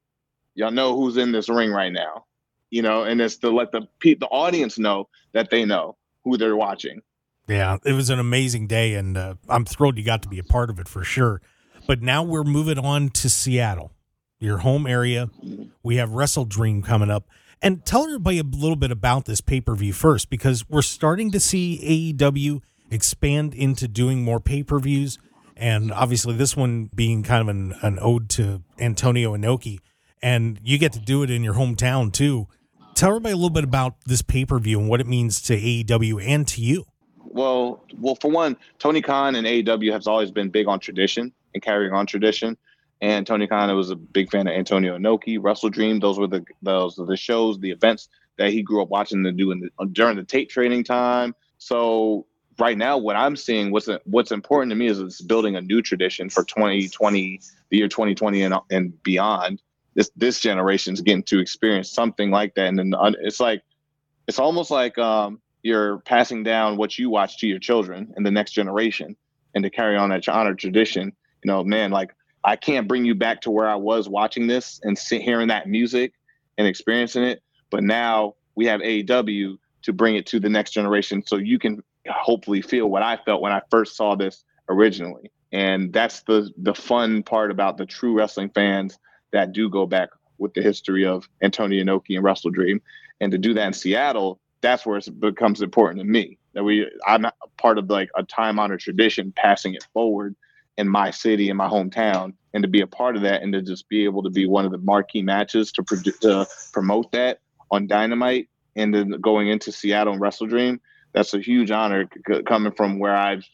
y'all 0.55 0.71
know 0.71 0.95
who's 0.95 1.17
in 1.17 1.33
this 1.33 1.49
ring 1.49 1.71
right 1.71 1.93
now, 1.93 2.25
you 2.71 2.83
know, 2.83 3.03
and 3.03 3.21
it's 3.21 3.37
to 3.39 3.51
let 3.51 3.71
the 3.73 3.87
the 4.03 4.27
audience 4.27 4.79
know 4.79 5.09
that 5.33 5.49
they 5.51 5.65
know 5.65 5.97
who 6.23 6.37
they're 6.37 6.55
watching. 6.55 7.01
Yeah, 7.47 7.77
it 7.83 7.93
was 7.93 8.09
an 8.11 8.19
amazing 8.19 8.67
day, 8.67 8.93
and 8.93 9.17
uh, 9.17 9.35
I'm 9.47 9.65
thrilled 9.65 9.97
you 9.97 10.03
got 10.03 10.21
to 10.21 10.29
be 10.29 10.37
a 10.37 10.43
part 10.43 10.69
of 10.69 10.79
it 10.79 10.87
for 10.87 11.03
sure. 11.03 11.41
But 11.87 12.01
now 12.01 12.21
we're 12.21 12.43
moving 12.43 12.77
on 12.77 13.09
to 13.09 13.29
Seattle, 13.29 13.91
your 14.39 14.59
home 14.59 14.85
area. 14.85 15.29
We 15.81 15.95
have 15.95 16.09
WrestleDream 16.09 16.83
coming 16.83 17.09
up. 17.09 17.27
And 17.61 17.83
tell 17.83 18.03
everybody 18.03 18.39
a 18.39 18.43
little 18.43 18.75
bit 18.75 18.91
about 18.91 19.25
this 19.25 19.41
pay 19.41 19.59
per 19.59 19.75
view 19.75 19.93
first, 19.93 20.29
because 20.29 20.69
we're 20.69 20.81
starting 20.83 21.31
to 21.31 21.39
see 21.39 22.13
AEW 22.17 22.61
expand 22.91 23.53
into 23.53 23.87
doing 23.87 24.23
more 24.23 24.39
pay 24.39 24.63
per 24.63 24.79
views. 24.79 25.17
And 25.57 25.91
obviously, 25.91 26.35
this 26.35 26.55
one 26.55 26.89
being 26.95 27.23
kind 27.23 27.41
of 27.41 27.47
an, 27.49 27.73
an 27.81 27.97
ode 27.99 28.29
to 28.29 28.61
Antonio 28.77 29.35
Inoki. 29.35 29.79
And 30.21 30.59
you 30.63 30.77
get 30.77 30.93
to 30.93 30.99
do 30.99 31.23
it 31.23 31.31
in 31.31 31.43
your 31.43 31.55
hometown, 31.55 32.13
too. 32.13 32.47
Tell 32.99 33.11
everybody 33.11 33.31
a 33.31 33.37
little 33.37 33.49
bit 33.49 33.63
about 33.63 33.95
this 34.05 34.21
pay 34.21 34.43
per 34.43 34.59
view 34.59 34.77
and 34.77 34.89
what 34.89 34.99
it 34.99 35.07
means 35.07 35.41
to 35.43 35.55
AEW 35.55 36.21
and 36.21 36.45
to 36.49 36.61
you 36.61 36.85
well, 37.31 37.85
well, 37.97 38.15
for 38.15 38.29
one, 38.29 38.57
Tony 38.79 39.01
Khan 39.01 39.35
and 39.35 39.47
AEW 39.47 39.93
has 39.93 40.07
always 40.07 40.29
been 40.31 40.49
big 40.49 40.67
on 40.67 40.79
tradition 40.79 41.31
and 41.53 41.63
carrying 41.63 41.93
on 41.93 42.05
tradition. 42.05 42.57
And 43.01 43.25
Tony 43.25 43.47
Khan 43.47 43.73
was 43.77 43.91
a 43.91 43.95
big 43.95 44.29
fan 44.29 44.47
of 44.47 44.53
Antonio 44.53 44.97
Inoki, 44.97 45.39
WrestleDream. 45.39 46.01
Those 46.01 46.19
were 46.19 46.27
the 46.27 46.43
those 46.61 46.97
were 46.97 47.05
the 47.05 47.15
shows, 47.15 47.57
the 47.59 47.71
events 47.71 48.09
that 48.37 48.51
he 48.51 48.61
grew 48.61 48.81
up 48.81 48.89
watching 48.89 49.25
and 49.25 49.37
doing 49.37 49.69
during 49.93 50.17
the 50.17 50.23
tape 50.23 50.49
trading 50.49 50.83
time. 50.83 51.33
So 51.59 52.25
right 52.57 52.77
now, 52.77 52.97
what 52.97 53.15
I'm 53.15 53.37
seeing, 53.37 53.71
what's 53.71 53.87
what's 54.03 54.33
important 54.33 54.71
to 54.71 54.75
me 54.75 54.87
is 54.87 54.99
it's 54.99 55.21
building 55.21 55.55
a 55.55 55.61
new 55.61 55.81
tradition 55.81 56.29
for 56.29 56.43
2020, 56.43 57.39
the 57.69 57.77
year 57.77 57.87
2020 57.87 58.41
and 58.41 58.55
and 58.69 59.01
beyond. 59.03 59.61
This 59.99 60.11
this 60.15 60.39
generation's 60.39 61.01
getting 61.01 61.23
to 61.23 61.39
experience 61.39 61.91
something 61.91 62.31
like 62.31 62.55
that, 62.55 62.67
and 62.67 62.79
then 62.79 62.93
it's 63.19 63.41
like 63.41 63.61
it's 64.29 64.39
almost 64.39 64.71
like 64.71 64.97
um, 64.97 65.41
you're 65.61 65.97
passing 65.99 66.41
down 66.41 66.77
what 66.77 66.97
you 66.97 67.09
watch 67.09 67.37
to 67.39 67.47
your 67.47 67.59
children 67.59 68.13
and 68.15 68.25
the 68.25 68.31
next 68.31 68.53
generation 68.53 69.17
and 69.53 69.61
to 69.61 69.69
carry 69.69 69.97
on 69.97 70.07
that 70.11 70.25
honor 70.29 70.55
tradition. 70.55 71.11
You 71.43 71.51
know 71.51 71.65
man 71.65 71.91
like 71.91 72.11
i 72.45 72.55
can't 72.55 72.87
bring 72.87 73.03
you 73.03 73.13
back 73.13 73.41
to 73.41 73.51
where 73.51 73.67
i 73.67 73.75
was 73.75 74.07
watching 74.07 74.47
this 74.47 74.79
and 74.83 74.97
sit, 74.97 75.21
hearing 75.21 75.49
that 75.49 75.67
music 75.67 76.13
and 76.57 76.65
experiencing 76.65 77.23
it. 77.23 77.43
But 77.69 77.83
now 77.83 78.35
we 78.55 78.67
have 78.67 78.79
aew 78.79 79.57
to 79.81 79.93
bring 79.93 80.15
it 80.15 80.25
to 80.27 80.39
the 80.39 80.49
next 80.49 80.71
generation 80.71 81.25
so 81.27 81.35
you 81.35 81.59
can 81.59 81.83
hopefully 82.09 82.61
feel 82.61 82.87
what 82.87 83.03
i 83.03 83.17
felt 83.25 83.41
when 83.41 83.51
i 83.51 83.61
first 83.69 83.97
saw 83.97 84.15
this 84.15 84.45
originally. 84.69 85.29
And 85.51 85.91
that's 85.91 86.21
the 86.21 86.49
the 86.55 86.73
fun 86.73 87.21
part 87.21 87.51
about 87.51 87.75
the 87.75 87.85
true 87.85 88.13
wrestling 88.17 88.49
fans 88.51 88.97
that 89.31 89.53
do 89.53 89.69
go 89.69 89.85
back 89.85 90.09
with 90.37 90.53
the 90.53 90.61
history 90.61 91.05
of 91.05 91.27
Antonio 91.41 91.83
Inoki 91.83 92.15
and 92.15 92.25
WrestleDream. 92.25 92.79
And 93.21 93.31
to 93.31 93.37
do 93.37 93.53
that 93.53 93.67
in 93.67 93.73
Seattle, 93.73 94.39
that's 94.61 94.85
where 94.85 94.97
it 94.97 95.19
becomes 95.19 95.61
important 95.61 95.99
to 95.99 96.05
me 96.05 96.37
that 96.53 96.63
we 96.63 96.89
I'm 97.05 97.25
part 97.57 97.77
of 97.77 97.89
like 97.89 98.09
a 98.15 98.23
time 98.23 98.59
honored 98.59 98.79
tradition, 98.79 99.33
passing 99.35 99.73
it 99.73 99.85
forward 99.93 100.35
in 100.77 100.87
my 100.87 101.11
city 101.11 101.49
in 101.49 101.57
my 101.57 101.67
hometown, 101.67 102.33
and 102.53 102.63
to 102.63 102.69
be 102.69 102.81
a 102.81 102.87
part 102.87 103.15
of 103.15 103.21
that, 103.23 103.41
and 103.41 103.53
to 103.53 103.61
just 103.61 103.87
be 103.89 104.05
able 104.05 104.23
to 104.23 104.29
be 104.29 104.47
one 104.47 104.65
of 104.65 104.71
the 104.71 104.77
marquee 104.77 105.21
matches 105.21 105.71
to, 105.73 105.83
to 106.21 106.47
promote 106.71 107.11
that 107.11 107.39
on 107.71 107.85
Dynamite, 107.87 108.49
and 108.75 108.93
then 108.93 109.11
going 109.21 109.49
into 109.49 109.71
Seattle 109.71 110.13
and 110.13 110.21
WrestleDream. 110.21 110.79
That's 111.13 111.33
a 111.33 111.39
huge 111.39 111.71
honor 111.71 112.07
c- 112.27 112.43
coming 112.43 112.71
from 112.71 112.99
where 112.99 113.15
I've 113.15 113.45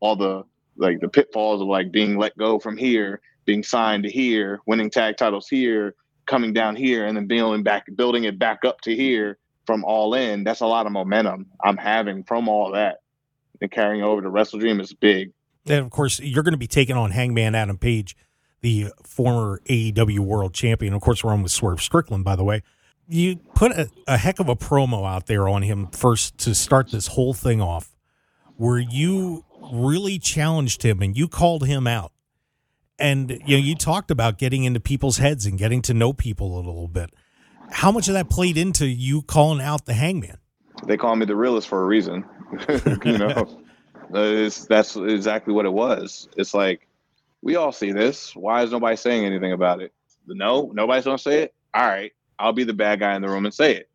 all 0.00 0.16
the 0.16 0.44
like 0.76 1.00
the 1.00 1.08
pitfalls 1.08 1.60
of 1.60 1.66
like 1.66 1.90
being 1.90 2.16
let 2.16 2.36
go 2.38 2.58
from 2.58 2.76
here, 2.76 3.20
being 3.48 3.62
signed 3.62 4.04
here, 4.04 4.60
winning 4.66 4.90
tag 4.90 5.16
titles 5.16 5.48
here, 5.48 5.94
coming 6.26 6.52
down 6.52 6.76
here, 6.76 7.06
and 7.06 7.16
then 7.16 7.26
building 7.26 7.62
back, 7.62 7.86
building 7.96 8.24
it 8.24 8.38
back 8.38 8.62
up 8.62 8.82
to 8.82 8.94
here 8.94 9.38
from 9.64 9.84
All 9.84 10.12
In, 10.12 10.44
that's 10.44 10.60
a 10.60 10.66
lot 10.66 10.84
of 10.84 10.92
momentum 10.92 11.46
I'm 11.64 11.78
having 11.78 12.24
from 12.24 12.46
all 12.46 12.72
that. 12.72 12.98
And 13.62 13.70
carrying 13.70 14.04
over 14.04 14.20
to 14.20 14.28
WrestleDream 14.28 14.82
is 14.82 14.92
big. 14.92 15.32
And 15.66 15.82
of 15.82 15.90
course, 15.90 16.20
you're 16.20 16.42
going 16.42 16.52
to 16.52 16.58
be 16.58 16.66
taking 16.66 16.94
on 16.94 17.10
Hangman 17.10 17.54
Adam 17.54 17.78
Page, 17.78 18.14
the 18.60 18.88
former 19.02 19.62
AEW 19.64 20.18
World 20.18 20.52
Champion. 20.52 20.92
Of 20.92 21.00
course, 21.00 21.24
we're 21.24 21.32
on 21.32 21.42
with 21.42 21.50
Swerve 21.50 21.80
Strickland, 21.80 22.24
by 22.24 22.36
the 22.36 22.44
way. 22.44 22.62
You 23.08 23.36
put 23.54 23.72
a, 23.72 23.88
a 24.06 24.18
heck 24.18 24.40
of 24.40 24.50
a 24.50 24.56
promo 24.56 25.10
out 25.10 25.26
there 25.26 25.48
on 25.48 25.62
him 25.62 25.86
first 25.86 26.36
to 26.38 26.54
start 26.54 26.90
this 26.90 27.06
whole 27.06 27.32
thing 27.32 27.62
off, 27.62 27.96
where 28.56 28.78
you 28.78 29.46
really 29.72 30.18
challenged 30.18 30.82
him 30.82 31.00
and 31.00 31.16
you 31.16 31.28
called 31.28 31.66
him 31.66 31.86
out. 31.86 32.12
And 32.98 33.30
you 33.46 33.56
know, 33.56 33.62
you 33.62 33.74
talked 33.74 34.10
about 34.10 34.38
getting 34.38 34.64
into 34.64 34.80
people's 34.80 35.18
heads 35.18 35.46
and 35.46 35.58
getting 35.58 35.82
to 35.82 35.94
know 35.94 36.12
people 36.12 36.56
a 36.56 36.60
little 36.60 36.88
bit 36.88 37.12
how 37.70 37.92
much 37.92 38.08
of 38.08 38.14
that 38.14 38.30
played 38.30 38.56
into 38.56 38.86
you 38.86 39.22
calling 39.22 39.60
out 39.60 39.86
the 39.86 39.94
hangman? 39.94 40.38
They 40.86 40.96
call 40.96 41.16
me 41.16 41.26
the 41.26 41.36
realist 41.36 41.68
for 41.68 41.82
a 41.82 41.84
reason. 41.84 42.24
you 43.04 43.18
know, 43.18 43.28
uh, 44.14 44.20
it's, 44.20 44.66
that's 44.66 44.96
exactly 44.96 45.52
what 45.52 45.66
it 45.66 45.72
was. 45.72 46.28
It's 46.36 46.54
like, 46.54 46.86
we 47.42 47.56
all 47.56 47.72
see 47.72 47.92
this. 47.92 48.34
Why 48.34 48.62
is 48.62 48.70
nobody 48.70 48.96
saying 48.96 49.24
anything 49.24 49.52
about 49.52 49.80
it? 49.80 49.92
No, 50.26 50.70
nobody's 50.72 51.04
going 51.04 51.16
to 51.16 51.22
say 51.22 51.42
it. 51.42 51.54
All 51.74 51.86
right. 51.86 52.12
I'll 52.38 52.52
be 52.52 52.64
the 52.64 52.74
bad 52.74 53.00
guy 53.00 53.14
in 53.14 53.22
the 53.22 53.28
room 53.28 53.44
and 53.44 53.54
say 53.54 53.74
it. 53.76 53.88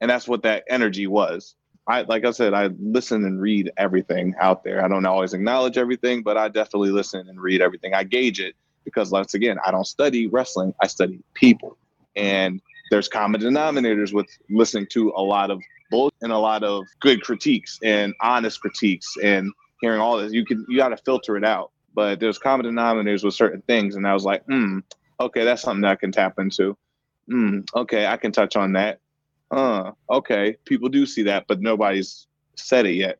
And 0.00 0.10
that's 0.10 0.28
what 0.28 0.42
that 0.42 0.64
energy 0.68 1.06
was. 1.06 1.54
I 1.88 2.02
like 2.02 2.24
I 2.24 2.30
said, 2.32 2.52
I 2.52 2.66
listen 2.78 3.24
and 3.24 3.40
read 3.40 3.72
everything 3.78 4.34
out 4.40 4.62
there. 4.62 4.84
I 4.84 4.88
don't 4.88 5.06
always 5.06 5.32
acknowledge 5.32 5.78
everything, 5.78 6.22
but 6.22 6.36
I 6.36 6.48
definitely 6.48 6.90
listen 6.90 7.26
and 7.28 7.40
read 7.40 7.62
everything. 7.62 7.94
I 7.94 8.04
gauge 8.04 8.40
it 8.40 8.54
because 8.84 9.10
once 9.10 9.34
again, 9.34 9.58
I 9.64 9.70
don't 9.70 9.86
study 9.86 10.26
wrestling, 10.26 10.74
I 10.82 10.86
study 10.86 11.20
people. 11.34 11.78
And 12.14 12.60
there's 12.90 13.08
common 13.08 13.40
denominators 13.40 14.12
with 14.12 14.26
listening 14.50 14.86
to 14.90 15.12
a 15.16 15.22
lot 15.22 15.50
of 15.50 15.62
bull 15.90 16.12
and 16.20 16.30
a 16.30 16.38
lot 16.38 16.62
of 16.62 16.84
good 17.00 17.22
critiques 17.22 17.78
and 17.82 18.14
honest 18.20 18.60
critiques 18.60 19.14
and 19.22 19.50
hearing 19.80 20.00
all 20.00 20.18
this. 20.18 20.32
You 20.32 20.44
can 20.44 20.66
you 20.68 20.76
got 20.76 20.88
to 20.88 20.96
filter 20.98 21.36
it 21.36 21.44
out. 21.44 21.70
But 21.94 22.20
there's 22.20 22.38
common 22.38 22.66
denominators 22.66 23.24
with 23.24 23.34
certain 23.34 23.62
things, 23.62 23.96
and 23.96 24.06
I 24.06 24.14
was 24.14 24.24
like, 24.24 24.44
hmm, 24.44 24.80
okay, 25.18 25.44
that's 25.44 25.62
something 25.62 25.80
that 25.82 25.90
I 25.92 25.96
can 25.96 26.12
tap 26.12 26.38
into. 26.38 26.76
Hmm, 27.28 27.60
okay, 27.74 28.06
I 28.06 28.16
can 28.16 28.30
touch 28.30 28.56
on 28.56 28.72
that. 28.74 29.00
Uh, 29.50 29.92
okay, 30.10 30.56
people 30.64 30.88
do 30.88 31.06
see 31.06 31.22
that, 31.22 31.46
but 31.48 31.60
nobody's 31.60 32.26
said 32.56 32.86
it 32.86 32.94
yet. 32.94 33.18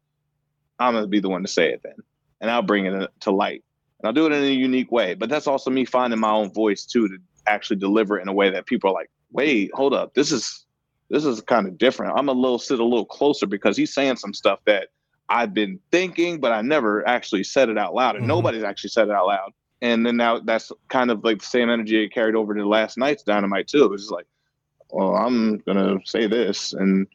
I'm 0.78 0.94
gonna 0.94 1.06
be 1.06 1.20
the 1.20 1.28
one 1.28 1.42
to 1.42 1.48
say 1.48 1.72
it 1.72 1.80
then, 1.82 1.96
and 2.40 2.50
I'll 2.50 2.62
bring 2.62 2.86
it 2.86 3.10
to 3.20 3.30
light, 3.30 3.64
and 4.00 4.06
I'll 4.06 4.12
do 4.12 4.26
it 4.26 4.32
in 4.32 4.44
a 4.44 4.46
unique 4.46 4.92
way. 4.92 5.14
But 5.14 5.28
that's 5.28 5.46
also 5.46 5.70
me 5.70 5.84
finding 5.84 6.20
my 6.20 6.30
own 6.30 6.52
voice 6.52 6.84
too 6.84 7.08
to 7.08 7.18
actually 7.46 7.76
deliver 7.76 8.18
it 8.18 8.22
in 8.22 8.28
a 8.28 8.32
way 8.32 8.50
that 8.50 8.66
people 8.66 8.90
are 8.90 8.94
like, 8.94 9.10
wait, 9.32 9.70
hold 9.74 9.94
up, 9.94 10.14
this 10.14 10.30
is 10.30 10.66
this 11.10 11.24
is 11.24 11.40
kind 11.40 11.66
of 11.66 11.78
different. 11.78 12.12
I'm 12.16 12.28
a 12.28 12.32
little 12.32 12.58
sit 12.58 12.80
a 12.80 12.84
little 12.84 13.06
closer 13.06 13.46
because 13.46 13.76
he's 13.76 13.94
saying 13.94 14.16
some 14.16 14.34
stuff 14.34 14.60
that 14.66 14.88
I've 15.28 15.54
been 15.54 15.78
thinking, 15.90 16.40
but 16.40 16.52
I 16.52 16.62
never 16.62 17.06
actually 17.06 17.44
said 17.44 17.68
it 17.68 17.78
out 17.78 17.94
loud, 17.94 18.16
and 18.16 18.22
mm-hmm. 18.22 18.28
nobody's 18.28 18.64
actually 18.64 18.90
said 18.90 19.08
it 19.08 19.14
out 19.14 19.26
loud. 19.26 19.52
And 19.80 20.04
then 20.04 20.16
now 20.16 20.40
that's 20.40 20.72
kind 20.88 21.10
of 21.10 21.22
like 21.22 21.38
the 21.38 21.46
same 21.46 21.70
energy 21.70 22.02
it 22.02 22.12
carried 22.12 22.34
over 22.34 22.54
to 22.54 22.66
last 22.66 22.98
night's 22.98 23.22
dynamite 23.22 23.68
too. 23.68 23.84
It 23.84 23.90
was 23.90 24.02
just 24.02 24.12
like, 24.12 24.26
well, 24.90 25.14
I'm 25.14 25.58
gonna 25.58 25.98
say 26.04 26.26
this, 26.26 26.72
and 26.72 27.06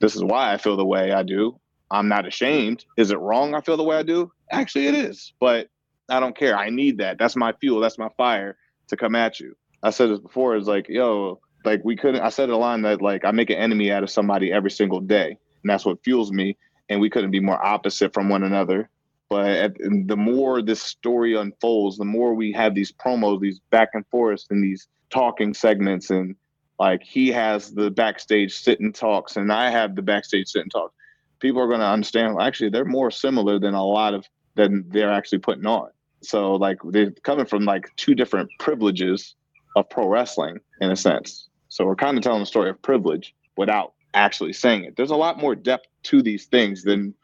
this 0.00 0.14
is 0.14 0.24
why 0.24 0.52
I 0.52 0.56
feel 0.56 0.76
the 0.76 0.84
way 0.84 1.12
I 1.12 1.22
do. 1.22 1.58
I'm 1.90 2.08
not 2.08 2.26
ashamed. 2.26 2.84
Is 2.96 3.10
it 3.10 3.18
wrong? 3.18 3.54
I 3.54 3.60
feel 3.60 3.76
the 3.76 3.84
way 3.84 3.96
I 3.96 4.02
do. 4.02 4.32
Actually, 4.50 4.88
it 4.88 4.94
is, 4.94 5.32
but 5.40 5.68
I 6.08 6.20
don't 6.20 6.36
care. 6.36 6.56
I 6.56 6.70
need 6.70 6.98
that. 6.98 7.18
That's 7.18 7.36
my 7.36 7.52
fuel. 7.52 7.80
That's 7.80 7.98
my 7.98 8.08
fire 8.16 8.56
to 8.88 8.96
come 8.96 9.14
at 9.14 9.40
you. 9.40 9.56
I 9.82 9.90
said 9.90 10.10
this 10.10 10.18
before. 10.18 10.56
It's 10.56 10.66
like, 10.66 10.88
yo, 10.88 11.40
like 11.64 11.82
we 11.84 11.96
couldn't. 11.96 12.22
I 12.22 12.28
said 12.28 12.50
a 12.50 12.56
line 12.56 12.82
that 12.82 13.00
like 13.00 13.24
I 13.24 13.30
make 13.30 13.50
an 13.50 13.56
enemy 13.56 13.90
out 13.90 14.02
of 14.02 14.10
somebody 14.10 14.52
every 14.52 14.70
single 14.70 15.00
day, 15.00 15.28
and 15.28 15.70
that's 15.70 15.84
what 15.84 16.02
fuels 16.02 16.32
me. 16.32 16.56
And 16.88 17.00
we 17.00 17.08
couldn't 17.08 17.30
be 17.30 17.40
more 17.40 17.64
opposite 17.64 18.12
from 18.12 18.28
one 18.28 18.42
another. 18.42 18.90
But 19.30 19.46
at, 19.46 19.72
the 19.78 20.16
more 20.16 20.60
this 20.60 20.82
story 20.82 21.34
unfolds, 21.34 21.96
the 21.96 22.04
more 22.04 22.34
we 22.34 22.52
have 22.52 22.74
these 22.74 22.92
promos, 22.92 23.40
these 23.40 23.58
back 23.70 23.90
and 23.94 24.04
forths, 24.10 24.46
and 24.50 24.62
these 24.62 24.86
talking 25.10 25.54
segments, 25.54 26.10
and 26.10 26.36
like 26.78 27.02
he 27.02 27.28
has 27.28 27.72
the 27.72 27.90
backstage 27.90 28.54
sit 28.54 28.80
and 28.80 28.94
talks, 28.94 29.36
and 29.36 29.52
I 29.52 29.70
have 29.70 29.94
the 29.94 30.02
backstage 30.02 30.48
sit 30.48 30.62
and 30.62 30.70
talks. 30.70 30.94
People 31.40 31.60
are 31.62 31.68
going 31.68 31.80
to 31.80 31.86
understand. 31.86 32.36
Actually, 32.40 32.70
they're 32.70 32.84
more 32.84 33.10
similar 33.10 33.58
than 33.58 33.74
a 33.74 33.84
lot 33.84 34.14
of 34.14 34.26
than 34.54 34.84
they're 34.88 35.12
actually 35.12 35.38
putting 35.38 35.66
on. 35.66 35.90
So 36.22 36.54
like 36.54 36.78
they're 36.84 37.10
coming 37.22 37.46
from 37.46 37.64
like 37.64 37.90
two 37.96 38.14
different 38.14 38.50
privileges 38.58 39.34
of 39.76 39.88
pro 39.90 40.08
wrestling 40.08 40.58
in 40.80 40.90
a 40.90 40.96
sense. 40.96 41.48
So 41.68 41.84
we're 41.84 41.96
kind 41.96 42.16
of 42.16 42.22
telling 42.22 42.40
the 42.40 42.46
story 42.46 42.70
of 42.70 42.80
privilege 42.82 43.34
without 43.56 43.92
actually 44.14 44.52
saying 44.52 44.84
it. 44.84 44.96
There's 44.96 45.10
a 45.10 45.16
lot 45.16 45.38
more 45.38 45.54
depth 45.54 45.86
to 46.04 46.22
these 46.22 46.46
things 46.46 46.82
than 46.82 47.14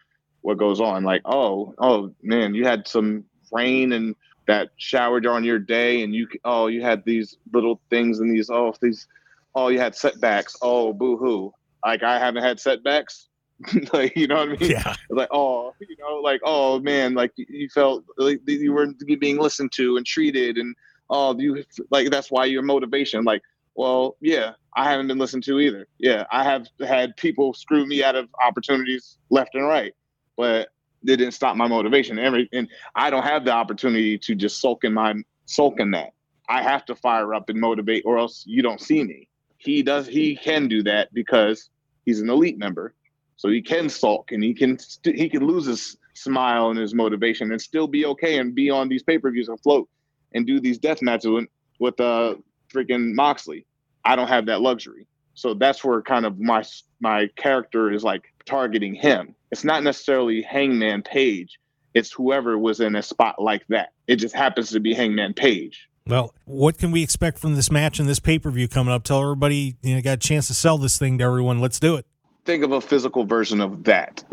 what 0.43 0.59
goes 0.59 0.81
on. 0.81 1.05
Like, 1.05 1.23
oh, 1.25 1.75
oh 1.79 2.13
man, 2.23 2.55
you 2.55 2.65
had 2.65 2.87
some 2.87 3.25
rain 3.53 3.93
and 3.93 4.15
that 4.47 4.71
showered 4.77 5.27
on 5.27 5.45
your 5.45 5.59
day, 5.59 6.03
and 6.03 6.15
you 6.15 6.27
oh 6.45 6.67
you 6.67 6.83
had 6.83 7.05
these 7.05 7.37
little 7.53 7.81
things 7.91 8.19
and 8.19 8.35
these 8.35 8.51
oh 8.51 8.75
these 8.81 9.07
oh 9.55 9.69
you 9.69 9.79
had 9.79 9.95
setbacks. 9.95 10.57
Oh 10.63 10.93
boo 10.93 11.17
hoo. 11.17 11.53
Like 11.85 12.03
I 12.03 12.19
haven't 12.19 12.43
had 12.43 12.61
setbacks. 12.61 13.29
like 13.93 14.17
you 14.17 14.27
know 14.27 14.37
what 14.37 14.49
I 14.49 14.57
mean? 14.57 14.71
Yeah. 14.71 14.95
Like 15.11 15.29
oh 15.33 15.75
you 15.81 15.97
know 15.99 16.17
like 16.17 16.41
oh 16.45 16.81
man 16.81 17.15
like 17.15 17.33
you 17.37 17.69
felt 17.69 18.05
like 18.17 18.41
you 18.47 18.73
were 18.73 18.89
being 19.19 19.39
listened 19.39 19.73
to 19.73 19.97
and 19.97 20.07
treated 20.07 20.57
and 20.57 20.75
oh 21.11 21.39
you 21.39 21.63
like 21.91 22.11
that's 22.11 22.31
why 22.31 22.47
your 22.47 22.63
motivation 22.63 23.25
like 23.25 23.43
well, 23.81 24.17
yeah, 24.21 24.53
I 24.77 24.91
haven't 24.91 25.09
been 25.09 25.17
listened 25.17 25.43
to 25.45 25.59
either. 25.59 25.87
Yeah, 25.99 26.25
I 26.31 26.45
have 26.45 26.67
had 26.87 27.17
people 27.17 27.55
screw 27.55 27.87
me 27.87 28.03
out 28.03 28.15
of 28.15 28.29
opportunities 28.45 29.17
left 29.31 29.55
and 29.55 29.65
right, 29.65 29.95
but 30.37 30.69
it 31.03 31.17
didn't 31.17 31.33
stop 31.33 31.57
my 31.57 31.67
motivation. 31.67 32.19
And, 32.19 32.47
and 32.53 32.69
I 32.95 33.09
don't 33.09 33.23
have 33.23 33.47
the 33.47 33.53
opportunity 33.53 34.19
to 34.19 34.35
just 34.35 34.61
sulk 34.61 34.85
in 34.85 34.93
my 34.93 35.15
sulk 35.47 35.81
in 35.81 35.93
that. 35.93 36.11
I 36.49 36.63
have 36.63 36.85
to 36.87 36.95
fire 36.95 37.33
up 37.33 37.49
and 37.49 37.59
motivate, 37.59 38.03
or 38.05 38.19
else 38.19 38.45
you 38.47 38.61
don't 38.61 38.83
see 38.83 39.03
me. 39.03 39.29
He 39.61 39.83
does. 39.83 40.07
He 40.07 40.37
can 40.37 40.69
do 40.69 40.83
that 40.85 41.13
because 41.13 41.69
he's 42.07 42.21
an 42.21 42.31
elite 42.31 42.59
member, 42.59 42.95
so 43.37 43.51
he 43.51 43.61
can 43.61 43.91
sulk 43.91 44.33
and 44.33 44.43
he 44.43 44.55
can 44.55 44.79
st- 44.79 45.17
he 45.17 45.29
can 45.29 45.47
lose 45.47 45.67
his 45.67 45.99
smile 46.15 46.71
and 46.71 46.79
his 46.79 46.95
motivation 46.95 47.53
and 47.53 47.61
still 47.61 47.87
be 47.87 48.07
okay 48.07 48.39
and 48.39 48.55
be 48.55 48.71
on 48.71 48.89
these 48.89 49.03
pay 49.03 49.19
per 49.19 49.31
views 49.31 49.49
and 49.49 49.61
float 49.61 49.87
and 50.33 50.47
do 50.47 50.61
these 50.61 50.79
death 50.79 51.03
matches 51.03 51.31
with, 51.31 51.45
with 51.79 52.01
uh 52.01 52.37
freaking 52.73 53.15
Moxley. 53.15 53.67
I 54.03 54.17
don't 54.17 54.29
have 54.29 54.47
that 54.47 54.63
luxury. 54.63 55.07
So 55.35 55.53
that's 55.53 55.85
where 55.85 56.01
kind 56.01 56.25
of 56.25 56.39
my 56.41 56.65
my 57.01 57.29
character 57.37 57.93
is 57.93 58.03
like 58.03 58.33
targeting 58.47 58.95
him. 58.95 59.35
It's 59.51 59.65
not 59.65 59.83
necessarily 59.83 60.41
Hangman 60.41 61.03
Page. 61.03 61.59
It's 61.93 62.11
whoever 62.11 62.57
was 62.57 62.81
in 62.81 62.97
a 62.97 63.03
spot 63.03 63.43
like 63.43 63.67
that. 63.69 63.93
It 64.07 64.17
just 64.17 64.35
happens 64.35 64.71
to 64.71 64.81
be 64.81 64.95
Hangman 64.95 65.35
Page. 65.35 65.90
Well, 66.11 66.35
what 66.45 66.77
can 66.77 66.91
we 66.91 67.03
expect 67.03 67.39
from 67.39 67.55
this 67.55 67.71
match 67.71 68.01
and 68.01 68.09
this 68.09 68.19
pay 68.19 68.39
per 68.39 68.51
view 68.51 68.67
coming 68.67 68.93
up? 68.93 69.05
Tell 69.05 69.23
everybody 69.23 69.77
you 69.83 69.95
know 69.95 70.03
got 70.03 70.15
a 70.15 70.17
chance 70.17 70.49
to 70.49 70.55
sell 70.55 70.77
this 70.77 70.99
thing 70.99 71.19
to 71.19 71.25
everyone. 71.25 71.61
Let's 71.61 71.79
do 71.79 71.97
it. 71.97 72.07
Think 72.45 72.65
of 72.65 72.73
a 72.73 72.81
physical 72.81 73.25
version 73.25 73.61
of 73.61 73.85
that, 73.85 74.25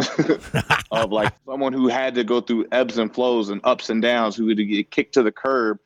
of 0.91 1.11
like 1.11 1.33
someone 1.45 1.73
who 1.73 1.87
had 1.87 2.15
to 2.15 2.23
go 2.23 2.41
through 2.41 2.65
ebbs 2.71 2.97
and 2.97 3.13
flows 3.13 3.49
and 3.49 3.61
ups 3.63 3.89
and 3.89 4.01
downs, 4.01 4.35
who 4.35 4.47
had 4.47 4.57
to 4.57 4.65
get 4.65 4.89
kicked 4.89 5.13
to 5.15 5.23
the 5.23 5.31
curb, 5.31 5.77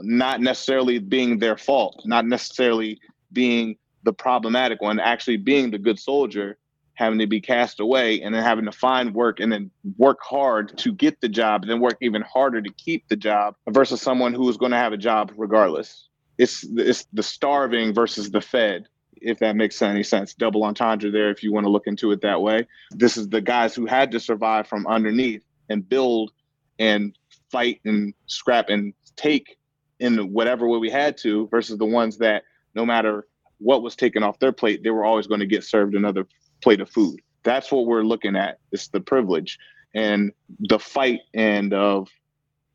not 0.00 0.40
necessarily 0.40 0.98
being 0.98 1.38
their 1.38 1.56
fault, 1.56 2.02
not 2.04 2.26
necessarily 2.26 2.98
being 3.32 3.76
the 4.02 4.12
problematic 4.12 4.80
one, 4.80 4.98
actually 4.98 5.36
being 5.36 5.70
the 5.70 5.78
good 5.78 5.98
soldier, 5.98 6.56
having 6.96 7.18
to 7.18 7.26
be 7.26 7.40
cast 7.40 7.78
away 7.78 8.22
and 8.22 8.34
then 8.34 8.42
having 8.42 8.64
to 8.64 8.72
find 8.72 9.14
work 9.14 9.38
and 9.38 9.52
then 9.52 9.70
work 9.98 10.18
hard 10.22 10.76
to 10.78 10.92
get 10.92 11.20
the 11.20 11.28
job 11.28 11.62
and 11.62 11.70
then 11.70 11.78
work 11.78 11.96
even 12.00 12.22
harder 12.22 12.60
to 12.60 12.72
keep 12.72 13.06
the 13.08 13.16
job 13.16 13.54
versus 13.68 14.00
someone 14.00 14.32
who 14.32 14.48
is 14.48 14.56
going 14.56 14.72
to 14.72 14.78
have 14.78 14.94
a 14.94 14.96
job 14.96 15.30
regardless. 15.36 16.08
It's 16.38 16.66
it's 16.70 17.06
the 17.12 17.22
starving 17.22 17.94
versus 17.94 18.30
the 18.30 18.40
fed, 18.40 18.88
if 19.14 19.38
that 19.38 19.56
makes 19.56 19.80
any 19.82 20.02
sense. 20.02 20.34
Double 20.34 20.64
entendre 20.64 21.10
there 21.10 21.30
if 21.30 21.42
you 21.42 21.52
want 21.52 21.64
to 21.64 21.70
look 21.70 21.86
into 21.86 22.12
it 22.12 22.22
that 22.22 22.40
way. 22.40 22.66
This 22.90 23.16
is 23.16 23.28
the 23.28 23.42
guys 23.42 23.74
who 23.74 23.86
had 23.86 24.10
to 24.12 24.20
survive 24.20 24.66
from 24.66 24.86
underneath 24.86 25.42
and 25.68 25.86
build 25.86 26.32
and 26.78 27.16
fight 27.50 27.80
and 27.84 28.14
scrap 28.26 28.70
and 28.70 28.94
take 29.16 29.58
in 29.98 30.32
whatever 30.32 30.66
way 30.66 30.78
we 30.78 30.90
had 30.90 31.16
to 31.18 31.46
versus 31.48 31.78
the 31.78 31.86
ones 31.86 32.18
that 32.18 32.42
no 32.74 32.86
matter 32.86 33.26
what 33.58 33.82
was 33.82 33.96
taken 33.96 34.22
off 34.22 34.38
their 34.38 34.52
plate, 34.52 34.82
they 34.82 34.90
were 34.90 35.04
always 35.04 35.26
going 35.26 35.40
to 35.40 35.46
get 35.46 35.64
served 35.64 35.94
another 35.94 36.26
plate 36.62 36.80
of 36.80 36.90
food. 36.90 37.20
That's 37.42 37.70
what 37.70 37.86
we're 37.86 38.02
looking 38.02 38.36
at. 38.36 38.58
It's 38.72 38.88
the 38.88 39.00
privilege 39.00 39.58
and 39.94 40.32
the 40.60 40.78
fight 40.78 41.20
and 41.34 41.72
of 41.72 42.08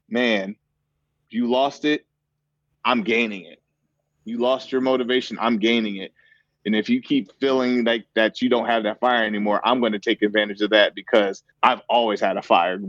man, 0.09 0.55
you 1.29 1.49
lost 1.49 1.85
it, 1.85 2.05
I'm 2.83 3.03
gaining 3.03 3.45
it. 3.45 3.61
You 4.25 4.39
lost 4.39 4.71
your 4.71 4.81
motivation, 4.81 5.37
I'm 5.39 5.57
gaining 5.57 5.97
it. 5.97 6.13
And 6.65 6.75
if 6.75 6.89
you 6.89 7.01
keep 7.01 7.31
feeling 7.39 7.83
like 7.83 8.05
that 8.13 8.41
you 8.41 8.49
don't 8.49 8.67
have 8.67 8.83
that 8.83 8.99
fire 8.99 9.23
anymore, 9.23 9.61
I'm 9.63 9.79
going 9.79 9.93
to 9.93 9.99
take 9.99 10.21
advantage 10.21 10.61
of 10.61 10.69
that 10.71 10.93
because 10.93 11.43
I've 11.63 11.81
always 11.89 12.19
had 12.19 12.37
a 12.37 12.41
fire 12.41 12.79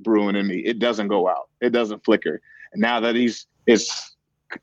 brewing 0.00 0.36
in 0.36 0.46
me. 0.46 0.58
It 0.58 0.78
doesn't 0.78 1.08
go 1.08 1.28
out. 1.28 1.48
It 1.60 1.70
doesn't 1.70 2.04
flicker. 2.04 2.40
And 2.72 2.82
now 2.82 3.00
that 3.00 3.14
he's 3.14 3.46
it's 3.66 4.14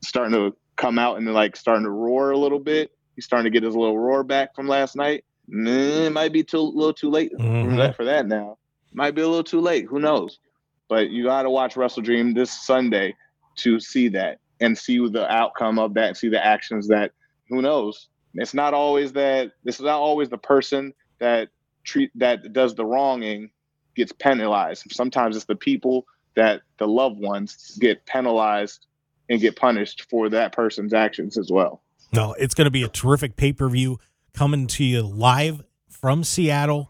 starting 0.04 0.34
to 0.34 0.56
come 0.76 1.00
out 1.00 1.18
and 1.18 1.32
like 1.34 1.56
starting 1.56 1.84
to 1.86 1.90
roar 1.90 2.32
a 2.32 2.38
little 2.38 2.60
bit. 2.60 2.92
He's 3.16 3.26
starting 3.26 3.52
to 3.52 3.56
get 3.56 3.66
his 3.66 3.76
little 3.76 3.98
roar 3.98 4.24
back 4.24 4.56
from 4.56 4.68
last 4.68 4.96
night. 4.96 5.26
It 5.52 6.14
might 6.14 6.32
be 6.32 6.44
too 6.44 6.60
a 6.60 6.62
little 6.62 6.94
too 6.94 7.10
late 7.10 7.34
mm-hmm. 7.38 7.70
for, 7.70 7.76
that, 7.78 7.96
for 7.98 8.06
that 8.06 8.28
now. 8.28 8.58
Might 8.94 9.16
be 9.16 9.22
a 9.22 9.28
little 9.28 9.44
too 9.44 9.62
late. 9.62 9.86
Who 9.86 10.00
knows? 10.00 10.40
But 10.88 11.10
you 11.10 11.24
got 11.24 11.44
to 11.44 11.50
watch 11.50 11.76
WrestleDream 11.76 12.36
this 12.36 12.52
Sunday 12.66 13.16
to 13.58 13.80
see 13.80 14.08
that 14.10 14.40
and 14.60 14.78
see 14.78 14.98
the 15.10 15.30
outcome 15.32 15.80
of 15.80 15.94
that 15.96 16.08
and 16.10 16.18
see 16.18 16.30
the 16.30 16.44
actions 16.44 16.88
that 16.88 17.12
who 17.50 17.62
knows. 17.62 18.10
It's 18.36 18.54
not 18.54 18.74
always 18.74 19.14
that 19.14 19.52
this 19.64 19.76
is 19.76 19.82
not 19.82 20.00
always 20.00 20.30
the 20.30 20.38
person 20.38 20.94
that 21.20 21.50
treat 21.84 22.12
that 22.16 22.54
does 22.54 22.76
the 22.76 22.86
wronging 22.86 23.50
gets 23.96 24.12
penalized. 24.12 24.84
Sometimes 24.92 25.36
it's 25.36 25.46
the 25.46 25.56
people 25.56 26.06
that 26.36 26.62
the 26.78 26.88
loved 26.88 27.20
ones 27.20 27.78
get 27.82 28.06
penalized 28.06 28.86
and 29.30 29.42
get 29.42 29.56
punished 29.56 30.08
for 30.10 30.30
that 30.30 30.54
person's 30.54 30.94
actions 30.94 31.38
as 31.38 31.52
well. 31.52 31.82
No, 32.14 32.34
it's 32.34 32.54
going 32.54 32.66
to 32.66 32.72
be 32.72 32.84
a 32.84 32.88
terrific 32.88 33.36
pay 33.36 33.54
per 33.54 33.70
view 33.70 34.00
coming 34.34 34.68
to 34.68 34.84
you 34.84 35.02
live 35.02 35.64
from 35.90 36.24
Seattle 36.24 36.90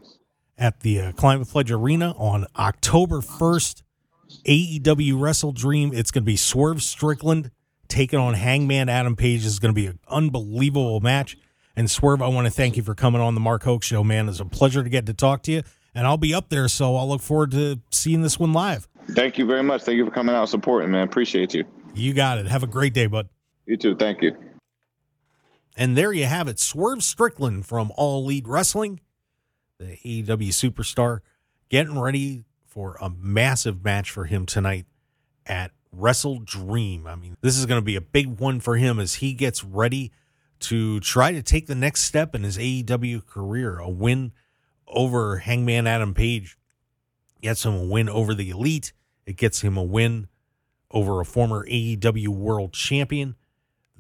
at 0.57 0.81
the 0.81 0.99
uh, 0.99 1.11
Climate 1.13 1.47
Pledge 1.47 1.71
Arena 1.71 2.11
on 2.17 2.45
October 2.57 3.21
1st. 3.21 3.83
AEW 4.47 5.13
WrestleDream. 5.13 5.93
It's 5.93 6.11
going 6.11 6.23
to 6.23 6.25
be 6.25 6.37
Swerve 6.37 6.81
Strickland 6.81 7.51
taking 7.89 8.19
on 8.19 8.33
Hangman 8.33 8.87
Adam 8.87 9.15
Page. 9.15 9.45
It's 9.45 9.59
going 9.59 9.73
to 9.73 9.79
be 9.79 9.87
an 9.87 9.99
unbelievable 10.07 11.01
match. 11.01 11.37
And 11.75 11.89
Swerve, 11.89 12.21
I 12.21 12.27
want 12.27 12.47
to 12.47 12.51
thank 12.51 12.77
you 12.77 12.83
for 12.83 12.95
coming 12.95 13.21
on 13.21 13.33
the 13.33 13.41
Mark 13.41 13.63
Hoke 13.63 13.83
Show, 13.83 14.03
man. 14.03 14.29
It's 14.29 14.39
a 14.39 14.45
pleasure 14.45 14.83
to 14.83 14.89
get 14.89 15.05
to 15.07 15.13
talk 15.13 15.43
to 15.43 15.51
you. 15.51 15.63
And 15.93 16.07
I'll 16.07 16.17
be 16.17 16.33
up 16.33 16.49
there, 16.49 16.67
so 16.69 16.95
I'll 16.95 17.09
look 17.09 17.21
forward 17.21 17.51
to 17.51 17.81
seeing 17.89 18.21
this 18.21 18.39
one 18.39 18.53
live. 18.53 18.87
Thank 19.09 19.37
you 19.37 19.45
very 19.45 19.63
much. 19.63 19.83
Thank 19.83 19.97
you 19.97 20.05
for 20.05 20.11
coming 20.11 20.33
out 20.33 20.41
and 20.41 20.49
supporting, 20.49 20.91
man. 20.91 21.03
Appreciate 21.03 21.53
you. 21.53 21.65
You 21.93 22.13
got 22.13 22.37
it. 22.37 22.47
Have 22.47 22.63
a 22.63 22.67
great 22.67 22.93
day, 22.93 23.07
bud. 23.07 23.27
You 23.65 23.75
too. 23.75 23.95
Thank 23.95 24.21
you. 24.21 24.37
And 25.75 25.97
there 25.97 26.11
you 26.11 26.25
have 26.25 26.47
it. 26.47 26.59
Swerve 26.59 27.03
Strickland 27.03 27.65
from 27.65 27.91
All 27.95 28.23
Elite 28.23 28.47
Wrestling, 28.47 28.99
the 29.77 29.97
AEW 30.05 30.49
superstar, 30.49 31.19
getting 31.69 31.99
ready 31.99 32.43
for 32.65 32.97
a 33.01 33.09
massive 33.09 33.83
match 33.83 34.11
for 34.11 34.25
him 34.25 34.45
tonight 34.45 34.85
at 35.45 35.71
WrestleDream. 35.97 37.05
I 37.05 37.15
mean, 37.15 37.35
this 37.41 37.57
is 37.57 37.65
going 37.65 37.79
to 37.79 37.85
be 37.85 37.95
a 37.95 38.01
big 38.01 38.39
one 38.39 38.59
for 38.59 38.77
him 38.77 38.99
as 38.99 39.15
he 39.15 39.33
gets 39.33 39.63
ready 39.63 40.11
to 40.61 40.99
try 40.99 41.31
to 41.31 41.41
take 41.41 41.67
the 41.67 41.75
next 41.75 42.01
step 42.01 42.35
in 42.35 42.43
his 42.43 42.57
AEW 42.57 43.25
career. 43.25 43.77
A 43.79 43.89
win 43.89 44.31
over 44.87 45.37
Hangman 45.37 45.87
Adam 45.87 46.13
Page 46.13 46.57
gets 47.41 47.65
him 47.65 47.73
a 47.73 47.83
win 47.83 48.07
over 48.07 48.33
the 48.33 48.49
Elite. 48.49 48.93
It 49.25 49.37
gets 49.37 49.61
him 49.61 49.77
a 49.77 49.83
win 49.83 50.27
over 50.91 51.19
a 51.19 51.25
former 51.25 51.65
AEW 51.65 52.27
World 52.29 52.73
Champion. 52.73 53.35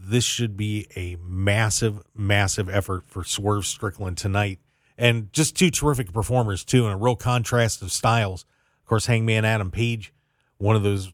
This 0.03 0.23
should 0.23 0.57
be 0.57 0.87
a 0.95 1.15
massive, 1.21 2.01
massive 2.15 2.67
effort 2.67 3.03
for 3.07 3.23
Swerve 3.23 3.67
Strickland 3.67 4.17
tonight. 4.17 4.59
And 4.97 5.31
just 5.31 5.55
two 5.55 5.69
terrific 5.69 6.11
performers, 6.11 6.63
too, 6.63 6.85
and 6.85 6.93
a 6.93 6.97
real 6.97 7.15
contrast 7.15 7.81
of 7.81 7.91
styles. 7.91 8.45
Of 8.81 8.87
course, 8.87 9.05
Hangman 9.05 9.45
Adam 9.45 9.69
Page, 9.69 10.11
one 10.57 10.75
of 10.75 10.83
those 10.83 11.13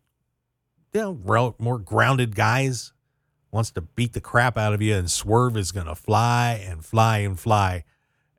you 0.94 1.02
know, 1.02 1.56
more 1.60 1.80
grounded 1.80 2.34
guys, 2.34 2.94
wants 3.52 3.72
to 3.72 3.82
beat 3.82 4.14
the 4.14 4.22
crap 4.22 4.58
out 4.58 4.74
of 4.74 4.82
you, 4.82 4.96
and 4.96 5.12
Swerve 5.12 5.58
is 5.58 5.72
going 5.72 5.88
to 5.88 5.96
fly 5.96 6.62
and 6.66 6.84
fly 6.84 7.20
and 7.20 7.40
fly. 7.40 7.84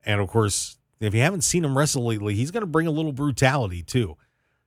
And 0.04 0.20
of 0.20 0.28
course, 0.28 0.78
if 0.98 1.14
you 1.14 1.20
haven't 1.20 1.42
seen 1.42 1.64
him 1.64 1.76
wrestle 1.76 2.06
lately, 2.06 2.34
he's 2.34 2.50
going 2.50 2.62
to 2.62 2.66
bring 2.66 2.86
a 2.86 2.92
little 2.92 3.12
brutality, 3.12 3.82
too. 3.82 4.16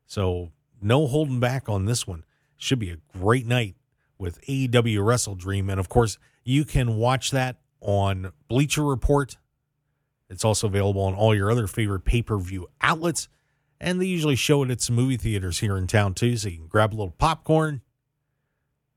So, 0.05 0.51
no 0.79 1.07
holding 1.07 1.39
back 1.39 1.67
on 1.67 1.85
this 1.85 2.05
one. 2.05 2.23
Should 2.55 2.79
be 2.79 2.91
a 2.91 2.97
great 3.17 3.47
night 3.47 3.75
with 4.21 4.39
AEW 4.41 4.99
WrestleDream. 4.99 5.71
And 5.71 5.79
of 5.79 5.89
course, 5.89 6.19
you 6.43 6.63
can 6.63 6.95
watch 6.95 7.31
that 7.31 7.57
on 7.81 8.31
Bleacher 8.47 8.83
Report. 8.83 9.35
It's 10.29 10.45
also 10.45 10.67
available 10.67 11.01
on 11.01 11.15
all 11.15 11.35
your 11.35 11.51
other 11.51 11.65
favorite 11.65 12.05
pay 12.05 12.21
per 12.21 12.37
view 12.37 12.67
outlets. 12.79 13.27
And 13.81 13.99
they 13.99 14.05
usually 14.05 14.35
show 14.35 14.61
it 14.63 14.69
at 14.69 14.79
some 14.79 14.95
movie 14.95 15.17
theaters 15.17 15.59
here 15.59 15.75
in 15.75 15.87
town 15.87 16.13
too. 16.13 16.37
So 16.37 16.49
you 16.49 16.57
can 16.57 16.67
grab 16.67 16.93
a 16.93 16.95
little 16.95 17.15
popcorn, 17.17 17.81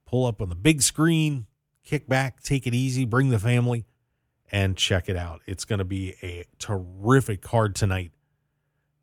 pull 0.07 0.27
up 0.27 0.43
on 0.43 0.51
the 0.51 0.55
big 0.55 0.83
screen, 0.83 1.47
kick 1.83 2.07
back, 2.07 2.43
take 2.43 2.67
it 2.67 2.75
easy, 2.75 3.07
bring 3.07 3.31
the 3.31 3.39
family, 3.39 3.87
and 4.53 4.77
check 4.77 5.09
it 5.09 5.17
out. 5.17 5.41
It's 5.47 5.65
going 5.65 5.79
to 5.79 5.87
be 5.87 6.17
a 6.23 6.45
terrific 6.59 7.41
card 7.41 7.75
tonight 7.75 8.13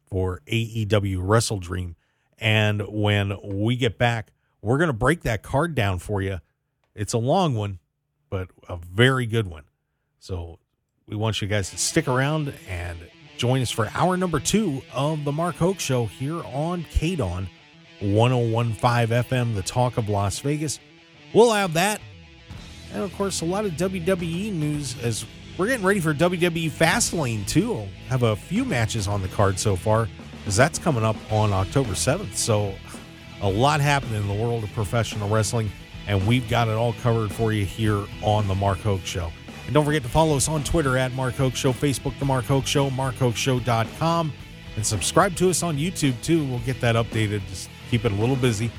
for 0.05 0.41
AEW 0.45 1.17
WrestleDream. 1.17 1.95
And 2.37 2.83
when 2.87 3.35
we 3.43 3.75
get 3.75 3.97
back, 3.97 4.31
we're 4.61 4.77
going 4.77 4.89
to 4.89 4.93
break 4.93 5.21
that 5.21 5.43
card 5.43 5.75
down 5.75 5.99
for 5.99 6.21
you. 6.21 6.39
It's 6.95 7.13
a 7.13 7.17
long 7.17 7.55
one, 7.55 7.79
but 8.29 8.49
a 8.69 8.77
very 8.77 9.25
good 9.25 9.47
one. 9.47 9.63
So 10.19 10.59
we 11.07 11.15
want 11.15 11.41
you 11.41 11.47
guys 11.47 11.69
to 11.71 11.77
stick 11.77 12.07
around 12.07 12.53
and 12.67 12.97
join 13.37 13.61
us 13.61 13.71
for 13.71 13.89
hour 13.95 14.17
number 14.17 14.39
two 14.39 14.81
of 14.93 15.23
the 15.25 15.31
Mark 15.31 15.55
Hoke 15.55 15.79
Show 15.79 16.05
here 16.05 16.43
on 16.45 16.83
KDAWN 16.83 17.47
1015 18.01 19.23
FM, 19.23 19.55
the 19.55 19.63
talk 19.63 19.97
of 19.97 20.09
Las 20.09 20.39
Vegas. 20.39 20.79
We'll 21.33 21.51
have 21.51 21.73
that. 21.73 22.01
And 22.93 23.03
of 23.03 23.13
course, 23.15 23.41
a 23.41 23.45
lot 23.45 23.65
of 23.65 23.71
WWE 23.73 24.53
news 24.53 25.01
as 25.01 25.25
we're 25.57 25.67
getting 25.67 25.85
ready 25.85 25.99
for 25.99 26.13
WWE 26.13 26.69
Fastlane 26.71 27.47
too. 27.47 27.73
We'll 27.73 27.87
have 28.09 28.23
a 28.23 28.35
few 28.35 28.65
matches 28.65 29.07
on 29.07 29.21
the 29.21 29.27
card 29.29 29.57
so 29.59 29.75
far, 29.75 30.07
because 30.39 30.55
that's 30.55 30.77
coming 30.77 31.03
up 31.03 31.15
on 31.31 31.51
October 31.53 31.91
7th. 31.91 32.35
So 32.35 32.73
a 33.41 33.49
lot 33.49 33.81
happening 33.81 34.21
in 34.21 34.27
the 34.27 34.33
world 34.33 34.63
of 34.63 34.71
professional 34.73 35.27
wrestling, 35.29 35.71
and 36.07 36.25
we've 36.27 36.47
got 36.49 36.67
it 36.67 36.75
all 36.75 36.93
covered 36.93 37.31
for 37.31 37.51
you 37.51 37.65
here 37.65 38.05
on 38.21 38.47
The 38.47 38.55
Mark 38.55 38.79
Hoke 38.79 39.05
Show. 39.05 39.31
And 39.65 39.73
don't 39.73 39.85
forget 39.85 40.03
to 40.03 40.09
follow 40.09 40.37
us 40.37 40.47
on 40.47 40.63
Twitter 40.63 40.97
at 40.97 41.11
Mark 41.13 41.35
Hoke 41.35 41.55
Show, 41.55 41.71
Facebook, 41.71 42.17
The 42.19 42.25
Mark 42.25 42.45
Hoke 42.45 42.65
Show, 42.65 42.89
markhokeshow.com, 42.89 44.33
and 44.75 44.85
subscribe 44.85 45.35
to 45.35 45.49
us 45.49 45.63
on 45.63 45.77
YouTube 45.77 46.21
too. 46.21 46.45
We'll 46.45 46.59
get 46.59 46.79
that 46.81 46.95
updated. 46.95 47.41
Just 47.47 47.69
keep 47.89 48.05
it 48.05 48.11
a 48.11 48.15
little 48.15 48.35
busy, 48.35 48.71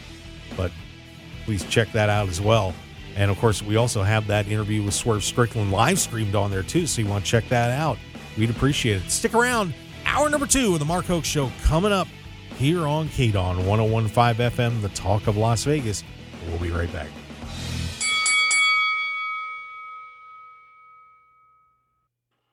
but 0.57 0.71
please 1.45 1.65
check 1.65 1.91
that 1.93 2.09
out 2.09 2.29
as 2.29 2.41
well. 2.41 2.75
And 3.17 3.31
of 3.31 3.39
course, 3.39 3.63
we 3.63 3.77
also 3.77 4.03
have 4.03 4.27
that 4.29 4.49
interview 4.49 4.83
with 4.83 4.95
Swerve 4.95 5.25
Strickland 5.25 5.71
live 5.71 5.99
streamed 5.99 6.35
on 6.35 6.51
there 6.51 6.63
too, 6.63 6.87
so 6.87 7.03
you 7.03 7.09
want 7.09 7.25
to 7.25 7.31
check 7.31 7.49
that 7.49 7.71
out. 7.71 7.99
We'd 8.39 8.51
appreciate 8.51 9.03
it. 9.03 9.11
Stick 9.11 9.35
around. 9.35 9.75
Hour 10.07 10.31
number 10.31 10.47
two 10.47 10.73
of 10.73 10.79
the 10.79 10.85
Mark 10.85 11.05
Hoke 11.05 11.25
Show 11.25 11.51
coming 11.65 11.93
up 11.93 12.09
here 12.59 12.87
on 12.87 13.09
KDAWN 13.09 13.67
1015 13.67 14.51
FM, 14.51 14.83
the 14.83 14.89
talk 14.91 15.27
of 15.27 15.37
Las 15.37 15.65
Vegas. 15.65 16.05
We'll 16.49 16.59
be 16.59 16.71
right 16.71 16.93
back. 16.93 17.09